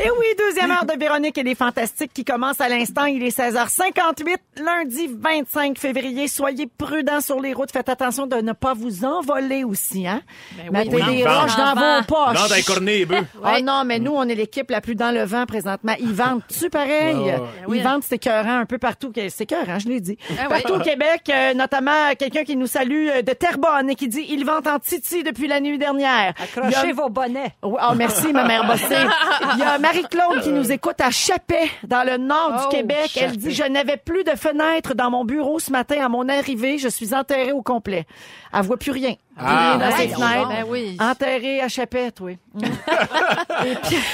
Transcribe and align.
Et 0.00 0.10
oui, 0.10 0.26
deuxième 0.38 0.70
heure 0.70 0.84
de 0.84 0.96
Véronique 0.96 1.36
et 1.38 1.42
les 1.42 1.56
Fantastiques 1.56 2.12
qui 2.14 2.24
commence 2.24 2.60
à 2.60 2.68
l'instant. 2.68 3.06
Il 3.06 3.20
est 3.24 3.36
16h58, 3.36 4.36
lundi 4.64 5.10
25 5.18 5.76
février. 5.76 6.28
Soyez 6.28 6.68
prudents 6.68 7.20
sur 7.20 7.40
les 7.40 7.52
routes. 7.52 7.72
Faites 7.72 7.88
attention 7.88 8.28
de 8.28 8.36
ne 8.36 8.52
pas 8.52 8.74
vous 8.74 9.04
envoler 9.04 9.64
aussi, 9.64 10.06
hein? 10.06 10.22
Mettez 10.70 10.94
oui. 10.94 11.16
des 11.16 11.24
Vent. 11.24 11.40
roches 11.40 11.56
dans 11.56 11.74
vos 11.74 12.04
poches. 12.06 12.40
Non, 12.40 12.46
d'un 12.48 12.62
cornet 12.62 13.00
et 13.00 13.06
bœuf. 13.06 13.24
Oh 13.42 13.60
non, 13.60 13.82
mais 13.84 13.98
nous, 13.98 14.12
on 14.12 14.22
est 14.28 14.36
l'équipe 14.36 14.70
la 14.70 14.80
plus 14.80 14.94
dans 14.94 15.10
le 15.10 15.24
vent 15.24 15.46
présentement. 15.46 15.94
Ils 15.98 16.12
vendent-tu 16.14 16.70
pareil? 16.70 17.16
Ouais, 17.16 17.34
ouais. 17.66 17.78
Ils 17.78 17.82
vendent, 17.82 18.04
c'est 18.04 18.14
écœurant 18.14 18.58
un 18.58 18.66
peu 18.66 18.78
partout. 18.78 19.12
C'est 19.12 19.40
écœurant, 19.40 19.80
je 19.80 19.88
l'ai 19.88 20.00
dit. 20.00 20.16
Ah 20.30 20.42
oui. 20.42 20.48
Partout 20.48 20.74
au 20.74 20.80
Québec, 20.80 21.22
euh, 21.28 21.54
notamment 21.54 22.14
quelqu'un 22.16 22.44
qui 22.44 22.54
nous 22.56 22.68
salue 22.68 23.08
euh, 23.08 23.22
de 23.22 23.32
Terrebonne 23.32 23.90
et 23.90 23.96
qui 23.96 24.06
dit 24.06 24.24
«Ils 24.28 24.44
vendent 24.44 24.68
en 24.68 24.78
titi 24.78 25.24
depuis 25.24 25.48
la 25.48 25.58
nuit 25.58 25.78
dernière.» 25.78 26.34
Accrochez 26.56 26.92
vos 26.92 27.08
bonnets. 27.08 27.56
Oui, 27.64 27.80
oh, 27.82 27.94
merci, 27.96 28.32
ma 28.32 28.44
mère 28.44 28.64
bossée. 28.64 28.84
Il 29.54 29.58
y 29.58 29.62
a 29.62 29.78
Marie-Claude 29.88 30.42
qui 30.42 30.50
nous 30.50 30.70
écoute 30.70 31.00
à 31.00 31.10
Chapet, 31.10 31.70
dans 31.82 32.06
le 32.06 32.18
nord 32.18 32.52
Oh, 32.58 32.68
du 32.68 32.76
Québec. 32.76 33.18
Elle 33.18 33.38
dit, 33.38 33.52
je 33.52 33.62
n'avais 33.62 33.96
plus 33.96 34.22
de 34.22 34.32
fenêtre 34.32 34.94
dans 34.94 35.10
mon 35.10 35.24
bureau 35.24 35.58
ce 35.60 35.70
matin 35.72 36.04
à 36.04 36.10
mon 36.10 36.28
arrivée. 36.28 36.76
Je 36.76 36.88
suis 36.88 37.14
enterrée 37.14 37.52
au 37.52 37.62
complet. 37.62 38.06
Elle 38.52 38.62
voit 38.62 38.76
plus 38.76 38.90
rien. 38.92 39.14
Ah, 39.40 39.76
rien 39.76 39.78
dans 39.78 39.96
ses 39.96 40.02
ouais, 40.02 40.08
fenêtres. 40.08 40.48
ben 40.48 40.64
oui. 40.68 40.96
Enterrée 41.00 41.60
à 41.60 41.68
Chapet, 41.68 42.12
oui. 42.20 42.38
Et 42.60 43.74
puis- 43.86 43.96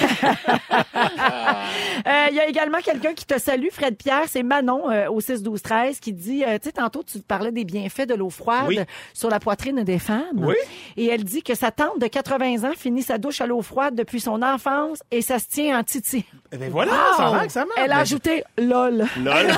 Euh, 2.07 2.27
Il 2.31 2.37
y 2.37 2.41
a 2.41 2.47
également 2.49 2.79
quelqu'un 2.79 3.15
qui 3.15 3.25
te 3.25 3.39
salue, 3.39 3.69
Fred 3.73 3.97
Pierre, 3.97 4.25
c'est 4.29 4.43
Manon 4.43 4.91
euh, 4.91 5.09
au 5.09 5.21
6 5.21 5.43
12 5.43 5.63
13 5.63 6.01
qui 6.01 6.13
dit 6.13 6.45
euh, 6.45 6.59
tu 6.59 6.65
sais 6.69 6.73
tantôt 6.73 7.03
tu 7.03 7.19
parlais 7.21 7.51
des 7.53 7.65
bienfaits 7.65 8.07
de 8.07 8.15
l'eau 8.15 8.31
froide 8.31 8.65
Oui. 8.69 8.79
sur 9.15 9.31
la 9.31 9.41
poitrine 9.41 9.83
des 9.85 9.99
femmes. 9.99 10.23
Oui. 10.37 10.55
Et 10.97 11.07
elle 11.07 11.25
dit 11.25 11.43
que 11.43 11.55
sa 11.55 11.71
tante 11.71 11.99
de 12.01 12.07
80 12.07 12.65
ans 12.69 12.73
finit 12.77 13.03
sa 13.03 13.17
douche 13.19 13.41
à 13.41 13.47
l'eau 13.47 13.63
froide 13.63 13.95
depuis 13.95 14.21
son 14.21 14.43
enfance 14.43 14.99
et 15.11 15.23
ça 15.23 15.39
se 15.39 15.47
tient 15.49 15.79
en 15.79 15.83
titi. 15.83 16.25
Ben 16.53 16.71
voilà, 16.71 16.93
ça 17.17 17.29
a 17.29 17.33
l'air 17.33 17.47
que 17.47 17.53
ça 17.53 17.61
marche. 17.61 17.79
Elle 17.83 17.93
a 17.93 17.99
ajouté 17.99 18.45
lol. 18.59 19.05
Lol. 19.23 19.27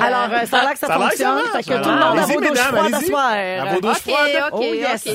Alors 0.00 0.28
euh, 0.32 0.46
ça 0.46 0.58
a 0.58 0.62
l'air 0.62 0.72
que 0.72 0.78
ça, 0.78 0.86
Ça 0.88 0.94
ça 0.94 1.00
fonctionne, 1.00 1.34
marche. 1.34 1.48
fait 1.52 1.62
que 1.62 1.82
tout 1.82 1.88
le 1.90 1.94
monde 1.96 2.18
a 2.18 2.22
vos 2.26 2.40
douches 2.40 2.58
froides 2.58 2.94
à 2.94 3.00
soir. 3.00 3.32
À 3.32 3.74
vos 3.74 3.80
douches 3.80 3.98
froides. 3.98 4.25
OK, 4.52 4.60
Oh 4.62 4.74
yes. 4.74 5.08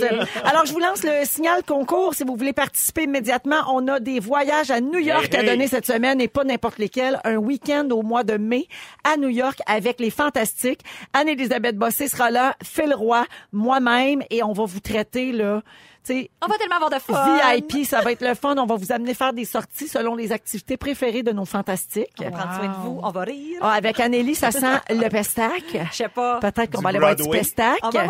Alors, 0.43 0.65
je 0.65 0.73
vous 0.73 0.79
lance 0.79 1.03
le 1.03 1.25
signal 1.25 1.63
concours. 1.63 2.13
Si 2.15 2.23
vous 2.23 2.35
voulez 2.35 2.53
participer 2.53 3.03
immédiatement, 3.03 3.57
on 3.73 3.87
a 3.87 3.99
des 3.99 4.19
voyages 4.19 4.71
à 4.71 4.79
New 4.81 4.99
York 4.99 5.33
Hey, 5.33 5.39
à 5.39 5.43
hey. 5.43 5.49
donner 5.49 5.67
cette 5.67 5.85
semaine 5.85 6.19
et 6.21 6.27
pas 6.27 6.43
n'importe 6.43 6.77
lesquels. 6.77 7.19
Un 7.23 7.37
week-end 7.37 7.87
au 7.91 8.01
mois 8.03 8.23
de 8.23 8.37
mai 8.37 8.67
à 9.03 9.17
New 9.17 9.29
York 9.29 9.59
avec 9.65 9.99
les 9.99 10.09
Fantastiques. 10.09 10.81
Anne-Élisabeth 11.13 11.77
Bossé 11.77 12.07
sera 12.07 12.31
là, 12.31 12.55
Phil 12.63 12.93
Roy, 12.93 13.25
moi-même 13.51 14.23
et 14.29 14.43
on 14.43 14.53
va 14.53 14.65
vous 14.65 14.79
traiter, 14.79 15.31
là, 15.31 15.61
sais, 16.03 16.29
On 16.41 16.47
va 16.47 16.57
tellement 16.57 16.75
avoir 16.75 16.89
de 16.89 16.99
fun. 16.99 17.37
VIP, 17.55 17.85
ça 17.85 18.01
va 18.01 18.11
être 18.11 18.21
le 18.25 18.33
fun. 18.35 18.55
On 18.57 18.65
va 18.65 18.75
vous 18.75 18.91
amener 18.91 19.13
faire 19.13 19.33
des 19.33 19.45
sorties 19.45 19.87
selon 19.87 20.15
les 20.15 20.31
activités 20.31 20.77
préférées 20.77 21.23
de 21.23 21.31
nos 21.31 21.45
fantastiques. 21.45 22.09
On 22.19 22.23
va 22.25 22.31
prendre 22.31 22.53
soin 22.55 22.67
de 22.67 22.75
vous. 22.83 22.99
On 23.03 23.09
va 23.11 23.21
rire. 23.21 23.59
Ah, 23.61 23.73
avec 23.73 23.99
Anneli, 23.99 24.35
ça 24.35 24.51
sent 24.51 24.79
le 24.89 25.07
pestac. 25.09 25.63
Je 25.91 25.95
sais 25.95 26.07
pas. 26.09 26.39
Peut-être 26.39 26.71
qu'on 26.75 26.81
va 26.81 26.89
aller 26.89 26.99
boire 26.99 27.15
du 27.15 27.29
pestac. 27.29 27.79
On 27.83 27.89
va 27.89 28.07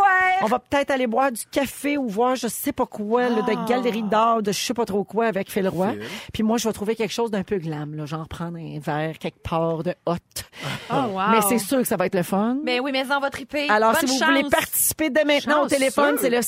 va 0.48 0.60
peut-être 0.60 0.92
aller 0.92 1.08
boire 1.08 1.32
du 1.32 1.46
café 1.46 1.98
ou 1.98 2.08
voir 2.10 2.36
je 2.36 2.48
sais 2.48 2.72
pas 2.74 2.86
quoi, 2.86 3.30
là, 3.30 3.38
Ah. 3.48 3.50
de 3.56 3.68
galerie 3.68 4.04
d'art, 4.04 4.42
de 4.42 4.52
je 4.52 4.60
sais 4.60 4.74
pas 4.74 4.86
trop 4.86 5.04
quoi 5.04 5.26
avec 5.28 5.50
Phil 5.52 5.68
Roy. 5.68 5.94
Puis 6.34 6.44
moi, 6.44 6.58
je 6.58 6.68
vais 6.68 6.74
trouver 6.74 6.96
quelque 6.96 7.14
chose 7.14 7.32
d'un 7.32 7.44
peu 7.44 7.58
glam, 7.58 7.96
là, 7.96 8.06
genre 8.06 8.28
prendre 8.28 8.58
un 8.58 8.80
verre 8.80 9.18
quelque 9.20 9.42
part 9.42 9.84
de 9.84 9.94
hot. 10.06 10.16
Oh, 10.92 10.94
wow. 10.94 11.22
Mais 11.32 11.42
c'est 11.48 11.58
sûr 11.60 11.78
que 11.80 11.84
ça 11.86 11.96
va 11.98 12.06
être 12.06 12.16
le 12.16 12.24
fun. 12.24 12.58
Mais 12.64 12.80
oui, 12.80 12.92
mais 12.92 13.04
on 13.12 13.20
va 13.20 13.30
triper. 13.30 13.70
Alors, 13.70 13.92
Bonne 13.94 14.02
si 14.02 14.06
vous 14.08 14.20
chance. 14.20 14.30
voulez 14.30 14.44
participer 14.50 15.10
dès 15.10 15.24
maintenant 15.24 15.64
au 15.64 15.68
téléphone, 15.68 16.18
c'est 16.20 16.30
le 16.30 16.42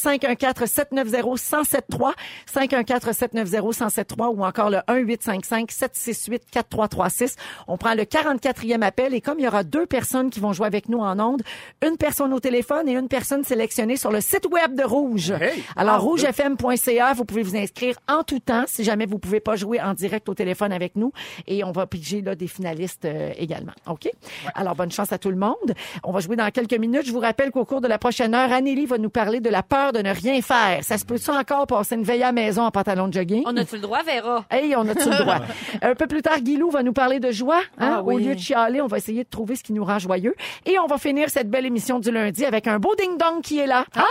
514-790-1073, 1.35 2.13
514-790-1073 2.53 4.35
ou 4.35 4.43
encore 4.45 4.69
le 4.69 4.77
1-855-768-4336. 4.87 7.35
On 7.67 7.77
prend 7.77 7.93
le 7.93 8.03
44e 8.03 8.81
appel 8.81 9.13
et 9.13 9.21
comme 9.21 9.39
il 9.39 9.45
y 9.45 9.47
aura 9.47 9.63
deux 9.63 9.85
personnes 9.85 10.29
qui 10.29 10.39
vont 10.39 10.53
jouer 10.53 10.67
avec 10.67 10.89
nous 10.89 10.99
en 10.99 11.19
ondes, 11.19 11.41
une 11.85 11.97
personne 11.97 12.33
au 12.33 12.39
téléphone 12.39 12.87
et 12.89 12.93
une 12.93 13.07
personne 13.07 13.43
sélectionnée 13.43 13.97
sur 13.97 14.11
le 14.11 14.21
site 14.21 14.47
web 14.51 14.75
de 14.75 14.83
Rouge. 14.83 15.33
Alors, 15.75 15.95
Ah, 15.95 15.99
rougefm.ca, 15.99 17.13
vous 17.13 17.25
pouvez 17.25 17.43
vous 17.43 17.55
inscrire 17.55 17.95
en 18.07 18.23
tout 18.23 18.39
temps 18.39 18.63
si 18.67 18.83
jamais 18.83 19.05
vous 19.05 19.19
pouvez 19.19 19.39
pas 19.39 19.55
jouer 19.55 19.79
en 19.81 19.93
direct 19.93 20.27
au 20.29 20.33
téléphone 20.33 20.71
avec 20.71 20.95
nous 20.95 21.11
et 21.47 21.63
on 21.63 21.71
va 21.71 21.85
piger 21.87 22.21
là 22.21 22.35
des 22.35 22.47
finalistes 22.47 23.05
euh, 23.05 23.31
également. 23.37 23.73
OK? 23.87 24.09
Alors, 24.55 24.75
bonne 24.75 24.91
chance 24.91 25.11
à 25.13 25.17
tout 25.17 25.29
le 25.29 25.35
monde. 25.35 25.73
On 26.03 26.11
va 26.11 26.19
jouer 26.19 26.35
dans 26.35 26.49
quelques 26.51 26.73
minutes. 26.73 27.05
Je 27.05 27.11
vous 27.11 27.19
rappelle 27.19 27.51
qu'au 27.51 27.65
cours 27.65 27.81
de 27.81 27.87
la 27.87 27.97
prochaine 27.97 28.33
heure, 28.33 28.51
Anneli 28.51 28.85
va 28.85 28.97
nous 28.97 29.09
parler 29.09 29.39
de 29.39 29.49
la 29.49 29.63
peur 29.63 29.93
de 29.93 29.99
ne 29.99 30.11
rien 30.11 30.41
faire. 30.41 30.83
Ça 30.83 30.97
se 30.97 31.05
peut-tu 31.25 31.37
encore 31.37 31.67
passer 31.67 31.95
une 31.95 32.03
veille 32.03 32.23
à 32.23 32.27
la 32.27 32.31
maison 32.31 32.63
en 32.63 32.71
pantalon 32.71 33.07
de 33.07 33.13
jogging? 33.13 33.43
On 33.45 33.55
a-tu 33.57 33.75
le 33.75 33.81
droit, 33.81 34.01
Vera? 34.03 34.45
Hey, 34.49 34.75
on 34.75 34.87
a-tu 34.87 35.09
le 35.09 35.17
droit? 35.17 35.39
Un 35.81 35.95
peu 35.95 36.07
plus 36.07 36.21
tard, 36.21 36.39
Guilou 36.39 36.69
va 36.69 36.83
nous 36.83 36.93
parler 36.93 37.19
de 37.19 37.31
joie. 37.31 37.61
Hein? 37.77 37.95
Ah 37.97 38.01
oui. 38.03 38.15
Au 38.15 38.17
lieu 38.19 38.35
de 38.35 38.39
chialer, 38.39 38.81
on 38.81 38.87
va 38.87 38.97
essayer 38.97 39.23
de 39.23 39.29
trouver 39.29 39.55
ce 39.55 39.63
qui 39.63 39.73
nous 39.73 39.83
rend 39.83 39.99
joyeux. 39.99 40.35
Et 40.65 40.77
on 40.79 40.87
va 40.87 40.97
finir 40.97 41.29
cette 41.29 41.49
belle 41.49 41.65
émission 41.65 41.99
du 41.99 42.11
lundi 42.11 42.45
avec 42.45 42.67
un 42.67 42.79
beau 42.79 42.93
ding-dong 42.95 43.41
qui 43.41 43.59
est 43.59 43.67
là. 43.67 43.85
Ah! 43.95 44.01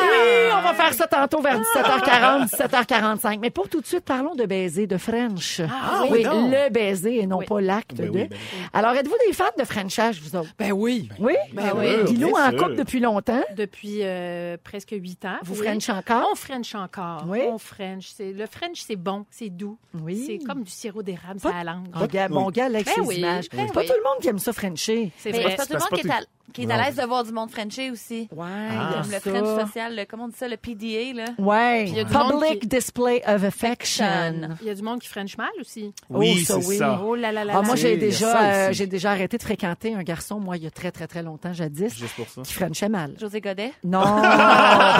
Oui, 0.00 0.52
on 0.58 0.62
va 0.62 0.74
faire 0.74 0.94
ça 0.94 1.06
tantôt 1.06 1.40
vers 1.40 1.60
17h40, 1.60 2.48
17h45. 2.50 3.38
Mais 3.40 3.50
pour 3.50 3.68
tout 3.68 3.80
de 3.80 3.86
suite, 3.86 4.04
parlons 4.04 4.34
de 4.34 4.44
baiser, 4.44 4.86
de 4.86 4.96
French. 4.96 5.60
Ah, 5.60 6.02
oui, 6.04 6.08
oui, 6.12 6.22
donc. 6.24 6.50
le 6.50 6.70
baiser 6.70 7.20
et 7.20 7.26
non 7.26 7.38
Oui. 7.38 7.46
pas 7.46 7.60
l'acte 7.60 7.94
Ben 7.96 8.06
de. 8.06 8.10
oui, 8.10 8.28
ben 8.28 8.38
Alors, 8.72 8.92
êtes-vous 8.94 9.14
des 9.26 9.32
fans 9.32 9.44
de 9.58 9.64
Frenchage, 9.64 10.20
vous 10.20 10.36
autres? 10.36 10.50
Ben 10.58 10.72
oui. 10.72 11.08
Oui? 11.18 11.34
Ben 11.52 11.72
oui. 11.76 12.04
Guilou 12.12 12.34
en 12.36 12.50
couple 12.50 12.76
depuis 12.76 13.00
longtemps. 13.00 13.42
Depuis 13.56 13.98
euh, 14.02 14.56
presque 14.62 14.90
huit 14.92 15.24
ans. 15.24 15.36
Vous 15.42 15.54
oui. 15.60 15.66
French 15.66 15.88
encore? 15.88 16.31
On 16.32 16.34
French 16.34 16.74
encore. 16.74 17.24
Oui. 17.26 17.40
On 17.46 17.58
French. 17.58 18.12
C'est, 18.16 18.32
le 18.32 18.46
French, 18.46 18.82
c'est 18.86 18.96
bon, 18.96 19.26
c'est 19.30 19.50
doux. 19.50 19.76
Oui. 20.00 20.24
C'est 20.26 20.38
comme 20.46 20.62
du 20.62 20.70
sirop 20.70 21.02
d'érable 21.02 21.40
sur 21.40 21.50
la 21.52 21.62
langue. 21.64 21.88
Oh, 21.94 22.06
gars, 22.06 22.28
bon 22.28 22.50
gars, 22.50 22.66
avec 22.66 22.86
Ben 22.86 22.94
ses 22.94 23.00
oui, 23.02 23.16
images. 23.16 23.46
ben 23.50 23.66
C'est 23.66 23.74
pas 23.74 23.82
tout 23.84 23.92
le 23.96 24.02
monde 24.02 24.20
qui 24.22 24.28
aime 24.28 24.38
ça, 24.38 24.52
Frencher. 24.52 25.12
C'est 25.18 25.32
c'est 25.32 25.56
pas 25.56 25.66
tout 25.66 25.72
le 25.74 25.78
monde 25.78 26.00
qui 26.00 26.06
est, 26.06 26.10
à, 26.10 26.20
qui 26.52 26.62
est 26.62 26.70
à 26.70 26.82
l'aise 26.84 26.96
de 26.96 27.02
voir 27.04 27.24
du 27.24 27.32
monde 27.32 27.50
Frenché 27.50 27.90
aussi. 27.90 28.28
Ouais, 28.34 28.46
Ah. 28.48 29.02
le. 29.10 29.18
French 29.20 29.60
social, 29.66 29.94
le, 29.96 30.04
comment 30.06 30.24
on 30.24 30.28
dit 30.28 30.36
ça, 30.36 30.48
le 30.48 30.56
PDA, 30.56 31.12
là? 31.14 31.24
Ouais. 31.38 31.84
il 31.88 31.96
y 31.96 32.00
a 32.00 32.04
du 32.04 32.12
monde 32.12 32.32
Public 32.42 32.60
qui- 32.60 32.66
display 32.68 33.22
of 33.26 33.44
affection. 33.44 34.56
Il 34.62 34.66
y 34.66 34.70
a 34.70 34.74
du 34.74 34.82
monde 34.82 35.00
qui 35.00 35.08
French 35.08 35.36
mal 35.36 35.50
aussi. 35.60 35.92
Oui, 36.10 36.38
Oh, 36.40 36.44
ça, 36.46 36.60
c'est 36.60 36.68
oui. 36.68 36.76
ça. 36.78 37.00
Oh 37.04 37.14
là 37.14 37.30
là 37.32 37.44
là 37.44 37.54
Ah, 37.56 37.62
moi, 37.62 37.76
j'ai 37.76 37.96
déjà, 37.96 38.42
euh, 38.68 38.72
j'ai 38.72 38.86
déjà 38.86 39.10
arrêté 39.12 39.36
de 39.38 39.42
fréquenter 39.42 39.94
un 39.94 40.02
garçon, 40.02 40.40
moi, 40.40 40.56
il 40.56 40.64
y 40.64 40.66
a 40.66 40.70
très, 40.70 40.90
très, 40.90 41.06
très 41.06 41.22
longtemps, 41.22 41.52
jadis, 41.52 41.94
Juste 41.94 42.14
pour 42.16 42.28
ça. 42.28 42.42
qui 42.42 42.52
frenchait 42.52 42.88
mal. 42.88 43.14
José 43.20 43.40
Godet? 43.40 43.72
Non. 43.84 44.02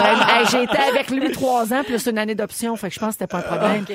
Hey, 0.03 0.45
j'ai 0.51 0.63
été 0.63 0.77
avec 0.77 1.09
lui 1.09 1.22
trois 1.31 1.73
ans, 1.73 1.83
plus 1.83 2.05
une 2.07 2.17
année 2.17 2.35
d'option, 2.35 2.75
fait 2.75 2.89
que 2.89 2.93
je 2.95 2.99
pense 2.99 3.09
que 3.09 3.13
c'était 3.13 3.27
pas 3.27 3.39
un 3.39 3.41
problème. 3.41 3.85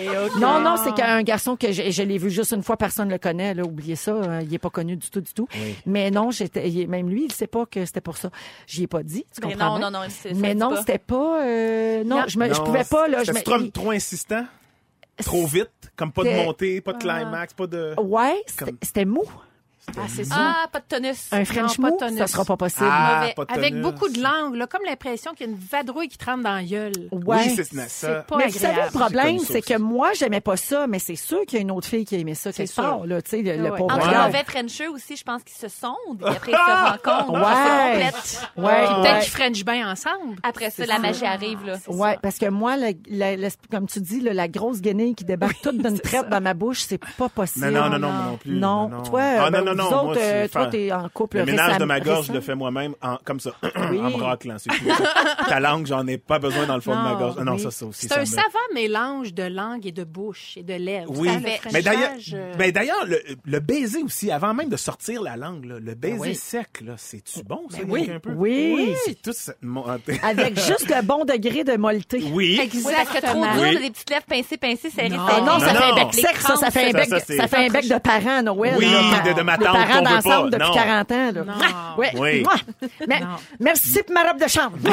Non, 0.40 0.60
non, 0.60 0.76
c'est 0.82 0.94
qu'un 0.94 1.22
garçon 1.22 1.56
que 1.56 1.72
je, 1.72 1.90
je 1.90 2.02
l'ai 2.02 2.18
vu 2.18 2.30
juste 2.30 2.52
une 2.52 2.62
fois, 2.62 2.76
personne 2.76 3.08
le 3.08 3.18
connaît, 3.18 3.54
là, 3.54 3.62
oubliez 3.64 3.96
ça, 3.96 4.12
hein, 4.14 4.40
il 4.42 4.52
est 4.54 4.58
pas 4.58 4.70
connu 4.70 4.96
du 4.96 5.10
tout, 5.10 5.20
du 5.20 5.32
tout. 5.32 5.48
Mais 5.86 6.10
non, 6.10 6.30
j'étais, 6.30 6.86
même 6.88 7.08
lui, 7.08 7.24
il 7.26 7.32
sait 7.32 7.46
pas 7.46 7.66
que 7.66 7.84
c'était 7.84 8.00
pour 8.00 8.16
ça. 8.16 8.30
J'y 8.66 8.84
ai 8.84 8.86
pas 8.86 9.02
dit, 9.02 9.24
tu 9.34 9.40
Mais 9.46 9.52
comprends 9.54 9.72
non, 9.74 9.78
bien? 9.78 9.90
non, 9.90 10.00
non, 10.00 10.34
Mais 10.36 10.54
non, 10.54 10.70
pas. 10.70 10.76
c'était 10.80 10.98
pas, 10.98 11.42
euh, 11.44 12.04
non, 12.04 12.16
Non. 12.18 12.24
je, 12.28 12.38
me, 12.38 12.46
je 12.46 12.52
Non, 12.58 12.64
pouvais 12.64 12.84
pas, 12.84 13.08
là, 13.08 13.18
je 13.24 13.32
c'était 13.32 13.50
me, 13.50 13.58
trop, 13.58 13.70
trop 13.82 13.90
insistant? 13.90 14.44
Trop 15.24 15.46
vite? 15.46 15.70
Comme 15.96 16.12
pas 16.12 16.22
de 16.22 16.30
montée, 16.30 16.80
pas 16.80 16.92
de 16.92 16.98
climax, 16.98 17.52
pas 17.54 17.66
de... 17.66 17.94
ouais, 18.00 18.36
c'était 18.46 18.64
Comme- 18.64 18.78
c'était 18.82 19.04
mou. 19.04 19.24
Ah, 19.96 20.02
c'est 20.08 20.24
ça. 20.24 20.34
Ah, 20.38 20.66
pas 20.70 20.80
de 20.80 20.84
tonus. 20.88 21.28
Un 21.32 21.44
French 21.44 21.78
Non, 21.78 21.84
pas 21.84 21.90
mou, 21.90 21.96
de 21.98 22.04
tonus. 22.06 22.18
ça 22.18 22.26
sera 22.26 22.44
pas 22.44 22.56
possible. 22.56 22.86
Ah, 22.90 23.20
mauvais. 23.20 23.34
pas 23.34 23.44
de 23.44 23.52
Avec 23.52 23.70
tonus. 23.70 23.82
beaucoup 23.82 24.08
de 24.08 24.20
langue, 24.22 24.54
là, 24.56 24.66
comme 24.66 24.82
l'impression 24.86 25.32
qu'il 25.32 25.46
y 25.46 25.48
a 25.48 25.52
une 25.52 25.58
vadrouille 25.58 26.08
qui 26.08 26.18
te 26.18 26.24
rentre 26.26 26.42
dans 26.42 26.54
la 26.54 26.62
gueule. 26.64 26.92
Ouais. 27.12 27.36
Oui, 27.46 27.52
c'est 27.56 27.64
ça. 27.64 27.82
C'est 27.88 28.26
pas 28.26 28.36
mais 28.36 28.46
vous 28.46 28.52
savez, 28.58 28.66
agréable. 28.74 28.90
le 28.94 28.98
problème, 29.00 29.38
c'est 29.40 29.62
que 29.62 29.78
moi, 29.78 30.10
j'aimais 30.14 30.40
pas 30.40 30.56
ça, 30.56 30.86
mais 30.86 30.98
c'est 30.98 31.16
sûr 31.16 31.40
qu'il 31.46 31.54
y 31.58 31.58
a 31.58 31.62
une 31.62 31.70
autre 31.70 31.86
fille 31.86 32.04
qui 32.04 32.14
a 32.16 32.18
aimé 32.18 32.34
ça, 32.34 32.52
quelque 32.52 32.70
sûr. 32.72 32.82
part, 32.82 33.06
là, 33.06 33.22
tu 33.22 33.30
sais, 33.30 33.42
le, 33.42 33.56
le 33.56 33.62
Ouais. 33.70 33.76
pauvre 33.78 33.94
Entre 33.94 33.98
Ouais. 34.06 34.06
les 34.08 34.12
gars. 34.12 34.26
mauvais 34.26 34.44
Frencheux 34.46 34.90
aussi, 34.90 35.16
je 35.16 35.24
pense 35.24 35.42
qu'ils 35.42 35.56
se 35.56 35.68
sondent, 35.68 36.22
et 36.22 36.26
après 36.28 36.52
ils 36.52 36.54
se 36.54 36.90
rencontrent, 37.12 37.32
Ouais. 37.32 37.40
ils 37.40 38.06
se 38.06 38.10
complètent. 38.10 38.50
Ouais, 38.56 38.86
Peut-être 38.86 39.02
ouais. 39.14 39.20
qu'ils 39.22 39.30
French 39.32 39.64
bien 39.64 39.90
ensemble. 39.90 40.36
Après 40.42 40.70
ça, 40.70 40.86
la 40.86 40.98
magie 40.98 41.24
arrive, 41.24 41.64
là. 41.66 41.74
Ouais, 41.88 42.18
parce 42.22 42.38
que 42.38 42.46
moi, 42.48 42.74
comme 43.70 43.86
tu 43.86 44.00
dis, 44.00 44.20
la 44.20 44.48
grosse 44.48 44.80
guenille 44.80 45.14
qui 45.14 45.24
débarque 45.24 45.60
toute 45.62 45.78
d'une 45.82 45.98
traite 46.00 46.28
dans 46.28 46.40
ma 46.40 46.54
bouche, 46.54 46.80
c'est 46.82 47.00
pas 47.16 47.28
possible. 47.28 47.70
Non, 47.70 47.88
non, 47.88 47.98
non, 47.98 48.12
non, 48.12 48.36
plus. 48.36 48.52
Non, 48.56 48.90
toi, 49.04 49.20
Ah, 49.22 49.46
euh, 49.46 49.74
non, 49.84 49.90
ben, 49.90 49.96
moi, 49.96 50.04
autres, 50.12 50.20
euh, 50.22 50.42
c'est 50.44 50.48
toi, 50.50 50.66
t'es 50.66 50.92
en 50.92 51.08
couple 51.08 51.38
Le 51.38 51.44
ménage 51.46 51.78
de 51.78 51.84
ma 51.84 52.00
gorge, 52.00 52.26
je 52.28 52.32
le 52.32 52.40
fais 52.40 52.54
moi-même, 52.54 52.94
en, 53.02 53.16
comme 53.24 53.40
ça, 53.40 53.50
Oui. 53.90 53.98
en 54.00 54.10
me 54.10 54.22
raclant. 54.22 54.56
c'est 54.58 54.70
tout. 54.70 55.02
Ta 55.48 55.60
langue, 55.60 55.86
j'en 55.86 56.06
ai 56.06 56.18
pas 56.18 56.38
besoin 56.38 56.66
dans 56.66 56.74
le 56.74 56.80
fond 56.80 56.94
de 56.96 57.02
ma 57.02 57.14
gorge. 57.14 57.36
Ah 57.38 57.44
non, 57.44 57.58
ça, 57.58 57.70
ça 57.70 57.86
aussi. 57.86 58.06
C'est 58.08 58.14
un 58.16 58.20
me- 58.20 58.24
savant 58.26 58.42
mélange 58.74 59.32
de 59.34 59.42
langue 59.44 59.86
et 59.86 59.92
de 59.92 60.04
bouche 60.04 60.56
et 60.56 60.62
de 60.62 60.74
lèvres. 60.74 61.10
Oui, 61.16 61.28
Ça, 61.28 61.70
mais 61.72 61.82
d'ailleurs, 61.82 62.10
euh, 62.34 62.54
ben 62.56 62.70
d'ailleurs, 62.70 63.04
le, 63.06 63.18
le 63.44 63.60
baiser 63.60 64.02
aussi, 64.02 64.30
avant 64.30 64.54
même 64.54 64.68
de 64.68 64.76
sortir 64.76 65.22
la 65.22 65.36
langue, 65.36 65.64
là, 65.64 65.76
le 65.80 65.94
baiser 65.94 66.18
oui. 66.18 66.34
sec, 66.34 66.80
là, 66.84 66.94
c'est-tu 66.96 67.42
bon, 67.44 67.62
ça, 67.70 67.78
Ben 67.78 67.86
oui. 67.88 68.00
Nick, 68.02 68.10
un 68.10 68.20
peu? 68.20 68.30
Oui. 68.32 68.94
C'est 69.04 69.20
tout 69.22 69.32
cette. 69.32 69.58
Avec 70.22 70.56
juste 70.56 70.88
le 70.88 71.02
bon 71.02 71.24
degré 71.24 71.64
de 71.64 71.76
mollité. 71.76 72.22
Oui. 72.32 72.58
Oui, 72.58 72.70
parce 72.84 73.08
que 73.08 73.26
trop 73.26 73.44
Exactement. 73.44 73.70
dur, 73.70 73.80
des 73.80 73.90
petites 73.90 74.10
lèvres 74.10 74.24
pincées, 74.26 74.56
pincées, 74.56 75.08
Non. 75.10 75.16
Ah 75.28 75.40
non, 75.40 75.58
ça 75.58 75.72
Non, 75.72 75.78
fait 75.78 75.84
un 75.84 75.88
non. 75.90 75.94
bec 75.96 76.14
sec, 76.14 76.36
ça, 76.38 76.56
ça 76.56 76.70
fait 76.70 76.88
un 76.88 76.92
bec, 76.92 77.08
ça, 77.08 77.18
de- 77.18 77.24
c'est- 77.26 77.36
ça 77.36 77.48
fait 77.48 77.56
un 77.66 77.68
bec 77.68 77.88
de 77.88 77.98
parents 77.98 78.38
à 78.38 78.42
Noël. 78.42 78.74
Oui, 78.78 78.86
de, 78.86 79.32
de 79.36 79.42
ma 79.42 79.56
parents 79.72 80.02
d'ensemble 80.02 80.50
pas. 80.50 80.58
depuis 80.58 80.68
Non. 80.68 80.74
40 80.74 81.12
ans. 81.12 81.32
Là. 81.32 81.44
Non. 81.44 81.54
Ouais. 81.98 82.10
Oui. 82.16 82.42
Mouah. 82.42 82.54
Mais- 83.08 83.18
Non. 83.20 83.26
merci 83.58 84.02
pour 84.04 84.14
ma 84.14 84.22
robe 84.30 84.40
de 84.40 84.46
chambre. 84.48 84.76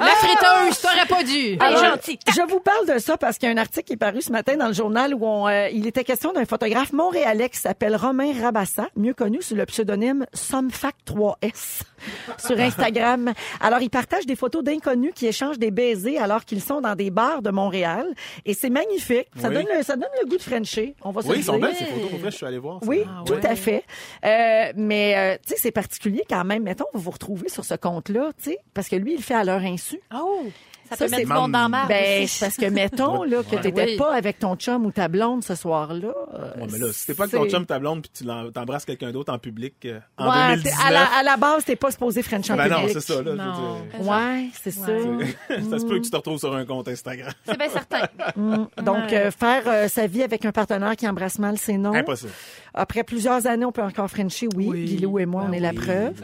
La 0.00 0.06
friteuse, 0.16 0.80
t'aurais 0.80 1.06
pas 1.06 1.22
dû. 1.22 1.56
Alors, 1.60 1.84
gentil. 1.84 2.18
Je 2.34 2.42
vous 2.48 2.60
parle 2.60 2.86
de 2.94 2.98
ça 2.98 3.16
parce 3.16 3.36
qu'il 3.38 3.48
y 3.48 3.52
a 3.52 3.54
un 3.54 3.58
article 3.58 3.86
qui 3.86 3.92
est 3.94 3.96
paru 3.96 4.20
ce 4.22 4.32
matin 4.32 4.56
dans 4.56 4.68
le 4.68 4.72
journal 4.72 5.14
où 5.14 5.24
on, 5.24 5.46
euh, 5.48 5.68
il 5.72 5.86
était 5.86 6.04
question 6.04 6.32
d'un 6.32 6.44
photographe 6.44 6.92
montréalais 6.92 7.48
qui 7.48 7.58
s'appelle 7.58 7.96
Romain 7.96 8.32
Rabassa, 8.40 8.88
mieux 8.96 9.14
connu 9.14 9.42
sous 9.42 9.54
le 9.54 9.66
pseudonyme 9.66 10.26
Somfac3S 10.34 11.82
sur 12.38 12.58
Instagram. 12.58 13.32
Alors, 13.60 13.80
il 13.80 13.90
partage 13.90 14.26
des 14.26 14.36
photos 14.36 14.62
d'inconnus 14.62 15.12
qui 15.14 15.26
échangent 15.26 15.58
des 15.58 15.70
baisers 15.70 16.18
alors 16.22 16.44
qu'ils 16.44 16.62
sont 16.62 16.80
dans 16.80 16.94
des 16.94 17.10
bars 17.10 17.42
de 17.42 17.50
Montréal. 17.50 18.06
Et 18.46 18.54
c'est 18.54 18.70
magnifique. 18.70 19.26
Ça, 19.40 19.48
Oui. 19.48 19.54
donne 19.54 19.66
le, 19.76 19.82
ça 19.82 19.96
donne 19.96 20.08
le 20.22 20.28
goût 20.28 20.36
de 20.36 20.42
Frencher. 20.42 20.94
On 21.02 21.10
va 21.10 21.22
se 21.22 21.26
Oui, 21.28 21.34
le 21.34 21.40
ils 21.40 21.44
sont 21.44 21.52
dire. 21.58 21.66
belles, 21.66 21.76
ces 21.76 21.84
photos. 21.86 22.07
Pour 22.10 22.18
vrai, 22.18 22.30
je 22.30 22.36
suis 22.36 22.46
allé 22.46 22.58
voir. 22.58 22.78
Oui, 22.82 23.02
Ah 23.06 23.22
tout 23.26 23.34
ouais? 23.34 23.46
à 23.46 23.56
fait. 23.56 23.84
Euh, 24.24 24.72
mais, 24.76 25.16
euh, 25.16 25.36
tu 25.46 25.50
sais, 25.54 25.56
c'est 25.60 25.70
particulier 25.72 26.22
quand 26.28 26.44
même. 26.44 26.62
Mettons, 26.62 26.86
vous 26.94 27.00
vous 27.00 27.10
retrouvez 27.10 27.48
sur 27.48 27.64
ce 27.64 27.74
compte-là, 27.74 28.30
tu 28.42 28.50
sais, 28.50 28.58
parce 28.74 28.88
que 28.88 28.96
lui, 28.96 29.12
il 29.12 29.16
le 29.16 29.22
fait 29.22 29.34
à 29.34 29.44
leur 29.44 29.60
insu. 29.62 30.00
Oh! 30.14 30.42
Ça, 30.88 30.96
Ça, 30.96 31.04
peut 31.04 31.10
mettre 31.10 31.16
c'est 31.16 31.26
du 31.26 31.32
monde 31.32 31.52
dans 31.52 31.58
la 31.62 31.68
marde 31.68 31.88
Ben, 31.88 32.26
c'est 32.26 32.44
parce 32.46 32.56
que, 32.56 32.66
mettons, 32.66 33.22
là, 33.24 33.42
que 33.42 33.54
Ouais. 33.56 33.60
t'étais 33.62 33.84
Oui. 33.84 33.96
pas 33.96 34.14
avec 34.14 34.38
ton 34.38 34.56
chum 34.56 34.86
ou 34.86 34.90
ta 34.92 35.08
blonde 35.08 35.44
ce 35.44 35.54
soir-là. 35.54 36.08
euh, 36.34 36.60
Ouais, 36.60 36.66
mais 36.72 36.78
là, 36.78 36.86
si 36.92 37.06
t'es 37.06 37.14
pas 37.14 37.24
avec 37.24 37.34
ton 37.34 37.48
chum, 37.48 37.66
ta 37.66 37.78
blonde, 37.78 38.02
puis 38.02 38.10
tu 38.14 38.24
t'embrasses 38.52 38.84
quelqu'un 38.84 39.10
d'autre 39.12 39.32
en 39.32 39.38
public 39.38 39.74
euh, 39.84 40.00
en 40.16 40.26
Ouais, 40.28 40.56
t'es- 40.56 40.62
2019. 40.62 40.86
à, 40.86 40.90
la, 40.92 41.04
à 41.18 41.22
la 41.22 41.36
base, 41.36 41.64
t'es 41.64 41.76
pas 41.76 41.90
supposé 41.90 42.22
French 42.22 42.48
en 42.50 42.56
ben 42.56 42.68
non, 42.68 42.78
c'est 42.88 43.00
ça, 43.00 43.14
là. 43.14 43.22
je 43.24 43.28
veux 43.30 43.36
Non. 43.36 43.52
dire. 44.00 44.08
Ouais, 44.10 44.48
c'est 44.62 44.70
ça. 44.70 44.86
ça 45.70 45.78
se 45.78 45.84
peut 45.86 45.98
que 45.98 46.04
tu 46.04 46.10
te 46.10 46.16
retrouves 46.16 46.38
sur 46.38 46.54
un 46.54 46.64
compte 46.64 46.88
Instagram. 46.88 47.32
C'est 47.44 47.58
bien 47.58 47.68
certain. 47.68 48.06
Mm. 48.36 48.64
Donc, 48.82 49.12
euh, 49.12 49.30
faire 49.30 49.62
euh, 49.66 49.88
sa 49.88 50.06
vie 50.06 50.22
avec 50.22 50.44
un 50.44 50.52
partenaire 50.52 50.96
qui 50.96 51.08
embrasse 51.08 51.38
mal, 51.38 51.58
c'est 51.58 51.76
non. 51.76 51.94
Impossible. 51.94 52.30
Après 52.74 53.02
plusieurs 53.04 53.46
années, 53.46 53.64
on 53.64 53.72
peut 53.72 53.82
encore 53.82 54.08
Frencher, 54.08 54.48
oui. 54.54 54.68
Oui. 54.70 54.84
Guilou 54.84 55.18
et 55.18 55.26
moi, 55.26 55.42
on 55.46 55.48
Ben 55.50 55.54
est 55.54 55.60
la 55.60 55.72
preuve. 55.72 56.14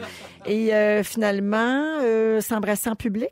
Et 0.45 0.73
euh, 0.73 1.03
finalement, 1.03 1.99
euh, 2.01 2.39
s'embrasser 2.41 2.89
en 2.89 2.95
public, 2.95 3.29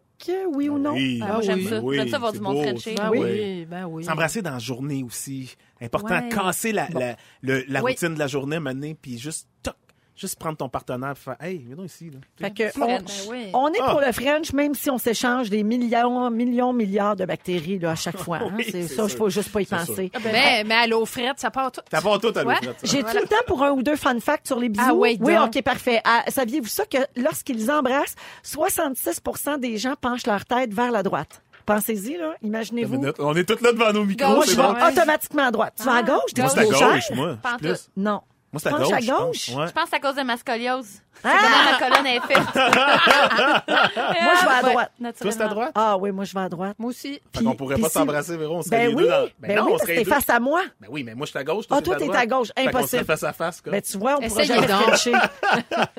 oui 0.54 0.70
ou 0.70 0.78
non? 0.78 0.94
Oui, 0.94 1.20
Ah, 1.24 1.40
j'aime 1.42 1.60
oui, 1.60 1.68
ça. 1.68 1.80
oui, 1.82 1.96
J'aime 1.98 2.08
ça 2.10 2.18
voir 2.20 2.32
c'est 2.32 2.38
du 2.38 2.44
monde. 2.44 2.64
Ben 2.98 3.10
Oui. 3.12 3.20
oui, 3.22 3.66
ben 3.66 3.86
oui. 3.86 4.04
S'embrasser 4.04 4.42
dans 4.42 4.52
la 4.52 4.60
journée 4.60 5.04
aussi. 5.04 5.56
Important. 5.82 6.20
Ouais. 6.22 6.30
Casser 6.30 6.72
la, 6.72 6.88
la, 6.90 7.16
le- 7.42 7.64
la 7.68 7.84
Oui. 7.84 7.92
routine 7.92 8.14
de 8.14 8.20
la 8.20 8.28
journée, 8.28 8.60
mener, 8.60 8.96
puis 8.96 9.18
juste, 9.18 9.48
toc, 9.62 9.76
juste 10.16 10.38
prendre 10.38 10.58
ton 10.58 10.70
partenaire 10.70 11.12
et 11.12 11.16
faire, 11.16 11.36
hey, 11.42 11.58
viens 11.66 11.76
donc 11.76 11.88
ici, 11.88 12.10
là. 12.12 12.20
Fait 12.40 12.52
que 12.52 12.80
on, 12.80 12.86
Ben 12.88 13.04
oui. 13.30 13.46
on 13.54 13.68
est 13.74 13.80
Ah. 13.82 13.92
pour 13.92 14.02
le 14.02 14.12
French, 14.12 14.54
même 14.54 14.76
si 14.76 14.90
on 14.90 14.98
s'échange 14.98 15.50
des 15.50 15.64
millions, 15.64 16.30
millions, 16.30 16.72
milliards 16.74 17.16
de 17.16 17.26
bactéries 17.26 17.80
là, 17.80 17.92
à 17.92 17.96
chaque 17.96 18.18
fois. 18.26 18.38
hein. 18.38 18.52
Oui, 18.56 18.66
c'est 18.70 18.88
ça, 18.88 19.04
il 19.04 19.10
faut 19.16 19.30
juste 19.30 19.52
pas 19.52 19.62
y 19.62 19.66
penser. 19.66 20.12
Ben, 20.24 20.68
mais 20.68 20.76
à 20.76 20.88
l'eau 20.88 21.06
frette, 21.06 21.40
ça 21.40 21.50
part 21.52 21.72
tout. 21.72 21.82
T'as 21.90 22.02
pas 22.02 22.20
tout 22.20 22.32
à 22.36 22.44
l'eau, 22.44 22.52
ça. 22.52 22.72
J'ai 22.84 23.02
tout 23.04 23.18
le 23.22 23.28
temps 23.28 23.36
pour 23.48 23.64
un 23.64 23.72
ou 23.72 23.82
deux 23.82 23.96
fun 23.96 24.20
facts 24.20 24.48
sur 24.48 24.60
les 24.60 24.70
bisous. 24.70 24.86
Ah 24.88 24.94
oui, 24.94 25.18
oui, 25.22 25.34
ok, 25.38 25.62
parfait. 25.64 26.02
Ah, 26.06 26.24
Saviez-vous 26.28 26.68
ça 26.68 26.86
que 26.86 26.98
lorsqu'ils 27.16 27.72
embrassent, 27.72 28.16
66% 28.44 29.58
des 29.60 29.78
gens 29.78 29.96
penchent 30.00 30.26
leur 30.28 30.46
tête 30.46 30.74
vers 30.74 30.92
la 30.92 31.04
droite? 31.04 31.42
Pensez-y, 31.66 32.18
là. 32.18 32.36
Imaginez-vous. 32.42 33.02
On 33.20 33.34
est 33.36 33.46
tous 33.48 33.62
là 33.64 33.72
devant 33.72 33.94
nos 33.94 34.04
micros, 34.04 34.28
Moi, 34.28 34.36
Gauche, 34.40 34.46
je 34.48 34.52
c'est 34.52 34.58
vais 34.58 34.64
bon. 34.68 34.74
ouais. 34.74 34.92
automatiquement 34.92 35.44
à 35.48 35.52
droite. 35.52 35.74
Tu 35.78 35.84
vas 35.86 35.94
à 35.96 36.04
gauche? 36.04 36.34
T'es 36.36 36.42
Moi, 36.42 36.52
c'est 36.54 36.60
à 36.60 36.66
gauche, 36.66 37.12
moi. 37.16 37.38
Pas 37.42 37.54
en 37.54 37.58
Plus. 37.58 37.90
Non. 37.96 38.22
Moi, 38.54 38.60
c'est 38.62 38.70
à 38.70 38.72
gauche. 38.72 38.88
je 39.02 39.12
pense. 39.12 39.20
gauche? 39.20 39.50
Ouais. 39.58 39.68
Je 39.68 39.72
pense 39.74 39.84
que 39.86 39.90
c'est 39.90 39.96
à 39.96 40.00
cause 40.00 40.16
de 40.16 40.22
ma 40.22 40.38
scoliose. 40.38 40.86
C'est 41.22 41.30
Ah! 41.30 41.38
comment 41.42 41.90
ma 41.90 41.96
colonne 41.96 42.08
est 42.08 42.20
faite. 42.22 42.38
Moi, 42.56 44.34
je 44.40 44.46
vais 44.46 44.52
à 44.52 44.64
Ouais, 44.64 44.72
droite. 44.72 44.92
Toi, 45.20 45.32
c'est 45.32 45.42
à 45.42 45.48
droite? 45.48 45.72
Ah 45.76 45.98
oui, 45.98 46.12
moi, 46.12 46.26
je 46.26 46.34
vais 46.34 46.40
à 46.42 46.50
droite. 46.50 46.76
Moi 46.80 46.90
aussi. 46.90 47.20
Fait 47.36 47.44
qu'on 47.44 47.56
pourrait 47.56 47.76
puis 47.76 47.84
pas 47.84 47.90
si- 47.90 47.94
s'embrasser, 47.94 48.36
Véro. 48.38 48.58
On 48.58 48.62
serait 48.62 48.78
Ben 48.78 48.88
les 48.90 48.96
oui, 48.96 49.04
deux 49.04 49.10
dans... 49.10 49.26
ben, 49.40 49.56
non, 49.58 49.64
oui, 49.66 49.72
on 49.74 49.78
parce 49.78 49.90
que 49.90 49.96
t'es 49.96 50.06
face 50.06 50.30
à 50.30 50.40
moi. 50.40 50.62
Ben 50.82 50.88
oui, 50.92 51.04
mais 51.04 51.14
moi, 51.16 51.26
je 51.26 51.32
suis 51.32 51.40
à 51.40 51.44
gauche. 51.44 51.68
toi, 51.68 51.78
Ah, 51.80 51.82
toi, 51.82 51.96
à 51.96 52.00
t'es 52.00 52.16
à 52.16 52.26
gauche. 52.26 52.48
Fait 52.56 52.64
qu'on 52.66 52.70
serait 52.72 52.78
Impossible. 52.80 53.06
face 53.06 53.24
à 53.24 53.34
face, 53.34 53.62
quoi. 53.62 53.72
Ben, 53.72 53.82
tu 53.82 53.98
vois, 53.98 54.18
on 54.22 54.28
pourra 54.28 54.44
jamais 54.44 54.68
frencher. 54.68 55.14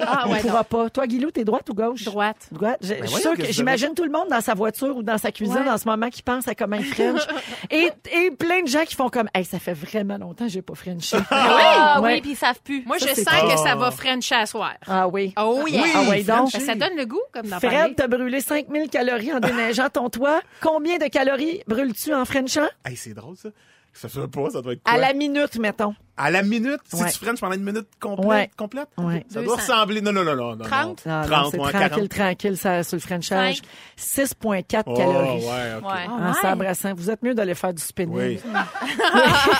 Ah 0.00 0.24
On 0.26 0.32
ouais, 0.32 0.40
pourra 0.40 0.58
non. 0.58 0.64
pas. 0.64 0.90
Toi, 0.90 1.06
Guilou, 1.06 1.30
t'es 1.30 1.44
droite 1.44 1.68
ou 1.70 1.74
gauche? 1.74 2.04
Droite. 2.04 2.36
Droite. 2.50 2.78
Je, 2.82 2.88
je 2.88 2.92
suis 2.94 3.02
voyons, 3.02 3.18
sûre 3.18 3.30
que 3.32 3.36
qu'est-ce 3.38 3.48
que 3.48 3.54
j'imagine 3.54 3.94
tout 3.94 4.04
le 4.04 4.10
monde 4.10 4.28
dans 4.28 4.40
sa 4.40 4.54
voiture 4.54 4.96
ou 4.96 5.02
dans 5.02 5.18
sa 5.18 5.32
cuisine 5.32 5.64
en 5.68 5.78
ce 5.78 5.88
moment 5.88 6.10
qui 6.10 6.22
pense 6.22 6.46
à 6.48 6.54
comment 6.54 6.76
il 6.76 6.84
French. 6.94 7.22
et, 7.70 7.90
et 8.12 8.30
plein 8.30 8.62
de 8.62 8.68
gens 8.68 8.84
qui 8.84 8.94
font 8.94 9.08
comme, 9.10 9.28
hey, 9.34 9.44
ça 9.44 9.58
fait 9.58 9.74
vraiment 9.74 10.18
longtemps 10.18 10.44
que 10.46 10.50
j'ai 10.50 10.62
pas 10.62 10.74
Frenché. 10.74 11.16
Ah 11.30 12.00
oui, 12.02 12.20
puis 12.20 12.32
ils 12.32 12.36
savent 12.46 12.60
plus. 12.62 12.84
Moi, 12.86 12.98
Ça, 12.98 13.06
je 13.08 13.14
sens 13.14 13.24
que 13.52 13.56
ça 13.58 13.74
va 13.74 13.90
Frencher 13.90 14.34
à 14.34 14.46
soir. 14.46 14.74
Ah 14.86 15.08
oui. 15.08 15.32
Oh 15.38 15.64
yeah. 15.66 15.82
Oui, 15.82 15.90
Ah 15.94 16.02
ouais, 16.10 16.22
donc. 16.22 16.52
Ben, 16.52 16.60
ça 16.60 16.74
donne 16.74 16.96
le 16.96 17.06
goût, 17.06 17.20
comme 17.32 17.46
dans 17.46 17.58
Fred, 17.58 17.94
t'as 17.96 18.06
brûlé 18.08 18.40
5000 18.40 18.88
calories 18.90 19.32
en 19.32 19.40
déneigeant 19.40 19.88
ton 19.88 20.10
toit. 20.10 20.40
Combien 20.60 20.98
de 20.98 21.06
calories 21.06 21.62
brûles-tu 21.66 22.12
en 22.14 22.24
Frenchant? 22.24 22.68
Hey, 22.84 22.96
c'est 22.96 23.14
drôle, 23.14 23.36
ça. 23.36 23.48
Ça 23.94 24.08
fait 24.08 24.26
pas, 24.26 24.50
ça 24.50 24.60
doit 24.60 24.72
être 24.72 24.82
quoi? 24.82 24.92
À 24.92 24.98
la 24.98 25.14
minute, 25.14 25.56
mettons. 25.58 25.94
À 26.16 26.30
la 26.30 26.42
minute? 26.42 26.80
Ouais. 26.92 27.08
Si 27.08 27.18
tu 27.18 27.24
French 27.24 27.40
pendant 27.40 27.54
une 27.54 27.62
minute 27.64 27.86
complète? 28.00 28.26
Ouais. 28.26 28.50
complète? 28.56 28.88
Ouais. 28.98 29.24
Ça 29.28 29.42
doit 29.42 29.56
200. 29.56 29.72
ressembler... 29.74 30.00
Non, 30.00 30.12
non, 30.12 30.24
non, 30.24 30.34
non. 30.36 30.56
non, 30.56 30.64
30? 30.64 31.06
Non, 31.06 31.12
Non, 31.12 31.20
non, 31.22 31.26
30, 31.28 31.50
c'est 31.52 31.58
ouais, 31.60 31.70
tranquille, 31.72 31.88
40. 31.90 32.08
tranquille, 32.08 32.56
ça, 32.56 32.82
sur 32.84 32.96
le 32.96 33.00
Frenchage. 33.00 33.62
6,4 33.98 34.82
Oh, 34.86 34.94
calories. 34.94 35.44
ouais, 35.44 35.74
OK. 35.78 35.84
Ouais. 35.92 36.06
En 36.08 36.26
Ouais. 36.28 36.32
s'embrassant. 36.42 36.94
Vous 36.94 37.10
êtes 37.10 37.22
mieux 37.22 37.34
d'aller 37.34 37.54
faire 37.54 37.72
du 37.74 37.82
spinning. 37.82 38.14
Oui. 38.16 38.40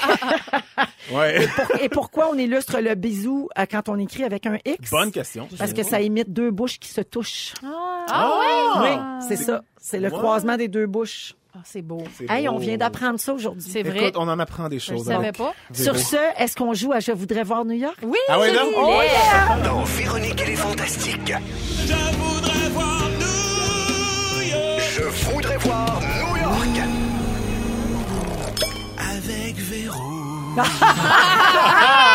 ouais. 1.12 1.46
Pour- 1.48 1.80
et 1.80 1.88
pourquoi 1.88 2.28
on 2.30 2.34
illustre 2.38 2.78
le 2.80 2.94
bisou 2.94 3.48
euh, 3.58 3.66
quand 3.70 3.88
on 3.88 3.98
écrit 3.98 4.24
avec 4.24 4.46
un 4.46 4.58
X? 4.64 4.90
Bonne 4.90 5.12
question. 5.12 5.48
Parce 5.58 5.72
que 5.72 5.82
ça 5.82 6.00
imite 6.00 6.32
deux 6.32 6.50
bouches 6.50 6.78
qui 6.78 6.88
se 6.88 7.00
touchent. 7.00 7.54
Ah 8.10 8.80
ouais? 8.80 8.96
Oui, 8.96 9.24
c'est 9.28 9.36
ça. 9.36 9.62
C'est 9.78 9.98
le 9.98 10.08
Ouais. 10.08 10.18
croisement 10.18 10.56
des 10.56 10.68
deux 10.68 10.86
bouches. 10.86 11.34
Ah, 11.56 11.60
c'est 11.64 11.82
beau. 11.82 12.02
Hey, 12.28 12.48
on 12.48 12.58
vient 12.58 12.76
d'apprendre 12.76 13.20
ça 13.20 13.32
aujourd'hui. 13.32 13.62
C'est 13.70 13.84
vrai. 13.84 13.98
Écoute, 14.02 14.16
on 14.16 14.28
en 14.28 14.40
apprend 14.40 14.68
des 14.68 14.80
Je 14.80 14.86
choses. 14.86 15.04
savais 15.04 15.28
avec 15.28 15.36
pas. 15.38 15.54
Sur 15.72 15.96
ce, 15.96 16.16
est-ce 16.36 16.56
qu'on 16.56 16.74
joue 16.74 16.92
à 16.92 16.98
Je 16.98 17.12
voudrais 17.12 17.44
voir 17.44 17.64
New 17.64 17.76
York? 17.76 17.96
Oui, 18.02 18.18
Ah 18.28 18.40
ouais, 18.40 18.50
je 18.52 18.56
non? 18.58 18.64
voulais. 18.86 19.62
Dans 19.64 19.84
Véronique 19.84 20.40
et 20.42 20.46
les 20.46 20.56
Fantastiques. 20.56 21.32
Je 21.86 21.92
voudrais 22.18 22.68
voir 22.70 23.02
New 23.20 24.42
York. 24.50 24.82
Je 24.96 25.02
voudrais 25.30 25.56
voir 25.58 26.00
New 26.00 26.36
York. 26.38 26.88
Avec 28.98 29.54
Véro. 29.56 30.02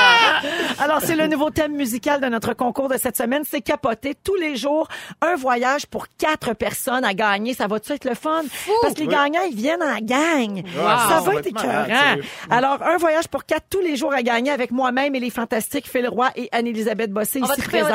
Alors, 0.81 1.01
c'est 1.01 1.15
le 1.15 1.27
nouveau 1.27 1.49
thème 1.49 1.73
musical 1.75 2.21
de 2.21 2.27
notre 2.27 2.53
concours 2.53 2.89
de 2.89 2.97
cette 2.97 3.17
semaine. 3.17 3.43
C'est 3.49 3.61
capoter 3.61 4.15
tous 4.23 4.35
les 4.35 4.55
jours 4.55 4.87
un 5.21 5.35
voyage 5.35 5.85
pour 5.85 6.07
quatre 6.17 6.53
personnes 6.53 7.03
à 7.05 7.13
gagner. 7.13 7.53
Ça 7.53 7.67
va-tu 7.67 7.91
être 7.93 8.05
le 8.05 8.15
fun? 8.15 8.41
Parce 8.81 8.93
que 8.93 8.99
les 9.01 9.07
Oui. 9.07 9.13
gagnants, 9.13 9.41
ils 9.49 9.55
viennent 9.55 9.83
en 9.83 9.97
gang. 9.99 10.63
Wow. 10.77 10.83
Ça 11.09 11.21
va 11.25 11.35
être 11.35 11.47
écœurant. 11.47 12.17
Alors, 12.49 12.81
un 12.83 12.97
voyage 12.97 13.27
pour 13.27 13.45
quatre 13.45 13.65
tous 13.69 13.81
les 13.81 13.95
jours 13.95 14.13
à 14.13 14.21
gagner 14.23 14.51
avec 14.51 14.71
moi-même 14.71 15.15
et 15.15 15.19
les 15.19 15.29
fantastiques 15.29 15.87
Phil 15.89 16.07
Roy 16.07 16.29
et 16.35 16.49
Anne-Élisabeth 16.51 17.11
Bossé 17.11 17.39
On 17.43 17.45
va 17.45 17.53
ici 17.53 17.61
présentes. 17.63 17.91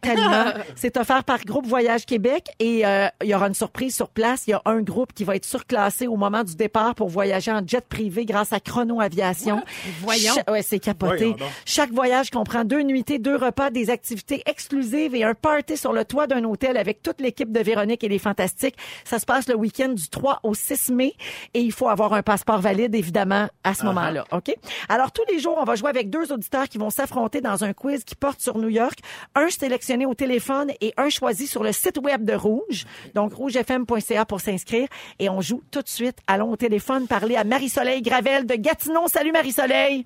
Tellement. 0.00 0.44
C'est 0.76 0.96
offert 0.96 1.24
par 1.24 1.40
Groupe 1.44 1.66
Voyage 1.66 2.06
Québec 2.06 2.48
et 2.58 2.86
euh, 2.86 3.08
il 3.22 3.28
y 3.28 3.34
aura 3.34 3.48
une 3.48 3.54
surprise 3.54 3.94
sur 3.94 4.08
place. 4.08 4.44
Il 4.46 4.50
y 4.50 4.54
a 4.54 4.62
un 4.64 4.80
groupe 4.80 5.12
qui 5.12 5.24
va 5.24 5.36
être 5.36 5.44
surclassé 5.44 6.06
au 6.06 6.16
moment 6.16 6.44
du 6.44 6.54
départ 6.54 6.94
pour 6.94 7.08
voyager 7.08 7.50
en 7.52 7.60
jet 7.66 7.84
privé 7.86 8.24
grâce 8.24 8.52
à 8.52 8.60
Chrono 8.60 9.00
Aviation. 9.00 9.62
Voyons. 10.02 10.34
Cha- 10.34 10.50
ouais, 10.52 10.62
c'est 10.62 10.78
capoté. 10.78 11.34
Voyons. 11.36 11.52
Chaque 11.88 11.94
voyage 11.94 12.28
comprend 12.28 12.64
deux 12.64 12.82
nuitées, 12.82 13.18
deux 13.18 13.36
repas, 13.36 13.70
des 13.70 13.88
activités 13.88 14.42
exclusives 14.44 15.14
et 15.14 15.24
un 15.24 15.32
party 15.32 15.78
sur 15.78 15.94
le 15.94 16.04
toit 16.04 16.26
d'un 16.26 16.44
hôtel 16.44 16.76
avec 16.76 17.00
toute 17.00 17.18
l'équipe 17.18 17.50
de 17.50 17.60
Véronique 17.60 18.04
et 18.04 18.08
les 18.08 18.18
Fantastiques. 18.18 18.76
Ça 19.04 19.18
se 19.18 19.24
passe 19.24 19.48
le 19.48 19.54
week-end 19.54 19.88
du 19.88 20.10
3 20.10 20.40
au 20.42 20.52
6 20.52 20.90
mai 20.90 21.14
et 21.54 21.60
il 21.60 21.72
faut 21.72 21.88
avoir 21.88 22.12
un 22.12 22.22
passeport 22.22 22.60
valide, 22.60 22.94
évidemment, 22.94 23.48
à 23.64 23.72
ce 23.72 23.86
moment-là. 23.86 24.26
OK? 24.32 24.54
Alors, 24.90 25.12
tous 25.12 25.22
les 25.32 25.38
jours, 25.38 25.56
on 25.58 25.64
va 25.64 25.76
jouer 25.76 25.88
avec 25.88 26.10
deux 26.10 26.30
auditeurs 26.30 26.68
qui 26.68 26.76
vont 26.76 26.90
s'affronter 26.90 27.40
dans 27.40 27.64
un 27.64 27.72
quiz 27.72 28.04
qui 28.04 28.16
porte 28.16 28.42
sur 28.42 28.58
New 28.58 28.68
York. 28.68 28.98
Un 29.34 29.48
sélectionné 29.48 30.04
au 30.04 30.12
téléphone 30.12 30.70
et 30.82 30.92
un 30.98 31.08
choisi 31.08 31.46
sur 31.46 31.62
le 31.62 31.72
site 31.72 31.96
web 31.96 32.22
de 32.22 32.34
Rouge. 32.34 32.84
Donc, 33.14 33.32
rougefm.ca 33.32 34.26
pour 34.26 34.42
s'inscrire. 34.42 34.88
Et 35.20 35.30
on 35.30 35.40
joue 35.40 35.62
tout 35.70 35.80
de 35.80 35.88
suite. 35.88 36.18
Allons 36.26 36.50
au 36.50 36.56
téléphone 36.56 37.06
parler 37.06 37.36
à 37.36 37.44
Marie-Soleil 37.44 38.02
Gravel 38.02 38.44
de 38.44 38.56
Gatineau. 38.56 39.08
Salut 39.08 39.32
Marie-Soleil! 39.32 40.04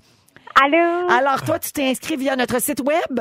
Allô? 0.63 1.09
Alors, 1.11 1.43
toi, 1.43 1.59
tu 1.59 1.73
t'es 1.73 1.89
inscrit 1.89 2.17
via 2.17 2.37
notre 2.37 2.61
site 2.61 2.81
web? 2.81 3.21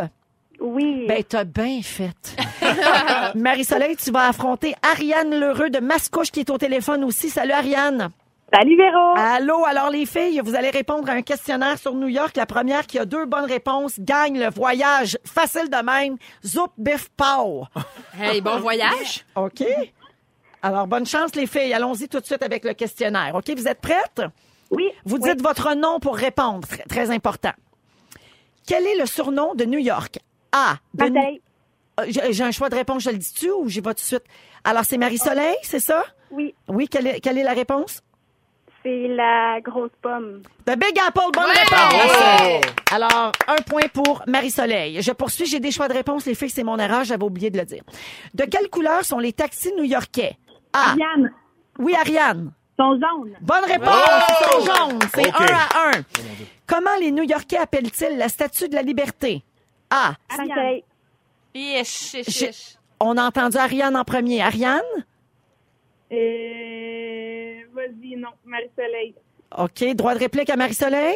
Oui. 0.59 1.05
Ben, 1.07 1.23
t'as 1.23 1.43
bien 1.43 1.81
fait. 1.81 2.35
Marie-Soleil, 3.35 3.95
tu 3.95 4.11
vas 4.11 4.27
affronter 4.27 4.75
Ariane 4.83 5.39
Lheureux 5.39 5.69
de 5.69 5.79
Mascouche 5.79 6.31
qui 6.31 6.41
est 6.41 6.49
au 6.49 6.57
téléphone 6.57 7.03
aussi. 7.03 7.29
Salut, 7.29 7.53
Ariane. 7.53 8.09
Salut 8.53 8.75
Véro. 8.75 9.13
Allô, 9.15 9.65
alors 9.65 9.89
les 9.89 10.05
filles, 10.05 10.41
vous 10.43 10.55
allez 10.55 10.69
répondre 10.71 11.09
à 11.09 11.13
un 11.13 11.21
questionnaire 11.21 11.77
sur 11.79 11.95
New 11.95 12.09
York. 12.09 12.35
La 12.35 12.45
première 12.45 12.85
qui 12.85 12.99
a 12.99 13.05
deux 13.05 13.25
bonnes 13.25 13.45
réponses 13.45 13.93
gagne 13.97 14.37
le 14.37 14.49
voyage. 14.49 15.17
Facile 15.25 15.69
de 15.69 15.83
même. 15.83 16.17
Zoup, 16.45 16.67
bif, 16.77 17.07
pow. 17.15 17.65
Hey, 18.19 18.41
bon 18.41 18.59
voyage. 18.59 19.25
OK? 19.35 19.63
Alors, 20.61 20.85
bonne 20.85 21.05
chance, 21.05 21.33
les 21.33 21.47
filles. 21.47 21.73
Allons-y 21.73 22.09
tout 22.09 22.19
de 22.19 22.25
suite 22.25 22.43
avec 22.43 22.65
le 22.65 22.73
questionnaire. 22.73 23.33
OK, 23.35 23.49
vous 23.55 23.67
êtes 23.67 23.79
prêtes? 23.79 24.21
Oui. 24.71 24.89
Vous 25.05 25.17
Oui. 25.17 25.29
dites 25.29 25.41
votre 25.41 25.73
nom 25.75 25.99
pour 25.99 26.15
répondre. 26.15 26.67
Très, 26.67 26.83
très 26.83 27.11
important. 27.11 27.51
Quel 28.67 28.85
est 28.87 28.97
le 28.97 29.05
surnom 29.05 29.53
de 29.55 29.65
New 29.65 29.79
York? 29.79 30.19
A. 30.51 30.75
Marie-Soleil. 30.97 31.41
Euh, 31.99 32.03
J'ai 32.07 32.33
j'ai 32.33 32.43
un 32.43 32.51
choix 32.51 32.69
de 32.69 32.75
réponse, 32.75 33.03
je 33.03 33.09
le 33.09 33.17
dis-tu 33.17 33.51
ou 33.51 33.67
j'y 33.67 33.79
vais 33.81 33.89
tout 33.89 33.95
de 33.95 33.99
suite? 33.99 34.23
Alors, 34.63 34.83
c'est 34.85 34.97
Marie-Soleil, 34.97 35.55
c'est 35.63 35.79
ça? 35.79 36.03
Oui. 36.31 36.55
Oui, 36.67 36.87
quelle 36.87 37.07
est, 37.07 37.19
quelle 37.19 37.37
est 37.37 37.43
la 37.43 37.53
réponse? 37.53 38.01
C'est 38.83 39.07
la 39.09 39.59
grosse 39.61 39.91
pomme. 40.01 40.41
The 40.65 40.75
Big 40.77 40.97
Apple, 41.07 41.31
bonne 41.33 41.43
réponse. 41.51 42.65
Alors, 42.91 43.31
un 43.47 43.61
point 43.67 43.87
pour 43.93 44.23
Marie-Soleil. 44.27 45.01
Je 45.01 45.11
poursuis, 45.11 45.45
j'ai 45.45 45.59
des 45.59 45.69
choix 45.71 45.87
de 45.87 45.93
réponse. 45.93 46.25
Les 46.25 46.33
filles, 46.33 46.49
c'est 46.49 46.63
mon 46.63 46.77
erreur, 46.79 47.03
j'avais 47.03 47.23
oublié 47.23 47.49
de 47.51 47.57
le 47.59 47.65
dire. 47.65 47.83
De 48.33 48.43
quelle 48.45 48.69
couleur 48.69 49.03
sont 49.05 49.19
les 49.19 49.33
taxis 49.33 49.71
new-yorkais? 49.77 50.37
A. 50.73 50.95
Yann, 50.97 51.31
Oui, 51.77 51.93
Ariane. 51.95 52.51
Son 52.81 52.99
jaune. 52.99 53.33
Bonne 53.41 53.65
réponse. 53.65 54.65
Jaunes. 54.65 54.99
C'est 55.13 55.29
un 55.29 55.53
à 55.55 55.89
un. 55.97 56.01
Comment 56.65 56.95
les 56.99 57.11
New-Yorkais 57.11 57.57
appellent-ils 57.57 58.17
la 58.17 58.27
statue 58.29 58.67
de 58.69 58.75
la 58.75 58.81
liberté? 58.81 59.43
A. 59.89 60.13
Marie-Soleil. 60.37 60.83
Ish, 61.53 62.13
ish, 62.13 62.25
J'ai- 62.29 62.49
ish. 62.49 62.75
On 62.99 63.17
a 63.17 63.23
entendu 63.23 63.57
Ariane 63.57 63.95
en 63.95 64.03
premier. 64.03 64.41
Ariane? 64.41 64.81
Euh, 66.11 67.61
vas-y, 67.73 68.15
non, 68.15 68.29
Marie-Soleil. 68.45 69.15
OK. 69.57 69.95
Droit 69.95 70.13
de 70.13 70.19
réplique 70.19 70.49
à 70.49 70.55
Marie-Soleil? 70.55 71.15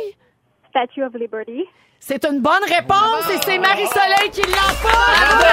Statue 0.70 1.04
of 1.04 1.14
Liberty. 1.14 1.64
C'est 2.00 2.24
une 2.26 2.42
bonne 2.42 2.64
réponse 2.68 3.30
et 3.34 3.38
c'est 3.46 3.58
Marie-Soleil 3.58 4.30
qui 4.32 4.42
l'emporte! 4.42 5.46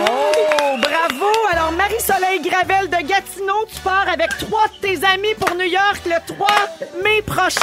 Oh, 0.00 0.76
bravo! 0.80 1.32
Alors, 1.50 1.72
Marie-Soleil 1.88 2.40
Gravel 2.42 2.90
de 2.90 3.06
Gatineau, 3.08 3.64
tu 3.72 3.80
pars 3.80 4.06
avec 4.12 4.28
trois 4.36 4.66
de 4.68 4.80
tes 4.86 5.06
amis 5.06 5.34
pour 5.40 5.54
New 5.56 5.64
York 5.64 6.02
le 6.04 6.34
3 6.34 6.46
mai 7.02 7.22
prochain. 7.22 7.60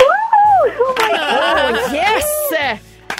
Oh, 0.00 1.92
yes! 1.92 2.24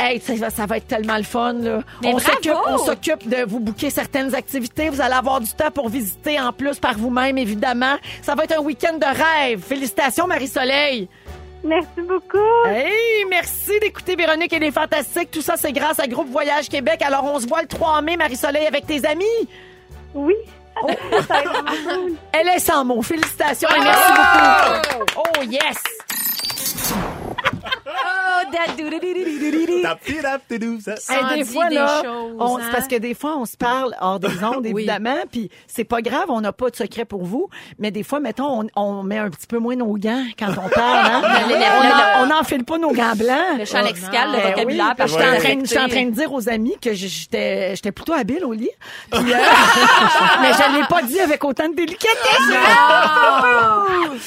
Hey, 0.00 0.20
ça, 0.20 0.34
va- 0.34 0.50
ça 0.50 0.66
va 0.66 0.78
être 0.78 0.88
tellement 0.88 1.16
le 1.16 1.22
fun, 1.22 1.52
là. 1.52 1.78
Mais 2.02 2.12
on 2.12 2.18
s'occupe, 2.18 2.56
on 2.66 2.78
s'occupe 2.78 3.28
de 3.28 3.44
vous 3.46 3.60
booker 3.60 3.90
certaines 3.90 4.34
activités. 4.34 4.88
Vous 4.88 5.00
allez 5.00 5.14
avoir 5.14 5.40
du 5.40 5.52
temps 5.52 5.70
pour 5.70 5.88
visiter 5.88 6.40
en 6.40 6.52
plus 6.52 6.80
par 6.80 6.94
vous-même, 6.98 7.38
évidemment. 7.38 7.94
Ça 8.20 8.34
va 8.34 8.42
être 8.44 8.58
un 8.58 8.62
week-end 8.62 8.94
de 8.94 9.06
rêve. 9.06 9.62
Félicitations, 9.62 10.26
Marie-Soleil. 10.26 11.08
Merci 11.62 12.00
beaucoup. 12.00 12.66
Hey, 12.66 13.24
merci 13.30 13.78
d'écouter 13.80 14.16
Véronique 14.16 14.52
et 14.52 14.58
les 14.58 14.72
Fantastiques. 14.72 15.30
Tout 15.30 15.40
ça, 15.42 15.54
c'est 15.56 15.72
grâce 15.72 16.00
à 16.00 16.08
Groupe 16.08 16.30
Voyage 16.30 16.68
Québec. 16.68 17.00
Alors, 17.00 17.24
on 17.24 17.38
se 17.38 17.46
voit 17.46 17.62
le 17.62 17.68
3 17.68 18.02
mai, 18.02 18.16
Marie-Soleil, 18.16 18.66
avec 18.66 18.88
tes 18.88 19.06
amis. 19.06 19.24
Oui. 20.14 20.34
Ça 21.28 21.42
cool. 21.42 22.16
Elle 22.32 22.48
est 22.48 22.58
sans 22.58 22.84
mots. 22.84 23.02
Félicitations 23.02 23.68
et 23.68 23.80
merci 23.80 24.12
beaucoup. 24.12 25.04
Oh, 25.16 25.42
yes! 25.42 25.76
Hey, 31.08 31.38
des 31.38 31.44
fois, 31.44 31.68
des 31.68 31.74
là, 31.76 32.02
choses, 32.04 32.32
on- 32.38 32.56
hein? 32.56 32.60
c'est 32.64 32.70
parce 32.72 32.88
que 32.88 32.96
des 32.96 33.14
fois, 33.14 33.36
on 33.38 33.44
se 33.44 33.56
parle 33.56 33.94
hors 34.00 34.18
des 34.20 34.28
ondes, 34.44 34.66
évidemment, 34.66 35.16
puis 35.30 35.50
c'est 35.66 35.84
pas 35.84 36.02
grave, 36.02 36.26
on 36.28 36.40
n'a 36.40 36.52
pas 36.52 36.70
de 36.70 36.76
secret 36.76 37.04
pour 37.04 37.24
vous, 37.24 37.48
mais 37.78 37.90
des 37.90 38.02
fois, 38.02 38.20
mettons, 38.20 38.62
on, 38.62 38.66
on 38.82 39.02
met 39.02 39.18
un 39.18 39.30
petit 39.30 39.46
peu 39.46 39.58
moins 39.58 39.76
nos 39.76 39.94
gants 39.96 40.24
quand 40.38 40.50
on 40.50 40.68
parle, 40.68 41.06
hein? 41.06 41.22
Le- 41.48 41.54
le- 41.54 41.54
on 41.54 41.82
le- 41.82 41.88
en- 41.88 42.22
on 42.22 42.26
n'enfile 42.26 42.64
pas 42.64 42.78
nos 42.78 42.92
gants 42.92 43.14
blancs. 43.16 43.58
Le 43.58 43.64
champ 43.64 43.82
lexical, 43.82 44.30
le 44.32 44.38
Ben 44.38 44.50
vocabulaire, 44.52 44.86
oui, 44.90 44.94
parce 44.96 45.16
que 45.16 45.18
en, 45.22 45.38
train, 45.38 45.58
j'étais 45.64 45.78
en 45.80 45.88
train 45.88 46.04
de 46.06 46.10
dire 46.10 46.32
aux 46.32 46.48
amis 46.48 46.74
que 46.80 46.92
j'étais 46.94 47.74
j'étais 47.76 47.92
plutôt 47.92 48.12
habile 48.14 48.44
au 48.44 48.52
lit. 48.52 48.70
Puis, 49.10 49.20
euh, 49.20 49.36
mais 50.42 50.52
je 50.52 50.72
ne 50.72 50.78
l'ai 50.80 50.86
pas 50.88 51.02
dit 51.02 51.20
avec 51.20 51.42
autant 51.44 51.68
de 51.68 51.74
délicatesse. 51.74 52.48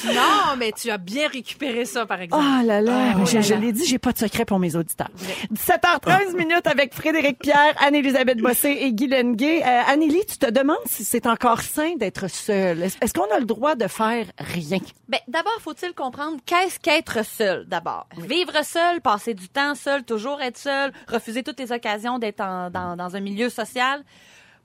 Non, 0.06 0.56
mais 0.58 0.72
tu 0.72 0.90
as 0.90 0.98
bien 0.98 1.28
récupéré 1.28 1.84
ça, 1.84 2.06
par 2.06 2.20
exemple. 2.20 2.44
Oh 2.46 2.66
là 2.66 2.80
là, 2.80 3.14
mais 3.16 3.26
je, 3.26 3.40
je 3.40 3.54
l'ai 3.54 3.72
dit, 3.72 3.84
j'ai 3.86 3.98
pas 4.08 4.12
de 4.14 4.18
secret 4.18 4.46
pour 4.46 4.58
mes 4.58 4.74
auditeurs. 4.74 5.10
17h13 5.52 6.34
minutes 6.34 6.66
avec 6.66 6.94
Frédéric 6.94 7.40
Pierre, 7.40 7.74
Anne-Élisabeth 7.78 8.38
Bossé 8.38 8.70
et 8.80 8.92
Guy 8.92 9.06
Lenguet. 9.08 9.62
Euh, 9.62 9.80
Annélie, 9.86 10.24
tu 10.26 10.38
te 10.38 10.50
demandes 10.50 10.78
si 10.86 11.04
c'est 11.04 11.26
encore 11.26 11.60
sain 11.60 11.94
d'être 11.96 12.28
seule. 12.28 12.82
Est-ce 12.82 13.12
qu'on 13.12 13.30
a 13.34 13.38
le 13.38 13.44
droit 13.44 13.74
de 13.74 13.86
faire 13.86 14.24
rien? 14.38 14.78
Ben, 15.08 15.18
d'abord, 15.28 15.58
faut-il 15.60 15.92
comprendre 15.92 16.38
qu'est-ce 16.46 16.78
qu'être 16.80 17.22
seul, 17.22 17.66
d'abord? 17.68 18.06
Vivre 18.16 18.64
seul, 18.64 19.02
passer 19.02 19.34
du 19.34 19.48
temps 19.50 19.74
seul, 19.74 20.04
toujours 20.04 20.40
être 20.40 20.56
seul, 20.58 20.90
refuser 21.06 21.42
toutes 21.42 21.60
les 21.60 21.70
occasions 21.70 22.18
d'être 22.18 22.40
en- 22.40 22.70
dans, 22.70 22.96
dans 22.96 23.14
un 23.14 23.20
milieu 23.20 23.50
social. 23.50 24.02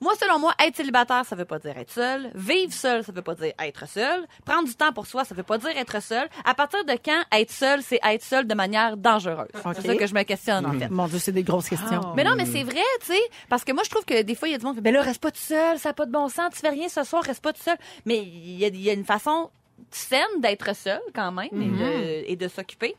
Moi, 0.04 0.12
selon 0.20 0.38
moi, 0.38 0.52
être 0.62 0.76
célibataire, 0.76 1.24
ça 1.24 1.34
veut 1.34 1.46
pas 1.46 1.58
dire 1.58 1.78
être 1.78 1.90
seul. 1.90 2.30
Vivre 2.34 2.74
seul, 2.74 3.02
ça 3.02 3.10
veut 3.10 3.22
pas 3.22 3.34
dire 3.34 3.54
être 3.58 3.88
seul. 3.88 4.26
Prendre 4.44 4.68
du 4.68 4.74
temps 4.74 4.92
pour 4.92 5.06
soi, 5.06 5.24
ça 5.24 5.34
veut 5.34 5.42
pas 5.42 5.56
dire 5.56 5.70
être 5.78 6.02
seul. 6.02 6.28
À 6.44 6.52
partir 6.52 6.84
de 6.84 6.92
quand 7.02 7.22
être 7.32 7.50
seul, 7.50 7.82
c'est 7.82 8.00
être 8.04 8.22
seul 8.22 8.46
de 8.46 8.54
manière 8.54 8.98
dangereuse? 8.98 9.48
C'est 9.54 9.86
ça 9.86 9.96
que 9.96 10.06
je 10.06 10.14
me 10.14 10.22
questionne, 10.24 10.66
en 10.66 10.78
fait. 10.78 10.90
Mon 10.90 11.06
Dieu, 11.06 11.18
c'est 11.18 11.32
des 11.32 11.42
grosses 11.42 11.70
questions. 11.70 12.12
Mais 12.16 12.22
non, 12.22 12.34
mais 12.36 12.44
c'est 12.44 12.64
vrai, 12.64 12.82
tu 13.00 13.14
sais, 13.14 13.20
parce 13.48 13.64
que 13.64 13.72
moi, 13.72 13.82
je 13.82 13.88
trouve 13.88 14.04
que 14.04 14.20
des 14.20 14.34
fois, 14.34 14.46
il 14.48 14.52
y 14.52 14.54
a 14.54 14.58
du 14.58 14.64
monde 14.66 14.74
qui 14.74 14.80
fait, 14.80 14.82
ben 14.82 14.92
là, 14.92 15.00
reste 15.00 15.22
pas 15.22 15.30
tout 15.30 15.40
seul, 15.40 15.78
ça 15.78 15.88
n'a 15.88 15.94
pas 15.94 16.04
de 16.04 16.12
bon 16.12 16.28
sens, 16.28 16.50
tu 16.52 16.60
fais 16.60 16.68
rien 16.68 16.90
ce 16.90 17.02
soir, 17.02 17.24
reste 17.24 17.42
pas 17.42 17.54
tout 17.54 17.62
seul. 17.62 17.78
Mais 18.04 18.18
il 18.18 18.58
y 18.58 18.66
a, 18.66 18.68
il 18.68 18.82
y 18.82 18.90
a 18.90 18.92
une 18.92 19.06
façon 19.06 19.48
saine 19.90 20.20
d'être 20.40 20.76
seul, 20.76 21.00
quand 21.14 21.32
même, 21.32 21.48
et 21.50 21.66
de, 21.66 22.30
et 22.30 22.36
de 22.36 22.48
s'occuper. 22.48 22.94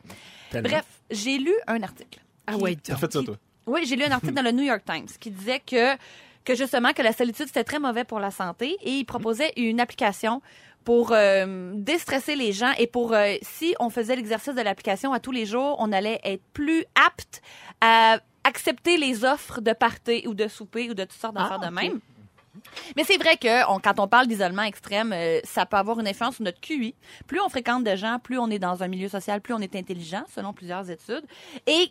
Bref, 0.54 0.86
j'ai 1.12 1.38
lu 1.38 1.54
un 1.68 1.84
article. 1.84 2.20
Ah 2.48 2.58
ouais, 2.58 2.76
T'as 2.82 2.96
fait 2.96 3.14
ça, 3.14 3.22
toi? 3.22 3.36
Oui, 3.68 3.86
j'ai 3.86 3.96
lu 3.96 4.04
un 4.04 4.12
article 4.12 4.34
dans 4.34 4.44
le 4.44 4.52
New 4.52 4.64
York 4.64 4.82
Times 4.86 5.08
qui 5.20 5.30
disait 5.30 5.60
que, 5.60 5.96
que 6.46 6.56
justement, 6.56 6.94
que 6.94 7.02
la 7.02 7.12
solitude, 7.12 7.48
c'était 7.48 7.64
très 7.64 7.80
mauvais 7.80 8.04
pour 8.04 8.20
la 8.20 8.32
santé 8.32 8.78
et 8.82 8.92
il 8.92 9.06
proposait 9.06 9.52
une 9.58 9.80
application 9.80 10.42
pour 10.84 11.12
euh, 11.12 11.72
déstresser 11.76 12.36
les 12.36 12.52
gens 12.54 12.72
et 12.78 12.86
pour, 12.88 13.14
euh, 13.14 13.34
si 13.42 13.76
on 13.80 13.90
faisait 13.90 14.16
l'exercice 14.16 14.54
de 14.54 14.62
l'application 14.62 15.12
à 15.14 15.20
tous 15.20 15.32
les 15.32 15.46
jours, 15.48 15.76
on 15.80 15.92
allait 15.92 16.20
être 16.24 16.44
plus 16.54 16.86
apte 17.08 17.42
à 17.82 18.20
accepter 18.44 18.98
les 18.98 19.26
offres 19.26 19.60
de 19.62 19.74
party 19.74 20.26
ou 20.28 20.36
de 20.36 20.48
souper 20.48 20.90
ou 20.92 20.94
de 20.94 21.04
toutes 21.04 21.20
sortes 21.20 21.34
d'affaires 21.34 21.60
Ah, 21.64 21.66
de 21.70 21.74
même. 21.74 22.00
Mais 22.96 23.04
c'est 23.04 23.18
vrai 23.18 23.36
que 23.38 23.68
on- 23.70 23.80
quand 23.80 24.00
on 24.00 24.08
parle 24.08 24.28
d'isolement 24.28 24.62
extrême, 24.62 25.12
euh, 25.14 25.40
ça 25.44 25.66
peut 25.66 25.76
avoir 25.78 26.00
une 26.00 26.08
influence 26.08 26.36
sur 26.36 26.44
notre 26.46 26.62
QI. 26.62 26.94
Plus 27.28 27.42
on 27.42 27.50
fréquente 27.50 27.84
de 27.84 27.96
gens, 27.96 28.18
plus 28.24 28.38
on 28.38 28.50
est 28.50 28.60
dans 28.60 28.82
un 28.84 28.88
milieu 28.88 29.10
social, 29.10 29.42
plus 29.42 29.54
on 29.56 29.60
est 29.60 29.76
intelligent, 29.76 30.24
selon 30.34 30.54
plusieurs 30.54 30.90
études. 30.90 31.26
Et 31.68 31.90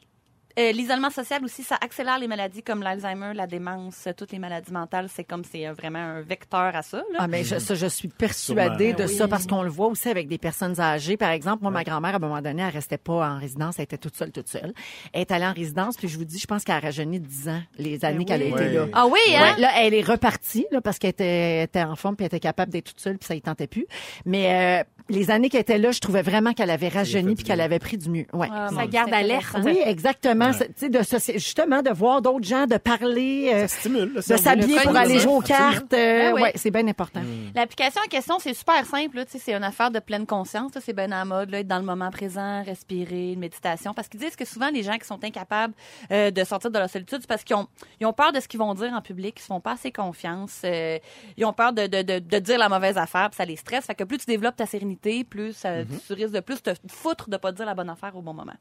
euh, 0.58 0.72
l'isolement 0.72 1.10
social 1.10 1.44
aussi, 1.44 1.62
ça 1.62 1.76
accélère 1.80 2.18
les 2.18 2.28
maladies 2.28 2.62
comme 2.62 2.82
l'Alzheimer, 2.82 3.32
la 3.34 3.46
démence, 3.46 4.06
euh, 4.06 4.12
toutes 4.16 4.30
les 4.32 4.38
maladies 4.38 4.72
mentales. 4.72 5.08
C'est 5.12 5.24
comme 5.24 5.42
c'est 5.44 5.66
euh, 5.66 5.72
vraiment 5.72 5.98
un 5.98 6.20
vecteur 6.20 6.74
à 6.76 6.82
ça. 6.82 6.98
Là. 6.98 7.18
Ah, 7.18 7.26
mais 7.28 7.42
je, 7.42 7.58
ça, 7.58 7.74
je 7.74 7.86
suis 7.86 8.08
persuadée 8.08 8.90
Sûrement. 8.90 9.04
de 9.04 9.06
ça 9.08 9.28
parce 9.28 9.46
qu'on 9.46 9.62
le 9.62 9.70
voit 9.70 9.88
aussi 9.88 10.08
avec 10.08 10.28
des 10.28 10.38
personnes 10.38 10.80
âgées. 10.80 11.16
Par 11.16 11.30
exemple, 11.30 11.62
moi, 11.62 11.72
ma 11.72 11.82
grand-mère, 11.82 12.14
à 12.14 12.16
un 12.16 12.20
moment 12.20 12.40
donné, 12.40 12.62
elle 12.62 12.68
restait 12.72 12.98
pas 12.98 13.28
en 13.34 13.38
résidence. 13.38 13.78
Elle 13.78 13.84
était 13.84 13.98
toute 13.98 14.16
seule, 14.16 14.30
toute 14.30 14.48
seule. 14.48 14.72
Elle 15.12 15.22
est 15.22 15.32
allée 15.32 15.46
en 15.46 15.52
résidence, 15.52 15.96
puis 15.96 16.08
je 16.08 16.16
vous 16.16 16.24
dis, 16.24 16.38
je 16.38 16.46
pense 16.46 16.62
qu'elle 16.62 16.76
a 16.76 16.80
rajeuni 16.80 17.18
10 17.18 17.48
ans 17.48 17.62
les 17.78 18.04
années 18.04 18.24
qu'elle 18.24 18.42
a 18.42 18.46
été 18.46 18.68
là. 18.70 18.86
Ah 18.92 19.06
oui, 19.06 19.18
hein? 19.34 19.54
Ouais, 19.54 19.60
là, 19.60 19.70
elle 19.78 19.94
est 19.94 20.02
repartie 20.02 20.66
là, 20.70 20.80
parce 20.80 20.98
qu'elle 20.98 21.10
était, 21.10 21.64
était 21.64 21.82
en 21.82 21.96
forme 21.96 22.14
puis 22.16 22.24
elle 22.24 22.28
était 22.28 22.40
capable 22.40 22.70
d'être 22.70 22.86
toute 22.86 23.00
seule 23.00 23.18
puis 23.18 23.26
ça 23.26 23.34
y 23.34 23.42
tentait 23.42 23.66
plus. 23.66 23.86
Mais 24.24 24.80
euh, 24.80 24.84
les 25.10 25.30
années 25.30 25.48
qu'elle 25.50 25.60
était 25.60 25.78
là, 25.78 25.90
je 25.90 25.98
trouvais 26.00 26.22
vraiment 26.22 26.52
qu'elle 26.54 26.70
avait 26.70 26.88
rajeuni 26.88 27.34
puis 27.34 27.44
qu'elle 27.44 27.60
avait 27.60 27.78
pris 27.78 27.98
du 27.98 28.08
mieux. 28.08 28.26
Ouais. 28.32 28.48
Ah, 28.50 28.68
Ça 28.74 28.86
garde 28.86 29.12
alerte. 29.12 29.56
Oui, 29.62 29.78
exactement. 29.84 30.50
Sais, 30.76 30.88
de 30.88 31.00
justement 31.36 31.82
de 31.82 31.90
voir 31.90 32.22
d'autres 32.22 32.46
gens, 32.46 32.66
de 32.66 32.76
parler, 32.78 33.50
euh, 33.52 33.68
Ça 33.68 33.78
stimule, 33.80 34.08
le 34.14 34.14
de 34.16 34.36
s'habiller 34.36 34.76
le 34.78 34.82
pour 34.82 34.96
aller 34.96 35.18
jouer 35.18 35.32
aux 35.32 35.40
cartes. 35.40 35.92
euh, 35.92 36.28
Ah 36.30 36.34
oui. 36.34 36.42
ouais, 36.42 36.52
c'est 36.54 36.70
bien 36.70 36.86
important. 36.88 37.20
L'application 37.54 38.00
en 38.04 38.08
question, 38.08 38.38
c'est 38.38 38.54
super 38.54 38.84
simple. 38.86 39.16
là, 39.16 39.24
tu 39.26 39.32
sais, 39.32 39.38
C'est 39.38 39.54
une 39.54 39.64
affaire 39.64 39.90
de 39.90 39.98
pleine 39.98 40.26
conscience. 40.26 40.72
C'est 40.80 40.94
bien 40.94 41.12
en 41.12 41.26
mode, 41.26 41.50
là, 41.50 41.60
être 41.60 41.68
dans 41.68 41.78
le 41.78 41.84
moment 41.84 42.10
présent, 42.10 42.62
respirer, 42.62 43.32
une 43.32 43.40
méditation. 43.40 43.92
Parce 43.94 44.08
qu'ils 44.08 44.20
disent 44.20 44.36
que 44.36 44.44
souvent, 44.46 44.70
les 44.70 44.82
gens 44.82 44.96
qui 44.96 45.06
sont 45.06 45.22
incapables 45.22 45.74
euh, 46.12 46.30
de 46.30 46.44
sortir 46.44 46.70
de 46.70 46.78
leur 46.78 46.88
solitude, 46.88 47.18
c'est 47.20 47.26
parce 47.28 47.44
qu'ils 47.44 47.56
ont, 47.56 47.66
ils 48.00 48.06
ont 48.06 48.12
peur 48.14 48.32
de 48.32 48.40
ce 48.40 48.48
qu'ils 48.48 48.60
vont 48.60 48.72
dire 48.74 48.92
en 48.94 49.02
public. 49.02 49.34
Ils 49.38 49.42
se 49.42 49.46
font 49.46 49.60
pas 49.60 49.72
assez 49.72 49.92
confiance. 49.92 50.62
euh, 50.64 50.98
ils 51.36 51.44
ont 51.44 51.52
peur 51.52 51.72
de, 51.72 51.86
de, 51.86 52.02
de, 52.02 52.18
de 52.20 52.38
dire 52.38 52.58
la 52.58 52.68
mauvaise 52.68 52.96
affaire, 52.96 53.28
puis 53.30 53.36
ça 53.36 53.44
les 53.44 53.56
stresse. 53.56 53.84
Fait 53.84 53.94
que 53.94 54.04
plus 54.04 54.18
tu 54.18 54.26
développes 54.26 54.56
ta 54.56 54.66
sérénité, 54.66 54.93
plus 55.24 55.62
euh, 55.64 55.84
tu 56.06 56.12
risques 56.12 56.32
de 56.32 56.40
plus 56.40 56.62
te 56.62 56.70
foutre 56.88 57.28
de 57.28 57.36
pas 57.36 57.52
dire 57.52 57.66
la 57.66 57.74
bonne 57.74 57.90
affaire 57.90 58.14
au 58.16 58.22
bon 58.22 58.32
moment. 58.34 58.54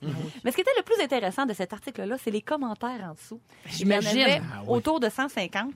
Mais 0.44 0.52
ce 0.52 0.56
qui 0.56 0.62
était 0.62 0.72
le 0.78 0.84
plus 0.84 1.02
intéressant 1.02 1.46
de 1.46 1.54
cet 1.54 1.74
article-là, 1.74 2.18
c'est 2.24 2.32
les 2.32 2.42
commentaires 2.42 3.08
en 3.10 3.14
dessous. 3.14 3.40
Il 3.66 3.72
y 3.88 3.96
en 3.96 4.02
J'imagine. 4.02 4.44
Ah 4.54 4.62
oui. 4.62 4.76
autour 4.78 5.00
de 5.00 5.10
150. 5.10 5.72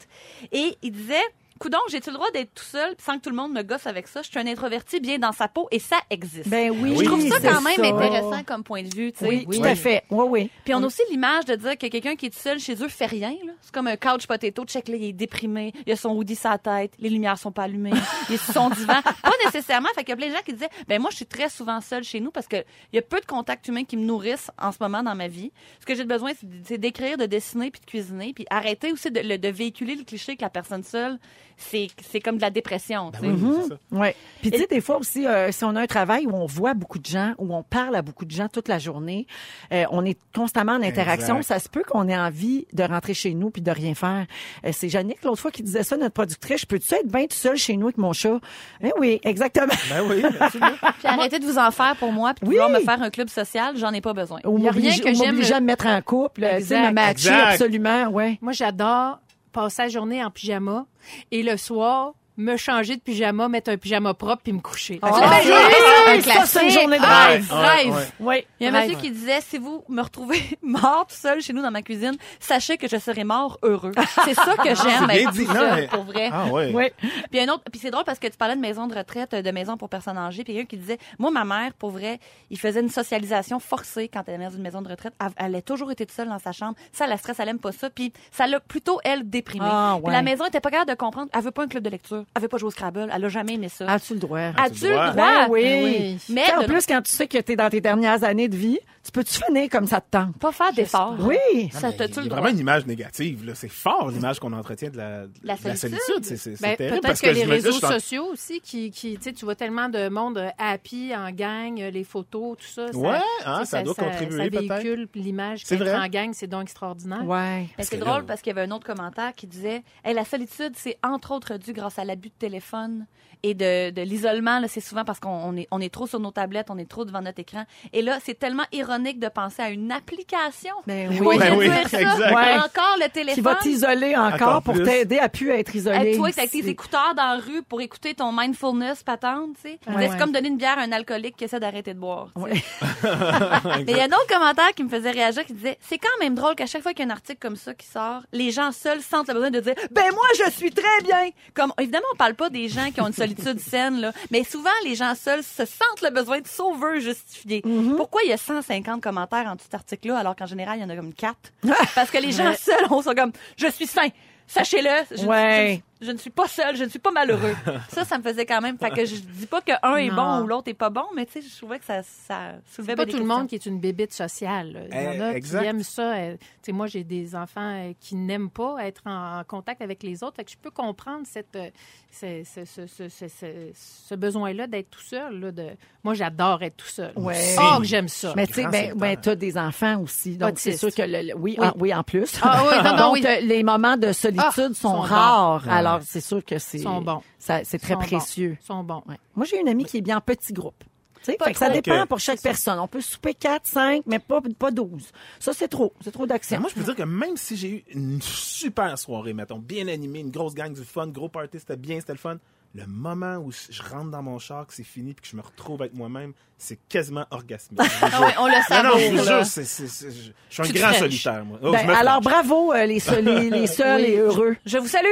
Et 0.52 0.78
il 0.82 0.92
disait, 0.92 1.16
Coudon, 1.60 1.78
j'ai-tu 1.90 2.10
le 2.10 2.16
droit 2.16 2.30
d'être 2.32 2.54
tout 2.54 2.64
seul 2.64 2.96
sans 2.98 3.18
que 3.18 3.24
tout 3.24 3.30
le 3.30 3.36
monde 3.36 3.52
me 3.54 3.62
gosse 3.64 3.88
avec 3.88 4.08
ça? 4.08 4.22
Je 4.22 4.30
suis 4.30 4.40
un 4.40 4.48
introverti 4.48 5.00
bien 5.00 5.18
dans 5.20 5.32
sa 5.32 5.48
peau 5.48 5.68
et 5.72 5.80
ça 5.80 5.98
existe. 6.10 6.48
Ben 6.50 6.72
oui, 6.72 6.96
je 7.00 7.04
trouve 7.06 7.28
ça 7.28 7.40
quand 7.40 7.62
même 7.62 7.76
ça. 7.76 7.86
intéressant 7.86 8.44
comme 8.44 8.64
point 8.64 8.84
de 8.84 8.94
vue. 8.96 9.12
tu 9.12 9.20
sais. 9.20 9.28
Oui, 9.28 9.46
tout 9.60 9.64
à 9.64 9.76
fait. 9.76 10.04
Oui, 10.10 10.26
oui. 10.30 10.52
Puis 10.66 10.74
on 10.74 10.84
a 10.84 10.86
aussi 10.86 11.02
l'image 11.10 11.46
de 11.46 11.56
dire 11.56 11.78
que 11.78 11.88
quelqu'un 11.88 12.16
qui 12.16 12.28
est 12.28 12.30
tout 12.30 12.40
seul 12.40 12.60
chez 12.60 12.74
eux 12.84 12.88
fait 12.88 13.06
rien. 13.06 13.34
C'est 13.62 13.74
comme 13.74 13.88
un 13.88 13.98
couch 13.98 14.28
potato. 14.28 14.66
Check 14.66 14.88
là, 14.88 14.96
il 14.96 15.04
est 15.06 15.14
déprimé. 15.14 15.74
Il 15.86 15.92
a 15.94 15.96
son 15.96 16.10
hoodie 16.16 16.36
sur 16.36 16.50
la 16.50 16.58
tête. 16.58 16.94
Les 17.00 17.10
lumières 17.10 17.38
sont 17.38 17.52
pas 17.52 17.64
allumées. 17.64 17.92
Il 18.30 18.36
est 18.36 18.44
sur 18.44 18.54
son 18.54 18.70
divan. 18.70 19.02
Pas 19.02 19.32
nécessairement. 19.46 19.90
Fait 19.96 20.02
qu'il 20.04 20.10
y 20.10 20.14
a 20.14 20.18
plein 20.18 20.28
de 20.28 20.34
gens 20.34 20.42
qui 20.46 20.54
disaient, 20.54 20.70
ben 20.88 21.02
moi, 21.02 21.10
je 21.12 21.18
suis 21.18 21.26
très 21.26 21.50
souvent 21.50 21.80
seule 21.82 22.04
chez 22.04 22.20
nous 22.20 22.32
parce 22.32 22.48
que 22.48 22.58
il 22.92 22.96
y 22.96 23.00
a 23.00 23.02
peu 23.02 23.20
de 23.20 23.26
contacts 23.26 23.68
humains 23.68 23.84
qui 23.86 23.98
me 23.98 24.04
nourrissent 24.04 24.52
en 24.62 24.72
ce 24.72 24.78
moment 24.82 25.02
dans 25.04 25.16
ma 25.16 25.28
vie. 25.28 25.52
Ce 25.80 25.86
que 25.86 25.96
j'ai 25.96 26.04
besoin, 26.06 26.32
c'est- 26.68 26.78
d'écrire, 26.78 27.18
de 27.18 27.26
dessiner 27.26 27.72
puis 27.72 27.80
de 27.82 27.86
cuisiner. 27.86 28.34
Puis 28.34 28.46
arrêter 28.50 28.92
aussi 28.92 29.10
de, 29.12 29.38
de 29.38 29.48
véhiculer 29.50 29.96
le 29.96 30.04
cliché 30.04 30.36
que 30.36 30.42
la 30.42 30.50
personne 30.50 30.84
seule 30.84 31.18
c'est 31.58 31.88
c'est 32.10 32.20
comme 32.20 32.38
de 32.38 32.42
la 32.42 32.50
dépression. 32.52 33.12
tu 33.12 33.20
sais. 33.20 33.28
Ben 33.28 33.36
oui, 33.42 33.68
ça. 33.68 33.98
Ouais. 33.98 34.16
Puis 34.42 34.52
tu 34.52 34.60
sais, 34.60 34.68
des 34.68 34.80
fois 34.82 34.98
aussi, 34.98 35.26
euh, 35.26 35.52
si 35.52 35.64
on 35.64 35.76
a 35.76 35.82
un 35.82 35.88
travail 35.88 36.26
où 36.28 36.32
on 36.36 36.46
voit 36.46 36.74
beaucoup 36.76 37.00
de 37.00 37.06
gens, 37.06 37.34
où 37.40 37.54
on 37.54 37.64
parle 37.64 37.96
à 37.96 38.02
beaucoup 38.02 38.26
de 38.26 38.32
gens 38.32 38.48
toute 38.48 38.68
la 38.68 38.78
journée, 38.80 39.26
euh, 39.74 39.86
on 39.92 40.06
est 40.06 40.18
constamment 40.36 40.74
en 40.74 40.82
interaction. 40.84 41.38
Exact. 41.38 41.48
Ça 41.56 41.60
se 41.60 41.70
peut 41.70 41.84
qu'on 41.88 42.08
ait 42.08 42.18
envie 42.18 42.68
de 42.74 42.84
rentrer 42.84 43.14
chez 43.14 43.34
nous 43.34 43.50
puis 43.50 43.62
de 43.62 43.72
rien 43.72 43.96
faire. 43.96 44.26
Euh, 44.66 44.70
c'est 44.72 44.90
Jannick 44.90 45.24
l'autre 45.24 45.42
fois 45.42 45.52
qui 45.52 45.64
disait 45.64 45.84
ça, 45.84 45.98
notre 45.98 46.14
productrice. 46.14 46.62
Je 46.62 46.66
peux-tu 46.68 46.94
être 46.94 47.08
bien 47.08 47.24
tout 47.26 47.36
seul 47.36 47.58
chez 47.58 47.76
nous 47.76 47.88
avec 47.88 47.98
mon 47.98 48.14
chat 48.14 48.40
Eh 48.84 48.92
oui, 49.00 49.20
exactement. 49.24 49.74
Ben 49.90 50.04
oui. 50.08 50.22
Puis 50.52 51.08
arrêtez 51.08 51.40
de 51.40 51.46
vous 51.46 51.58
en 51.58 51.72
faire 51.72 51.96
pour 51.98 52.12
moi, 52.12 52.34
puis 52.34 52.46
de 52.46 52.50
Oui. 52.50 52.56
vouloir 52.60 52.70
me 52.70 52.84
faire 52.86 53.02
un 53.02 53.10
club 53.10 53.30
social, 53.30 53.76
j'en 53.78 53.92
ai 53.94 54.02
pas 54.02 54.14
besoin. 54.14 54.40
Ou 54.46 54.56
rien 54.58 54.72
m'obliger 54.72 55.02
que 55.02 55.14
j'aime- 55.14 55.32
m'obliger 55.34 55.54
à 55.56 55.60
me 55.60 55.66
mettre 55.66 55.88
en 55.88 56.02
couple, 56.02 56.42
tu 56.42 56.48
sais, 56.48 56.58
Exact. 56.58 56.88
me 56.90 56.94
matcher 56.94 57.30
absolument, 57.32 58.08
ouais. 58.10 58.38
Moi, 58.42 58.54
j'adore 58.54 59.20
passer 59.52 59.84
la 59.84 59.90
journée 59.90 60.24
en 60.24 60.32
pyjama 60.32 60.86
et 61.32 61.44
le 61.44 61.58
soir, 61.58 62.14
me 62.38 62.56
changer 62.56 62.96
de 62.96 63.02
pyjama, 63.02 63.48
mettre 63.50 63.72
un 63.72 63.78
pyjama 63.78 64.14
propre 64.14 64.44
puis 64.44 64.54
me 64.54 64.60
coucher. 64.60 65.00
Ah, 65.02 65.10
oui, 65.12 65.22
j'ai- 65.44 66.32
un 66.32 66.36
ça, 66.36 66.46
c'est 66.46 66.64
une 66.66 66.70
journée 66.72 67.00
de 67.00 67.04
Ah, 67.06 67.28
rêve. 67.28 67.52
rêve. 67.52 67.94
Ouais. 67.94 68.04
Oui. 68.20 68.46
Il 68.60 68.64
y 68.66 68.68
a 68.68 68.72
un 68.72 68.74
Rêve. 68.80 68.90
monsieur 68.90 69.02
qui 69.02 69.12
disait 69.12 69.42
si 69.42 69.58
vous 69.58 69.84
me 69.90 70.02
retrouvez 70.02 70.40
mort 70.62 71.06
tout 71.08 71.16
seul 71.16 71.42
chez 71.42 71.52
nous 71.54 71.62
dans 71.62 71.72
ma 71.72 71.82
cuisine, 71.82 72.16
sachez 72.40 72.78
que 72.78 72.88
je 72.88 72.98
serai 72.98 73.24
mort 73.24 73.58
heureux. 73.64 73.92
C'est 74.24 74.34
ça 74.36 74.56
que 74.56 74.76
j'aime 74.76 75.10
être 75.10 75.32
dit. 75.32 75.46
Non, 75.48 75.76
mais- 75.76 75.88
pour 75.88 76.04
vrai. 76.04 76.30
Ah 76.32 76.46
ouais. 76.48 76.72
Oui. 76.74 76.86
Puis 77.32 77.40
un 77.40 77.48
autre, 77.50 77.64
puis 77.72 77.80
c'est 77.80 77.92
drôle 77.92 78.04
parce 78.06 78.20
que 78.20 78.28
tu 78.28 78.38
parlais 78.38 78.56
de 78.56 78.62
maison 78.62 78.88
de 78.88 78.96
retraite, 78.96 79.34
de 79.34 79.52
maison 79.52 79.76
pour 79.78 79.90
personnes 79.90 80.18
âgées, 80.18 80.44
puis 80.44 80.54
quelqu'un 80.54 80.68
qui 80.68 80.78
disait, 80.78 81.00
moi 81.20 81.32
ma 81.32 81.44
mère, 81.44 81.74
pour 81.74 81.90
vrai, 81.92 82.20
il 82.50 82.60
faisait 82.60 82.82
une 82.82 82.90
socialisation 82.90 83.60
forcée 83.60 84.08
quand 84.08 84.22
elle 84.28 84.36
était 84.36 84.44
dans 84.44 84.50
une 84.56 84.62
maison 84.62 84.82
de 84.82 84.90
retraite. 84.90 85.14
Elle, 85.20 85.32
elle 85.38 85.56
a 85.56 85.62
toujours 85.62 85.92
été 85.92 86.06
toute 86.06 86.16
seule 86.16 86.30
dans 86.30 86.40
sa 86.40 86.52
chambre. 86.52 86.76
Ça, 86.92 87.08
la 87.08 87.18
stress, 87.18 87.40
elle 87.40 87.50
aime 87.50 87.60
pas 87.60 87.72
ça. 87.72 87.90
Puis 87.90 88.14
ça 88.32 88.46
l'a 88.48 88.60
plutôt 88.60 89.00
elle 89.04 89.28
déprimée. 89.28 89.66
Ah, 89.68 89.98
Puis 90.04 90.12
la 90.14 90.22
maison 90.22 90.46
était 90.46 90.60
pas 90.62 90.70
capable 90.70 90.92
de 90.92 90.96
comprendre. 90.96 91.30
Elle 91.34 91.42
veut 91.42 91.52
pas 91.52 91.64
un 91.64 91.68
club 91.68 91.84
de 91.84 91.90
lecture. 91.90 92.26
Elle 92.36 92.42
veut 92.44 92.48
pas 92.48 92.58
jouer 92.58 92.68
au 92.68 92.72
Scrabble. 92.72 93.10
Elle 93.14 93.26
a 93.26 93.30
jamais 93.30 93.56
aimé 93.56 93.70
ça. 93.70 93.90
As-tu 93.90 94.14
le 94.14 94.20
droit? 94.20 94.40
As-tu 94.58 94.84
le 94.86 94.90
droit? 94.92 95.08
le 95.08 95.12
droit? 95.14 95.26
Ben 95.26 95.48
oui. 95.50 95.64
Ben 95.64 95.84
oui. 95.86 96.18
Mais 96.30 96.44
en 96.54 96.64
plus, 96.66 96.86
quand 96.86 97.02
tu 97.02 97.12
sais 97.12 97.28
que 97.28 97.38
tu 97.40 97.54
es 97.54 97.56
dans 97.56 97.70
tes 97.70 97.82
dernières 97.82 98.24
années 98.24 98.48
de 98.48 98.56
vie, 98.56 98.78
tu 99.04 99.12
peux-tu 99.12 99.40
finir 99.42 99.70
comme 99.70 99.88
ça 99.88 100.02
te 100.02 100.08
tente? 100.12 100.38
pas 100.38 100.52
faire 100.52 100.74
d'efforts. 100.74 101.16
Oui. 101.22 101.70
Ça 101.72 101.90
il 101.90 101.96
y 101.96 101.98
le 101.98 102.08
droit? 102.26 102.40
vraiment 102.42 102.50
une 102.50 102.60
image 102.60 102.86
négative. 102.86 103.46
là. 103.46 103.54
C'est 103.56 103.70
fort 103.70 104.10
l'image 104.12 104.40
qu'on 104.40 104.52
entretient 104.54 104.90
de 104.90 104.98
la, 104.98 105.22
de 105.28 105.32
La 105.44 105.54
la 105.64 105.76
solitude. 105.78 106.00
solitude. 106.06 106.38
C'est 106.38 106.62
Ben, 106.62 106.76
terrible. 106.76 106.90
peut-être 107.00 107.04
parce 107.08 107.22
que, 107.22 107.28
les 107.28 107.36
je 107.36 107.40
me 107.46 107.58
dis, 107.58 107.66
réseaux 107.68 107.80
sociaux 107.80 108.26
aussi, 108.34 108.60
qui, 108.62 108.92
qui 108.92 109.18
tu 109.18 109.46
vois 109.46 109.56
tellement 109.56 109.88
de 109.90 110.10
monde 110.10 110.44
happy, 110.58 111.14
en 111.16 111.32
gang, 111.32 111.78
les 111.80 112.04
photos, 112.04 112.58
tout 112.58 112.66
ça. 112.68 112.92
ça- 112.92 112.98
Ouais, 112.98 113.18
tu 113.42 113.48
hein, 113.48 113.66
ça 113.66 113.82
doit 113.82 113.96
contribuer, 113.96 114.44
Ça 114.44 114.50
peut-être. 114.50 114.74
véhicule 114.74 115.08
l'image 115.16 115.62
C'est 115.64 115.78
qu'être 115.78 115.88
vrai. 115.88 115.98
en 115.98 116.08
gang, 116.08 116.32
c'est 116.34 116.48
donc 116.48 116.64
extraordinaire. 116.64 117.26
Ouais. 117.26 117.68
Mais 117.78 117.84
c'est 117.86 117.98
que 117.98 118.04
drôle 118.04 118.26
parce 118.26 118.42
qu'il 118.42 118.54
y 118.54 118.60
avait 118.60 118.68
un 118.70 118.76
autre 118.76 118.86
commentaire 118.86 119.32
qui 119.36 119.48
disait 119.48 119.84
hey, 120.04 120.14
la 120.14 120.26
solitude, 120.26 120.74
c'est 120.76 120.98
entre 121.02 121.34
autres 121.34 121.56
dû 121.58 121.72
grâce 121.72 121.98
à 121.98 122.04
l'abus 122.18 122.30
de 122.30 122.34
téléphone 122.40 123.06
et 123.44 123.54
de, 123.54 123.92
de 123.92 124.02
l'isolement. 124.02 124.60
là, 124.60 124.68
C'est 124.68 124.82
souvent 124.82 125.06
parce 125.06 125.20
qu'on 125.20 125.30
on 125.30 125.56
est, 125.56 125.68
on 125.70 125.80
est 125.80 125.94
trop 125.94 126.08
sur 126.08 126.20
nos 126.20 126.32
tablettes, 126.32 126.68
on 126.72 126.78
est 126.80 126.90
trop 126.90 127.06
devant 127.06 127.22
notre 127.22 127.40
écran. 127.40 127.66
Et 127.94 128.02
là, 128.02 128.18
c'est 128.26 128.34
tellement 128.34 128.64
ironique 128.72 129.20
de 129.20 129.28
penser 129.28 129.62
à 129.62 129.70
une 129.70 129.92
application. 129.92 130.74
Ben 130.88 131.10
Oui, 131.12 131.20
oui. 131.22 131.38
Ben 131.38 131.56
oui, 131.56 131.70
dire 131.70 131.88
ça. 131.88 132.02
exact. 132.02 132.36
Ouais. 132.36 132.56
Encore 132.58 132.96
le 133.00 133.08
téléphone. 133.10 133.36
Qui 133.36 133.42
va 133.42 133.56
t'isoler 133.56 134.16
encore, 134.16 134.34
Encore 134.34 134.62
pour 134.64 134.84
t'aider 134.84 135.20
à 135.20 135.30
plus 135.30 135.52
être 135.52 135.76
isolé. 135.76 135.98
Hey, 136.14 136.18
toi, 136.18 136.30
avec 136.36 136.50
tes 136.50 136.68
écouteurs 136.68 137.14
dans 137.16 137.36
la 137.36 137.38
rue 137.38 137.62
pour 137.62 137.80
écouter 137.82 138.16
ton 138.16 138.32
mindfulness 138.32 139.04
patente, 139.04 139.52
tu 139.62 139.70
sais. 139.70 139.80
Ouais. 139.88 140.10
C'est 140.10 140.18
comme 140.18 140.32
donner 140.32 140.48
une 140.48 140.58
bière 140.58 140.80
à 140.80 140.82
un 140.82 140.92
alcoolique 140.92 141.38
qui 141.38 141.44
essaie 141.44 141.60
d'arrêter 141.60 141.94
de 141.94 142.00
boire. 142.00 142.30
Mais 142.38 143.84
il 143.88 143.96
y 143.98 144.00
a 144.00 144.04
un 144.04 144.08
autre 144.08 144.28
commentaire 144.28 144.74
qui 144.76 144.84
me 144.84 144.90
faisait 144.90 145.12
réagir 145.12 145.46
qui 145.46 145.54
disait 145.54 145.78
c'est 145.82 145.98
quand 146.00 146.08
même 146.20 146.34
drôle 146.36 146.56
qu'à 146.56 146.66
chaque 146.66 146.82
fois 146.82 146.94
qu'il 146.94 147.06
y 147.06 147.08
a 147.08 147.12
un 147.12 147.16
article 147.16 147.38
comme 147.40 147.56
ça 147.56 147.74
qui 147.76 147.86
sort, 147.86 148.22
les 148.34 148.50
gens 148.52 148.72
seuls 148.72 149.02
sentent 149.02 149.28
le 149.28 149.36
besoin 149.36 149.52
de 149.52 149.60
dire 149.60 149.76
ben 149.92 150.12
moi 150.12 150.26
je 150.46 150.50
suis 150.52 150.72
très 150.72 151.02
bien. 151.04 151.30
Comme 151.54 151.72
évidemment 151.80 152.06
on 152.14 152.18
parle 152.18 152.36
pas 152.36 152.50
des 152.50 152.68
gens 152.70 152.92
qui 152.92 153.02
ont 153.02 153.08
une 153.08 153.14
solitude 153.14 153.60
saine 153.60 154.00
là, 154.00 154.12
mais 154.32 154.44
souvent 154.44 154.70
les 154.84 154.96
gens 154.96 155.14
seuls 155.16 155.44
se 155.44 155.66
sentent 155.66 156.02
le 156.02 156.10
besoin 156.10 156.40
de 156.40 156.48
sauveur 156.48 157.00
justifié. 157.00 157.62
Mm-hmm. 157.62 157.96
Pourquoi 157.96 158.22
il 158.24 158.30
y 158.30 158.34
a 158.34 158.38
150 158.38 159.02
commentaires 159.02 159.48
en 159.48 159.56
dessous 159.56 159.66
cet 159.66 159.76
article 159.76 160.10
là 160.10 160.20
alors 160.20 160.36
qu'en 160.36 160.46
général 160.46 160.78
il 160.78 160.82
y 160.82 160.86
en 160.86 160.90
a 160.90 160.96
comme 160.96 161.14
4 161.14 161.36
Parce 161.96 162.10
que 162.12 162.18
les 162.18 162.32
gens 162.32 162.54
seuls 162.58 162.88
on 162.90 163.02
sont 163.02 163.14
comme 163.14 163.32
je 163.58 163.68
suis 163.68 163.88
sain. 163.88 164.08
Sachez-le, 164.48 165.18
je, 165.18 165.26
Ouais. 165.26 165.84
Je- 166.02 166.12
ne 166.12 166.18
suis 166.18 166.30
pas 166.30 166.48
seul, 166.48 166.76
je 166.76 166.84
ne 166.84 166.90
suis 166.90 167.00
pas 167.00 167.12
malheureux. 167.12 167.56
ça, 167.90 168.06
ça 168.06 168.18
me 168.18 168.24
faisait 168.24 168.46
quand 168.46 168.62
même. 168.62 168.78
Fait 168.78 168.90
que 168.90 169.06
je 169.06 169.16
dis 169.16 169.46
pas 169.48 169.62
que 169.62 169.72
un 169.84 169.96
est 169.98 170.10
bon 170.12 170.42
ou 170.42 170.48
l'autre 170.48 170.70
est 170.70 170.74
pas 170.74 170.90
bon, 170.90 171.06
mais 171.16 171.26
tu 171.26 171.34
sais, 171.34 171.42
je 171.42 171.56
trouvais 171.58 171.80
que 171.80 171.86
ça, 171.86 172.02
ça 172.04 172.54
soulevait 172.74 172.94
C'est 172.94 172.96
pas 172.96 173.06
tout 173.06 173.18
le 173.18 173.26
monde 173.26 173.48
qui 173.48 173.56
est 173.56 173.66
une 173.66 173.80
bébite 173.80 174.14
sociale. 174.14 174.74
là. 174.74 174.80
Il 174.92 175.04
y 175.04 175.08
en 175.08 175.12
Eh, 175.14 175.22
a 175.22 175.36
exact. 175.36 175.62
qui 175.62 175.66
aiment 175.68 175.84
ça. 175.84 176.14
euh, 176.16 176.34
tu 176.38 176.48
sais, 176.64 176.72
moi, 176.72 176.88
j'ai 176.88 177.04
des 177.04 177.36
enfants 177.36 177.62
euh, 177.88 177.94
qui 178.00 178.16
n'aiment 178.16 178.50
pas 178.50 178.76
être 178.86 179.02
en, 179.06 179.40
en 179.40 179.44
contact 179.44 179.82
avec 179.82 180.04
les 180.04 180.24
autres. 180.24 180.36
Fait 180.38 180.44
que 180.46 180.52
je 180.52 180.58
peux 180.58 180.72
comprendre 180.72 181.26
cette, 181.26 181.56
euh, 181.56 181.70
ce, 182.12 182.44
ce- 182.44 182.66
ce- 182.66 182.88
ce- 182.88 183.10
ce- 183.10 183.28
ce- 183.28 183.72
ce 183.74 184.16
besoin-là 184.16 184.68
d'être 184.68 184.90
tout 184.90 185.02
seul. 185.02 185.40
là, 185.40 185.52
de... 185.52 185.68
Moi, 186.04 186.14
j'adore 186.14 186.64
être 186.64 186.78
tout 186.78 186.88
seul. 186.88 187.12
Ouais. 187.16 187.56
Oh, 187.60 187.80
j'aime 187.84 188.08
ça. 188.08 188.34
Mais 188.36 188.48
tu 188.48 188.54
sais, 188.54 188.68
ben, 188.68 188.94
ben, 188.96 189.18
t'as 189.22 189.36
des 189.36 189.58
enfants 189.58 190.02
aussi, 190.02 190.38
donc 190.38 190.54
c'est 190.56 190.78
sûr 190.78 190.94
que 190.94 191.02
le, 191.02 191.28
le- 191.30 191.36
oui, 191.36 191.56
Oui. 191.58 191.66
ah, 191.68 191.74
oui, 191.78 191.94
en 191.94 192.04
plus. 192.04 192.40
Ah 192.42 192.64
oui, 192.70 192.78
non, 192.84 192.92
non, 192.92 192.98
donc 192.98 193.14
oui. 193.16 193.26
les 193.44 193.64
moments 193.64 193.98
de 193.98 194.12
solitude 194.14 194.44
Ah, 194.46 194.52
sont, 194.52 194.74
sont 194.74 195.00
rares, 195.02 195.68
alors 195.70 195.87
c'est 196.04 196.22
sûr 196.22 196.44
que 196.46 196.58
c'est 196.60 196.80
Sont 196.80 197.02
bons. 197.02 197.22
ça- 197.40 197.64
c'est 197.64 197.80
très 197.80 197.94
Sont 197.94 198.00
précieux. 198.00 198.58
Ils 198.62 198.66
sont 198.66 198.84
bons. 198.84 199.04
Ouais. 199.08 199.18
Moi, 199.36 199.46
j'ai 199.46 199.60
une 199.60 199.68
amie 199.70 199.86
qui 199.86 199.98
est 199.98 200.02
bien 200.02 200.18
en 200.18 200.22
petit 200.22 200.54
groupe. 200.54 200.84
Fait 201.24 201.36
que 201.38 201.58
ça 201.58 201.70
dépend 201.70 202.06
pour 202.08 202.20
chaque 202.22 202.42
personne. 202.42 202.80
On 202.80 202.88
peut 202.88 203.02
souper 203.02 203.34
4, 203.34 203.66
5, 203.66 204.04
mais 204.06 204.20
pas, 204.20 204.40
pas 204.58 204.72
12. 204.72 205.12
Ça, 205.40 205.52
c'est 205.52 205.68
trop. 205.68 205.92
C'est 206.02 206.12
trop 206.12 206.26
d'action. 206.26 206.60
moi, 206.62 206.70
je 206.70 206.76
peux 206.80 206.86
dire 206.86 206.96
que 206.96 207.04
même 207.04 207.36
si 207.36 207.58
j'ai 207.58 207.70
eu 207.70 207.84
une 207.90 208.22
super 208.22 208.98
soirée, 208.98 209.34
mettons, 209.34 209.60
bien 209.60 209.88
animée, 209.90 210.20
une 210.20 210.32
grosse 210.32 210.54
gang, 210.56 210.72
du 210.72 210.84
fun, 210.86 211.08
gros 211.08 211.28
party, 211.28 211.60
c'était 211.60 211.76
bien, 211.76 212.00
c'était 212.00 212.14
le 212.14 212.18
fun, 212.20 212.38
le 212.76 212.86
moment 212.86 213.38
où 213.38 213.52
je 213.52 213.82
rentre 213.82 214.10
dans 214.12 214.22
mon 214.22 214.40
char, 214.40 214.68
que 214.68 214.74
c'est 214.74 214.84
fini, 214.86 215.14
puis 215.14 215.24
que 215.24 215.28
je 215.30 215.36
me 215.36 215.42
retrouve 215.42 215.82
avec 215.82 215.94
moi-même, 215.96 216.32
c'est 216.58 216.80
quasiment 216.88 217.26
orgasmique. 217.32 217.82
Ah 218.02 218.22
ouais, 218.22 218.34
on 218.40 218.46
le 218.46 218.52
Non, 218.52 218.58
non, 218.58 218.64
savoure, 218.92 219.00
je 219.00 219.12
vous 219.18 219.26
jure, 219.28 219.46
c'est- 219.46 219.64
c'est- 219.66 219.88
c'est- 219.88 220.12
je 220.12 220.32
je 220.50 220.64
suis 220.64 220.72
un 220.78 220.80
grand 220.80 220.94
solitaire, 220.94 221.44
moi. 221.44 221.60
Oh, 221.62 221.72
Ben, 221.72 221.90
alors, 221.90 222.22
bravo, 222.22 222.72
euh, 222.74 222.86
les, 222.86 223.00
seuls, 223.00 223.26
les, 223.26 223.50
les 223.50 223.68
seuls 223.68 224.06
et 224.06 224.18
heureux. 224.18 224.56
Je 224.66 224.78
vous 224.78 224.88
salue. 224.88 225.08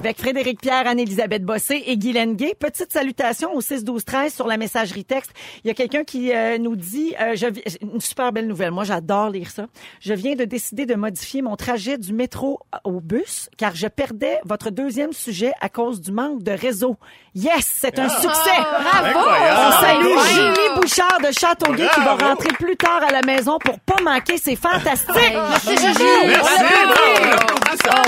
Avec 0.00 0.16
Frédéric 0.18 0.62
Pierre, 0.62 0.86
Anne-Élisabeth 0.86 1.44
Bossé 1.44 1.82
et 1.86 1.98
Guy 1.98 2.14
Lenguet. 2.14 2.54
Petite 2.58 2.90
salutation 2.90 3.52
au 3.54 3.60
6-12-13 3.60 4.34
sur 4.34 4.46
la 4.46 4.56
messagerie 4.56 5.04
texte. 5.04 5.30
Il 5.62 5.68
y 5.68 5.70
a 5.70 5.74
quelqu'un 5.74 6.04
qui 6.04 6.32
euh, 6.32 6.56
nous 6.56 6.74
dit, 6.74 7.14
euh, 7.20 7.36
je, 7.36 7.48
une 7.82 8.00
super 8.00 8.32
belle 8.32 8.46
nouvelle. 8.46 8.70
Moi, 8.70 8.84
j'adore 8.84 9.28
lire 9.28 9.50
ça. 9.50 9.66
Je 10.00 10.14
viens 10.14 10.36
de 10.36 10.44
décider 10.46 10.86
de 10.86 10.94
modifier 10.94 11.42
mon 11.42 11.54
trajet 11.54 11.98
du 11.98 12.14
métro 12.14 12.60
au 12.84 13.00
bus 13.02 13.50
car 13.58 13.74
je 13.74 13.88
perdais 13.88 14.38
votre 14.46 14.70
deuxième 14.70 15.12
sujet 15.12 15.52
à 15.60 15.68
cause 15.68 16.00
du 16.00 16.12
manque 16.12 16.42
de 16.42 16.52
réseau. 16.52 16.96
Yes, 17.34 17.70
c'est 17.70 17.98
un 17.98 18.08
succès. 18.08 18.56
Incroyable. 18.56 19.60
On 19.66 19.70
salue. 19.82 20.18
Julie 20.32 20.80
Bouchard 20.80 21.18
de 21.20 21.30
Châteauguay 21.30 21.88
qui 21.94 22.00
va 22.00 22.14
Bravo. 22.14 22.24
rentrer 22.24 22.54
plus 22.54 22.76
tard 22.76 23.02
à 23.06 23.12
la 23.12 23.20
maison 23.20 23.58
pour 23.62 23.78
pas 23.80 24.00
manquer. 24.02 24.38
C'est 24.38 24.56
fantastique. 24.56 25.14
Merci, 25.14 25.76
Juju. 25.76 26.04
Merci, 26.26 26.54
bravo. 26.62 27.50
Ah 27.88 28.02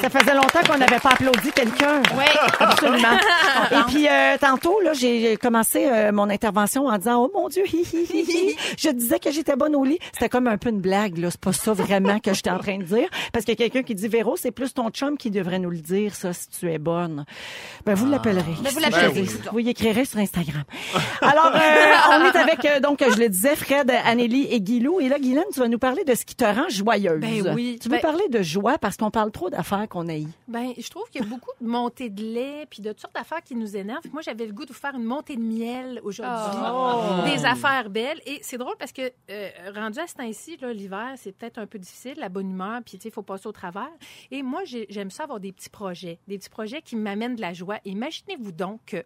ça 0.00 0.10
faisait 0.10 0.34
longtemps 0.34 0.60
qu'on 0.66 0.78
n'avait 0.78 0.98
pas 1.00 1.10
applaudi 1.10 1.37
quelqu'un. 1.54 2.02
Oui. 2.16 2.24
Absolument. 2.60 3.16
Et 3.70 3.82
puis 3.88 4.06
euh, 4.08 4.36
tantôt 4.40 4.80
là, 4.80 4.92
j'ai 4.92 5.36
commencé 5.36 5.86
euh, 5.86 6.12
mon 6.12 6.28
intervention 6.30 6.86
en 6.86 6.98
disant 6.98 7.24
"Oh 7.24 7.30
mon 7.34 7.48
dieu, 7.48 7.64
hi, 7.66 7.82
hi, 7.92 8.06
hi, 8.12 8.56
je 8.78 8.90
disais 8.90 9.18
que 9.18 9.30
j'étais 9.30 9.56
bonne 9.56 9.74
au 9.76 9.84
lit." 9.84 9.98
C'était 10.12 10.28
comme 10.28 10.46
un 10.46 10.58
peu 10.58 10.70
une 10.70 10.80
blague 10.80 11.18
là, 11.18 11.30
c'est 11.30 11.40
pas 11.40 11.52
ça 11.52 11.72
vraiment 11.72 12.18
que 12.20 12.32
j'étais 12.34 12.50
en 12.50 12.58
train 12.58 12.78
de 12.78 12.84
dire 12.84 13.08
parce 13.32 13.44
qu'il 13.44 13.52
y 13.58 13.62
a 13.62 13.68
quelqu'un 13.68 13.82
qui 13.82 13.94
dit 13.94 14.08
"Véro, 14.08 14.36
c'est 14.36 14.50
plus 14.50 14.72
ton 14.74 14.90
chum 14.90 15.16
qui 15.16 15.30
devrait 15.30 15.58
nous 15.58 15.70
le 15.70 15.78
dire 15.78 16.14
ça 16.14 16.32
si 16.32 16.48
tu 16.48 16.70
es 16.72 16.78
bonne." 16.78 17.24
Ben 17.86 17.94
vous 17.94 18.06
l'appellerez. 18.10 18.44
Ben, 18.62 18.70
vous 18.72 18.80
l'appellerez. 18.80 19.24
je- 19.24 19.50
Vous 19.50 19.58
y 19.60 19.68
écrirez 19.70 20.04
sur 20.04 20.18
Instagram. 20.18 20.64
Alors 21.22 21.52
euh, 21.54 21.58
on 22.12 22.24
est 22.26 22.36
avec 22.36 22.64
euh, 22.64 22.80
donc 22.80 23.02
je 23.02 23.18
le 23.18 23.28
disais 23.28 23.56
Fred, 23.56 23.90
Anneli 24.04 24.46
et 24.50 24.60
Guilou 24.60 25.00
et 25.00 25.08
là 25.08 25.18
Guylaine, 25.18 25.44
tu 25.52 25.60
vas 25.60 25.68
nous 25.68 25.78
parler 25.78 26.04
de 26.04 26.14
ce 26.14 26.24
qui 26.24 26.34
te 26.34 26.44
rend 26.44 26.68
joyeuse. 26.68 27.20
Ben 27.20 27.52
oui. 27.54 27.78
Tu 27.80 27.88
veux 27.88 27.96
Ben- 27.96 28.00
parler 28.02 28.24
de 28.30 28.42
joie 28.42 28.78
parce 28.78 28.96
qu'on 28.96 29.10
parle 29.10 29.30
trop 29.30 29.50
d'affaires 29.50 29.86
qu'on 29.88 30.08
haït. 30.08 30.28
Ben, 30.48 30.72
je 30.78 30.88
trouve 30.88 31.04
qu'il 31.10 31.22
y 31.22 31.24
a 31.24 31.27
beaucoup 31.28 31.50
de 31.60 31.66
montées 31.66 32.10
de 32.10 32.22
lait 32.22 32.66
puis 32.68 32.82
de 32.82 32.90
toutes 32.90 33.00
sortes 33.02 33.14
d'affaires 33.14 33.42
qui 33.42 33.54
nous 33.54 33.76
énervent. 33.76 34.02
Moi, 34.12 34.22
j'avais 34.22 34.46
le 34.46 34.52
goût 34.52 34.64
de 34.64 34.72
vous 34.72 34.78
faire 34.78 34.94
une 34.94 35.04
montée 35.04 35.36
de 35.36 35.42
miel 35.42 36.00
aujourd'hui. 36.02 36.58
Oh. 36.60 37.22
Des 37.26 37.44
affaires 37.44 37.90
belles. 37.90 38.20
Et 38.26 38.38
c'est 38.42 38.58
drôle 38.58 38.76
parce 38.78 38.92
que, 38.92 39.02
euh, 39.30 39.48
rendu 39.74 39.98
à 39.98 40.06
ce 40.06 40.14
temps-ci, 40.14 40.56
là, 40.58 40.72
l'hiver, 40.72 41.12
c'est 41.16 41.32
peut-être 41.32 41.58
un 41.58 41.66
peu 41.66 41.78
difficile, 41.78 42.14
la 42.18 42.28
bonne 42.28 42.50
humeur, 42.50 42.80
puis 42.84 42.98
tu 42.98 43.02
sais, 43.04 43.08
il 43.08 43.12
faut 43.12 43.22
passer 43.22 43.46
au 43.46 43.52
travers. 43.52 43.90
Et 44.30 44.42
moi, 44.42 44.64
j'ai- 44.64 44.86
j'aime 44.90 45.10
ça 45.10 45.24
avoir 45.24 45.40
des 45.40 45.52
petits 45.52 45.70
projets. 45.70 46.18
Des 46.26 46.38
petits 46.38 46.50
projets 46.50 46.82
qui 46.82 46.96
m'amènent 46.96 47.36
de 47.36 47.40
la 47.40 47.52
joie. 47.52 47.78
Imaginez-vous 47.84 48.52
donc 48.52 48.80
que 48.86 49.04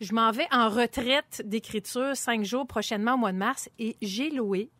je 0.00 0.12
m'en 0.14 0.30
vais 0.32 0.46
en 0.50 0.68
retraite 0.68 1.42
d'écriture 1.44 2.16
cinq 2.16 2.44
jours 2.44 2.66
prochainement 2.66 3.14
au 3.14 3.18
mois 3.18 3.32
de 3.32 3.38
mars 3.38 3.68
et 3.78 3.96
j'ai 4.02 4.30
loué 4.30 4.70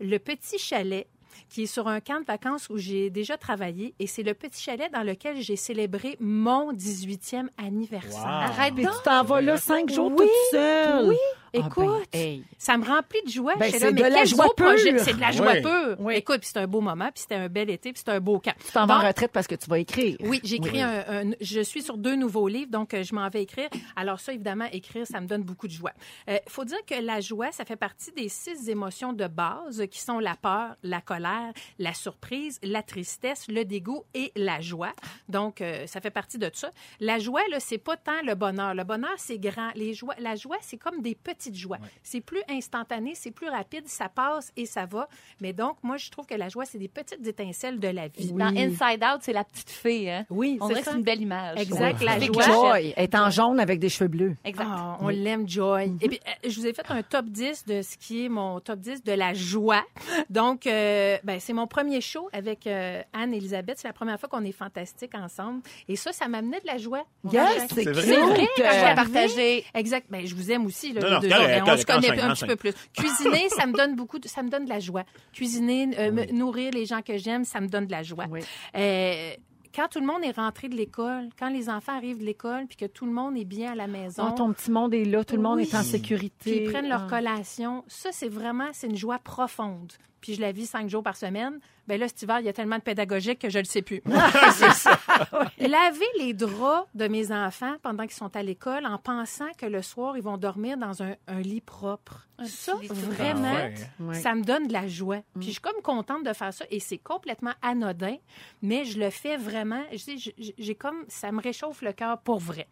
le 0.00 0.18
petit 0.18 0.58
chalet 0.58 1.06
qui 1.48 1.64
est 1.64 1.66
sur 1.66 1.88
un 1.88 2.00
camp 2.00 2.20
de 2.20 2.24
vacances 2.26 2.68
où 2.70 2.78
j'ai 2.78 3.10
déjà 3.10 3.36
travaillé 3.36 3.94
et 3.98 4.06
c'est 4.06 4.22
le 4.22 4.34
petit 4.34 4.62
chalet 4.62 4.90
dans 4.92 5.02
lequel 5.02 5.40
j'ai 5.40 5.56
célébré 5.56 6.16
mon 6.20 6.72
18e 6.72 7.48
anniversaire. 7.58 8.20
Wow. 8.20 8.26
Arrête 8.26 8.74
donc. 8.74 8.84
tu 8.84 9.02
t'en 9.04 9.22
vas 9.24 9.40
là 9.40 9.56
cinq 9.56 9.90
jours 9.90 10.10
Oui, 10.10 10.26
toute 10.26 10.50
seule. 10.50 11.08
oui. 11.08 11.16
Écoute, 11.58 12.06
ben, 12.12 12.18
hey. 12.20 12.44
ça 12.58 12.76
me 12.76 12.84
remplit 12.84 13.20
de 13.26 13.30
joie. 13.30 13.54
Ben, 13.56 13.70
c'est 13.70 13.92
de 13.92 14.00
la 14.02 14.24
joie 14.24 14.46
pure. 14.56 14.72
C'est 14.98 15.14
de 15.14 15.20
la 15.20 15.30
joie 15.32 15.54
pure. 15.56 16.10
Écoute, 16.10 16.38
puis 16.38 16.46
c'était 16.48 16.60
un 16.60 16.66
beau 16.66 16.80
moment, 16.80 17.06
puis 17.12 17.22
c'était 17.22 17.34
un 17.36 17.48
bel 17.48 17.70
été, 17.70 17.92
puis 17.92 17.98
c'était 17.98 18.12
un 18.12 18.20
beau 18.20 18.38
camp. 18.38 18.54
Tu 18.64 18.72
t'en 18.72 18.86
vas 18.86 18.98
en 18.98 19.06
retraite 19.06 19.32
parce 19.32 19.46
que 19.46 19.54
tu 19.54 19.68
vas 19.68 19.78
écrire. 19.78 20.16
Oui, 20.20 20.40
j'écris 20.44 20.70
Oui. 20.74 20.80
un, 20.82 21.04
un- 21.08 21.30
Je 21.40 21.60
suis 21.60 21.82
sur 21.82 21.96
deux 21.98 22.16
nouveaux 22.16 22.48
livres, 22.48 22.70
donc 22.70 22.94
euh, 22.94 23.02
je 23.02 23.14
m'en 23.14 23.28
vais 23.28 23.42
écrire. 23.42 23.68
Alors 23.96 24.20
ça, 24.20 24.32
évidemment, 24.32 24.66
écrire, 24.72 25.06
ça 25.06 25.20
me 25.20 25.26
donne 25.26 25.42
beaucoup 25.42 25.66
de 25.66 25.72
joie. 25.72 25.92
Il 26.28 26.38
faut 26.48 26.64
dire 26.64 26.78
que 26.86 26.94
la 27.00 27.20
joie, 27.20 27.52
ça 27.52 27.64
fait 27.64 27.76
partie 27.76 28.12
des 28.12 28.28
six 28.28 28.68
émotions 28.68 29.12
de 29.12 29.26
base 29.26 29.84
qui 29.90 30.00
sont 30.00 30.18
la 30.18 30.34
peur, 30.36 30.76
la 30.82 31.00
colère, 31.00 31.52
la 31.78 31.94
surprise, 31.94 32.58
la 32.62 32.82
tristesse, 32.82 33.46
le 33.48 33.64
dégoût 33.64 34.04
et 34.14 34.32
la 34.36 34.60
joie. 34.60 34.92
Donc, 35.28 35.60
euh, 35.60 35.86
ça 35.86 36.00
fait 36.00 36.10
partie 36.10 36.38
de 36.38 36.50
ça. 36.52 36.70
La 37.00 37.18
joie, 37.18 37.40
là, 37.50 37.60
c'est 37.60 37.78
pas 37.78 37.96
tant 37.96 38.20
le 38.24 38.34
bonheur. 38.34 38.74
Le 38.74 38.84
bonheur, 38.84 39.14
c'est 39.16 39.38
grand. 39.38 39.70
Les 39.74 39.94
joies, 39.94 40.14
la 40.18 40.34
joie, 40.36 40.56
c'est 40.60 40.76
comme 40.76 41.00
des 41.02 41.14
petites 41.46 41.60
joies. 41.60 41.78
C'est 42.02 42.20
plus 42.20 42.42
instantané, 42.48 43.12
c'est 43.14 43.30
plus 43.30 43.48
rapide, 43.48 43.86
ça 43.86 44.08
passe 44.08 44.52
et 44.56 44.66
ça 44.66 44.86
va. 44.86 45.08
Mais 45.40 45.52
donc, 45.52 45.76
moi, 45.82 45.96
je 45.96 46.10
trouve 46.10 46.26
que 46.26 46.34
la 46.34 46.48
joie, 46.48 46.64
c'est 46.64 46.78
des 46.78 46.88
petites 46.88 47.26
étincelles 47.26 47.78
de 47.78 47.88
la 47.88 48.08
vie. 48.08 48.32
Dans 48.32 48.46
Inside 48.46 49.02
Out, 49.02 49.20
c'est 49.22 49.32
la 49.32 49.44
petite 49.44 49.70
fille. 49.70 50.10
Hein? 50.10 50.24
Oui, 50.30 50.58
On 50.60 50.66
c'est 50.66 50.74
dirait 50.74 50.80
que 50.80 50.84
ça. 50.86 50.90
c'est 50.92 50.98
une 50.98 51.04
belle 51.04 51.22
image. 51.22 51.58
Exact, 51.60 52.02
la 52.02 52.18
joie. 52.20 52.42
Joy 52.42 52.94
est 52.96 53.14
en 53.14 53.30
jaune 53.30 53.60
avec 53.60 53.78
des 53.78 53.88
cheveux 53.88 54.08
bleus. 54.08 54.36
Exact. 54.44 54.66
Ah, 54.68 54.96
on 55.00 55.08
l'aime, 55.08 55.48
Joy. 55.48 55.92
Et 56.00 56.08
puis, 56.08 56.20
euh, 56.26 56.48
je 56.48 56.60
vous 56.60 56.66
ai 56.66 56.72
fait 56.72 56.84
un 56.88 57.02
top 57.02 57.26
10 57.26 57.64
de 57.66 57.82
ce 57.82 57.96
qui 57.96 58.24
est 58.24 58.28
mon 58.28 58.60
top 58.60 58.80
10 58.80 59.02
de 59.04 59.12
la 59.12 59.34
joie. 59.34 59.82
Donc, 60.30 60.66
euh, 60.66 61.16
ben, 61.24 61.38
c'est 61.40 61.52
mon 61.52 61.66
premier 61.66 62.00
show 62.00 62.28
avec 62.32 62.66
euh, 62.66 63.02
Anne-Elisabeth. 63.12 63.78
C'est 63.78 63.88
la 63.88 63.94
première 63.94 64.18
fois 64.18 64.28
qu'on 64.28 64.44
est 64.44 64.52
fantastique 64.52 65.14
ensemble. 65.14 65.60
Et 65.88 65.96
ça, 65.96 66.12
ça 66.12 66.28
m'amenait 66.28 66.60
de 66.60 66.66
la 66.66 66.78
joie. 66.78 67.04
Yes, 67.30 67.66
c'est 67.68 67.84
C'est 67.84 67.90
vrai. 67.92 68.02
C'est 68.02 68.20
vrai, 68.20 68.88
vais 68.88 68.94
partager. 68.94 69.64
Exact. 69.74 70.06
Ben, 70.10 70.26
je 70.26 70.34
vous 70.34 70.50
aime 70.50 70.66
aussi, 70.66 70.92
là, 70.92 71.00
Non, 71.00 71.10
non, 71.12 71.18
deux 71.20 71.28
correct, 71.36 71.60
on 71.62 71.64
correct, 71.64 71.80
se 71.80 71.86
connaît 71.86 72.20
un 72.20 72.34
petit 72.34 72.46
peu 72.46 72.56
plus. 72.56 72.72
Cuisiner, 72.96 73.48
ça 73.50 73.66
me 73.66 73.72
donne 73.72 73.94
beaucoup, 73.96 74.18
de, 74.18 74.28
ça 74.28 74.42
me 74.42 74.48
donne 74.48 74.64
de 74.64 74.70
la 74.70 74.80
joie. 74.80 75.04
Cuisiner, 75.32 75.88
euh, 75.98 76.26
nourrir 76.32 76.72
les 76.72 76.86
gens 76.86 77.02
que 77.02 77.16
j'aime, 77.18 77.44
ça 77.44 77.60
me 77.60 77.68
donne 77.68 77.86
de 77.86 77.92
la 77.92 78.02
joie. 78.02 78.26
Oui. 78.30 78.40
Euh, 78.76 79.32
quand 79.74 79.88
tout 79.88 80.00
le 80.00 80.06
monde 80.06 80.24
est 80.24 80.34
rentré 80.34 80.68
de 80.68 80.74
l'école, 80.74 81.28
quand 81.38 81.50
les 81.50 81.68
enfants 81.68 81.94
arrivent 81.94 82.18
de 82.20 82.24
l'école, 82.24 82.66
puis 82.66 82.76
que 82.76 82.86
tout 82.86 83.04
le 83.04 83.12
monde 83.12 83.36
est 83.36 83.44
bien 83.44 83.72
à 83.72 83.74
la 83.74 83.86
maison, 83.86 84.28
Oh, 84.30 84.34
ton 84.34 84.52
petit 84.54 84.70
monde 84.70 84.94
est 84.94 85.04
là, 85.04 85.22
tout 85.22 85.36
le 85.36 85.42
monde 85.42 85.56
Oui. 85.58 85.68
est 85.70 85.74
en 85.76 85.82
sécurité. 85.82 86.34
puis 86.40 86.60
ils 86.64 86.70
prennent 86.72 86.88
leur 86.88 87.04
Ah. 87.04 87.10
collation, 87.10 87.84
ça 87.86 88.08
c'est 88.12 88.28
vraiment 88.28 88.68
c'est 88.72 88.86
une 88.86 88.96
joie 88.96 89.18
profonde. 89.18 89.92
Puis 90.26 90.34
je 90.34 90.40
la 90.40 90.50
vis 90.50 90.66
cinq 90.66 90.88
jours 90.88 91.04
par 91.04 91.16
semaine. 91.16 91.60
Ben 91.86 92.00
là 92.00 92.08
cet 92.08 92.20
hiver 92.22 92.40
il 92.40 92.46
y 92.46 92.48
a 92.48 92.52
tellement 92.52 92.78
de 92.78 92.82
pédagogique 92.82 93.38
que 93.38 93.48
je 93.48 93.60
le 93.60 93.64
sais 93.64 93.80
plus. 93.80 94.02
Laver 95.60 96.04
les 96.18 96.34
draps 96.34 96.88
de 96.96 97.06
mes 97.06 97.30
enfants 97.30 97.76
pendant 97.82 98.02
qu'ils 98.04 98.16
sont 98.16 98.34
à 98.34 98.42
l'école 98.42 98.86
en 98.86 98.98
pensant 98.98 99.52
que 99.56 99.66
le 99.66 99.82
soir 99.82 100.16
ils 100.16 100.22
vont 100.24 100.36
dormir 100.36 100.76
dans 100.78 101.00
un, 101.04 101.14
un 101.28 101.40
lit 101.40 101.60
propre. 101.60 102.26
ça 102.44 102.72
vraiment. 102.92 103.54
Ah 104.00 104.02
ouais. 104.02 104.14
Ça 104.20 104.34
me 104.34 104.42
donne 104.42 104.66
de 104.66 104.72
la 104.72 104.88
joie. 104.88 105.20
Puis 105.34 105.46
je 105.46 105.50
suis 105.52 105.60
comme 105.60 105.80
contente 105.80 106.24
de 106.24 106.32
faire 106.32 106.52
ça 106.52 106.64
et 106.70 106.80
c'est 106.80 106.98
complètement 106.98 107.52
anodin, 107.62 108.16
mais 108.62 108.84
je 108.84 108.98
le 108.98 109.10
fais 109.10 109.36
vraiment. 109.36 109.84
Je 109.92 109.98
sais, 109.98 110.16
j'ai- 110.18 110.34
j'ai 110.58 110.74
comme 110.74 111.04
ça 111.06 111.30
me 111.30 111.40
réchauffe 111.40 111.82
le 111.82 111.92
cœur 111.92 112.18
pour 112.20 112.40
vrai. 112.40 112.66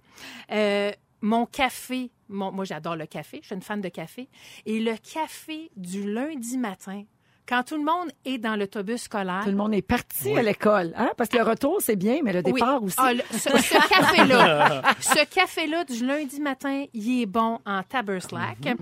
Euh, 0.51 0.91
mon 1.21 1.47
café, 1.47 2.11
mon- 2.29 2.53
moi 2.53 2.65
j'adore 2.65 2.97
le 2.97 3.07
café, 3.07 3.39
je 3.43 3.47
suis 3.47 3.55
une 3.55 3.63
fan 3.63 3.81
de 3.81 3.89
café, 3.89 4.29
et 4.67 4.81
le 4.81 4.95
café 4.97 5.71
du 5.77 6.13
lundi 6.13 6.59
matin, 6.59 7.05
quand 7.49 7.63
tout 7.63 7.77
le 7.77 7.85
monde 7.85 8.11
est 8.25 8.39
dans 8.39 8.57
l'autobus 8.57 9.03
scolaire. 9.03 9.43
Tout 9.45 9.51
le 9.51 9.57
monde 9.57 9.75
est 9.75 9.83
parti 9.83 10.37
à 10.37 10.43
l'école, 10.43 10.93
hein? 10.97 11.11
Parce 11.17 11.29
que 11.29 11.37
le 11.37 11.43
retour, 11.45 11.77
c'est 11.81 11.97
bien, 11.97 12.19
mais 12.25 12.33
le 12.33 12.43
Oui. 12.45 12.53
départ 12.55 12.83
aussi. 12.83 12.97
Ah, 12.99 13.13
le- 13.13 13.21
ce, 13.33 13.39
ce 13.39 13.89
café-là, 13.89 14.83
ce 15.01 15.25
café-là 15.27 15.85
du 15.85 16.07
lundi 16.07 16.41
matin, 16.41 16.85
il 16.95 17.23
est 17.23 17.27
bon 17.27 17.59
en 17.67 17.83
taberslack. 17.83 18.59
Mhm. 18.65 18.77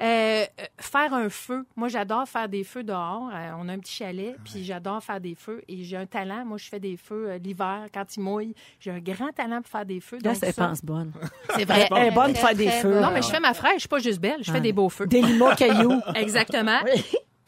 Euh, 0.00 0.04
euh, 0.04 0.44
faire 0.78 1.14
un 1.14 1.28
feu. 1.28 1.64
Moi, 1.76 1.88
j'adore 1.88 2.28
faire 2.28 2.48
des 2.48 2.64
feux 2.64 2.82
dehors. 2.82 3.30
Euh, 3.32 3.50
on 3.58 3.68
a 3.68 3.72
un 3.72 3.78
petit 3.78 3.94
chalet, 3.94 4.36
puis 4.44 4.64
j'adore 4.64 5.02
faire 5.02 5.20
des 5.20 5.34
feux. 5.34 5.62
Et 5.68 5.82
j'ai 5.84 5.96
un 5.96 6.06
talent. 6.06 6.44
Moi, 6.44 6.58
je 6.58 6.68
fais 6.68 6.80
des 6.80 6.96
feux 6.96 7.28
euh, 7.30 7.38
l'hiver 7.38 7.86
quand 7.94 8.16
il 8.16 8.20
mouille. 8.20 8.54
J'ai 8.80 8.90
un 8.90 9.00
grand 9.00 9.30
talent 9.32 9.62
pour 9.62 9.70
faire 9.70 9.86
des 9.86 10.00
feux. 10.00 10.18
Là, 10.24 10.34
ça, 10.34 10.52
pense 10.52 10.84
bonne. 10.84 11.12
c'est 11.56 11.64
vrai. 11.64 11.88
elle 11.94 12.06
est 12.08 12.10
bonne 12.10 12.32
pour 12.32 12.40
faire 12.42 12.54
des 12.56 12.70
feux. 12.70 13.00
Non, 13.00 13.10
mais 13.12 13.22
je 13.22 13.28
fais 13.28 13.40
ma 13.40 13.54
fraîche. 13.54 13.74
Je 13.74 13.80
suis 13.80 13.88
pas 13.88 13.98
juste 14.00 14.20
belle. 14.20 14.42
Je 14.42 14.50
fais 14.50 14.60
des 14.60 14.72
beaux 14.72 14.88
feux. 14.88 15.06
Des 15.06 15.22
limons 15.22 15.54
cailloux. 15.54 16.00
Exactement. 16.14 16.80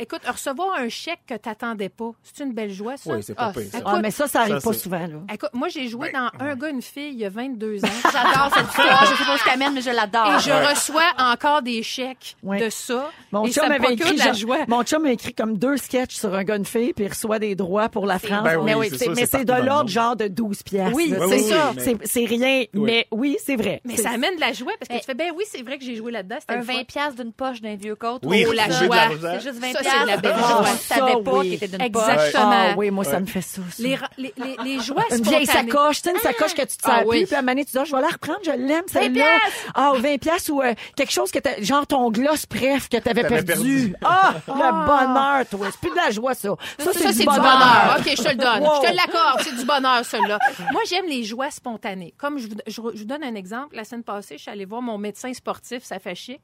Écoute, 0.01 0.21
recevoir 0.27 0.79
un 0.79 0.89
chèque 0.89 1.21
que 1.27 1.35
t'attendais 1.35 1.89
pas, 1.89 2.11
c'est 2.23 2.43
une 2.45 2.53
belle 2.53 2.71
joie, 2.73 2.97
ça? 2.97 3.13
Oui, 3.15 3.23
c'est 3.23 3.35
pas 3.35 3.49
Ah, 3.49 3.53
pire, 3.53 3.71
ça. 3.71 3.79
Ah, 3.85 4.01
mais 4.03 4.11
ça, 4.11 4.27
ça 4.27 4.41
arrive 4.41 4.59
Ça, 4.59 4.61
pas 4.69 4.73
c'est- 4.73 4.79
souvent, 4.81 4.99
là. 5.07 5.19
Écoute, 5.33 5.51
moi, 5.53 5.69
j'ai 5.69 5.89
joué 5.89 6.11
Ben, 6.13 6.31
dans 6.39 6.45
Un 6.47 6.55
gars, 6.57 6.69
une 6.71 6.83
fille 6.83 7.11
il 7.13 7.19
y 7.19 7.25
a 7.25 7.29
22 7.29 7.85
ans. 7.85 7.89
J'adore 8.13 8.51
cette 8.55 8.67
histoire. 8.69 9.05
Je 9.07 9.17
sais 9.17 9.25
pas 9.25 9.35
où 9.35 9.39
je 9.39 9.45
t'amène, 9.45 9.75
mais 9.75 9.81
je 9.83 9.91
l'adore. 9.91 10.35
Et 10.35 10.39
je 10.41 10.51
reçois 10.71 11.03
encore 11.19 11.63
des 11.63 11.83
chèques 11.83 12.37
Ouais. 12.43 12.61
de 12.65 12.71
ça. 12.71 13.11
Mon 13.33 13.45
et 13.45 13.53
chum 13.53 13.63
ça 13.65 13.69
me 13.69 13.75
avait 13.75 13.85
procure 13.85 14.07
écrit, 14.07 14.15
de 14.15 14.19
la 14.19 14.25
genre- 14.27 14.35
joie. 14.35 14.59
mon 14.69 14.83
chum 14.85 15.05
a 15.07 15.13
écrit 15.13 15.35
comme 15.35 15.59
deux 15.59 15.77
sketchs 15.77 16.17
sur 16.17 16.35
un 16.35 16.45
gars 16.45 16.57
une 16.57 16.65
fille, 16.65 16.93
puis 16.95 17.05
il 17.05 17.09
reçoit 17.09 17.39
des 17.39 17.55
droits 17.55 17.89
pour 17.89 18.07
la 18.07 18.19
France. 18.19 18.43
Ben 18.45 18.57
oui, 18.59 18.73
mais 18.79 18.89
c'est 18.91 18.99
c'est, 18.99 19.05
ça, 19.05 19.11
mais 19.11 19.17
c'est 19.17 19.27
c'est 19.27 19.45
de 19.45 19.45
partout 19.45 19.45
dans 19.47 19.57
le 19.59 19.65
l'ordre 19.65 19.81
monde. 19.83 19.89
genre 19.89 20.17
de 20.17 20.29
12 20.29 20.63
piastres. 20.63 20.97
Oui, 20.97 21.09
là. 21.11 21.19
c'est 21.29 21.39
ça. 21.41 21.73
C'est, 21.79 21.97
c'est 22.07 22.25
rien, 22.25 22.65
mais 22.73 23.07
oui, 23.13 23.37
c'est 23.45 23.57
vrai. 23.57 23.81
Mais 23.85 23.97
C'est- 23.97 24.03
ça 24.03 24.11
amène 24.11 24.35
de 24.37 24.41
la 24.41 24.53
joie 24.53 24.73
parce 24.79 24.89
que 24.89 24.99
tu 24.99 25.05
fais, 25.05 25.15
ben 25.15 25.31
oui, 25.37 25.45
c'est 25.51 25.63
vrai 25.63 25.79
que 25.79 25.85
j'ai 25.85 25.95
joué 25.97 26.11
là-dedans. 26.13 26.37
C'était 26.41 26.55
Un 26.55 26.57
le 26.59 26.63
fun. 26.65 26.73
20 26.75 26.85
pièces 26.87 27.15
d'une 27.17 27.33
poche 27.33 27.61
d'un 27.61 27.77
vieux 27.77 27.95
côte. 27.97 28.23
Oui, 28.25 28.45
oh, 28.49 28.53
la 28.53 28.69
joie. 28.71 28.97
C'est 29.21 29.41
juste 29.41 29.59
20 29.61 29.73
Ça, 29.73 29.83
c'est 29.91 30.03
de 30.03 30.07
la 30.07 30.17
belle 30.17 30.35
Je 30.37 30.41
joie. 30.41 30.65
savais 30.67 31.13
Ça, 31.13 31.19
pas 31.25 31.33
oui. 31.33 31.41
qu'il 31.47 31.55
était 31.55 31.69
d'une 31.69 31.81
Exactement. 31.83 32.23
poche. 32.23 32.33
Ah 32.37 32.75
oui, 32.77 32.91
moi, 32.91 33.05
ça 33.05 33.21
me 33.21 33.27
fait 33.27 33.41
ça. 33.43 33.61
ça. 33.71 33.83
Les, 33.83 33.99
les, 34.19 34.35
les, 34.37 34.57
les 34.65 34.81
joies 34.81 35.03
Une 35.11 35.23
vieille 35.23 35.47
spontanées. 35.47 35.71
sacoche, 35.71 36.03
tu 36.03 36.09
sais, 36.09 36.15
une 36.15 36.21
sacoche 36.21 36.55
que 36.55 36.63
tu 36.63 36.77
te 36.77 36.83
sers 36.85 36.95
Ah 36.95 37.03
oui. 37.07 37.19
plus, 37.21 37.27
puis 37.27 37.35
à 37.35 37.39
un 37.39 37.43
moment 37.43 37.53
donné, 37.53 37.65
tu 37.65 37.73
dis, 37.73 37.79
ah, 37.79 37.85
je 37.85 37.95
vais 37.97 38.01
la 38.03 38.09
reprendre, 38.09 38.39
je 38.45 38.51
l'aime, 38.51 38.85
celle-là. 38.87 39.39
Ah, 39.75 39.93
ou 39.95 40.01
20 40.01 40.19
piastres 40.19 40.51
ou 40.53 40.63
euh, 40.63 40.75
quelque 40.97 41.13
chose 41.13 41.31
que 41.31 41.39
t'as, 41.39 41.61
genre 41.63 41.87
ton 41.87 42.11
gloss, 42.11 42.45
bref, 42.49 42.89
que 42.89 42.97
t'avais 42.99 43.25
perdu. 43.27 43.95
Ah, 44.05 44.35
le 44.47 44.53
bonheur, 44.87 45.47
toi. 45.51 45.67
C'est 45.71 45.81
plus 45.81 45.91
de 45.91 45.97
la 45.97 46.11
joie, 46.11 46.35
ça. 46.35 46.51
Ça, 46.79 46.91
c'est 46.95 47.13
du 47.13 47.25
bonheur. 47.25 47.97
OK, 47.99 48.09
je 48.17 48.23
te 48.23 48.29
le 48.29 48.35
donne. 48.37 48.63
Je 48.83 48.89
te 48.89 48.95
l'accorde. 48.97 49.41
C'est 49.43 49.57
du 49.57 49.65
bonheur, 49.65 50.05
celui-là. 50.05 50.39
Moi, 50.73 50.83
j'aime 50.89 51.07
les 51.07 51.25
joies 51.25 51.51
spontanées. 51.51 52.15
Comme 52.19 52.39
je 52.39 52.49
vous, 52.49 52.55
je, 52.67 52.81
vous- 52.81 52.91
je 52.95 52.99
vous 52.99 53.05
donne 53.05 53.23
un 53.25 53.35
exemple. 53.35 53.77
La 53.77 53.85
semaine 53.85 54.03
passée, 54.05 54.37
je 54.37 54.43
suis 54.43 54.51
allée 54.51 54.65
voir 54.65 54.83
mon 54.83 54.99
médecin 54.99 55.33
sportif, 55.35 55.83
ça 55.85 55.99
fait 55.99 56.15
chic. 56.15 56.41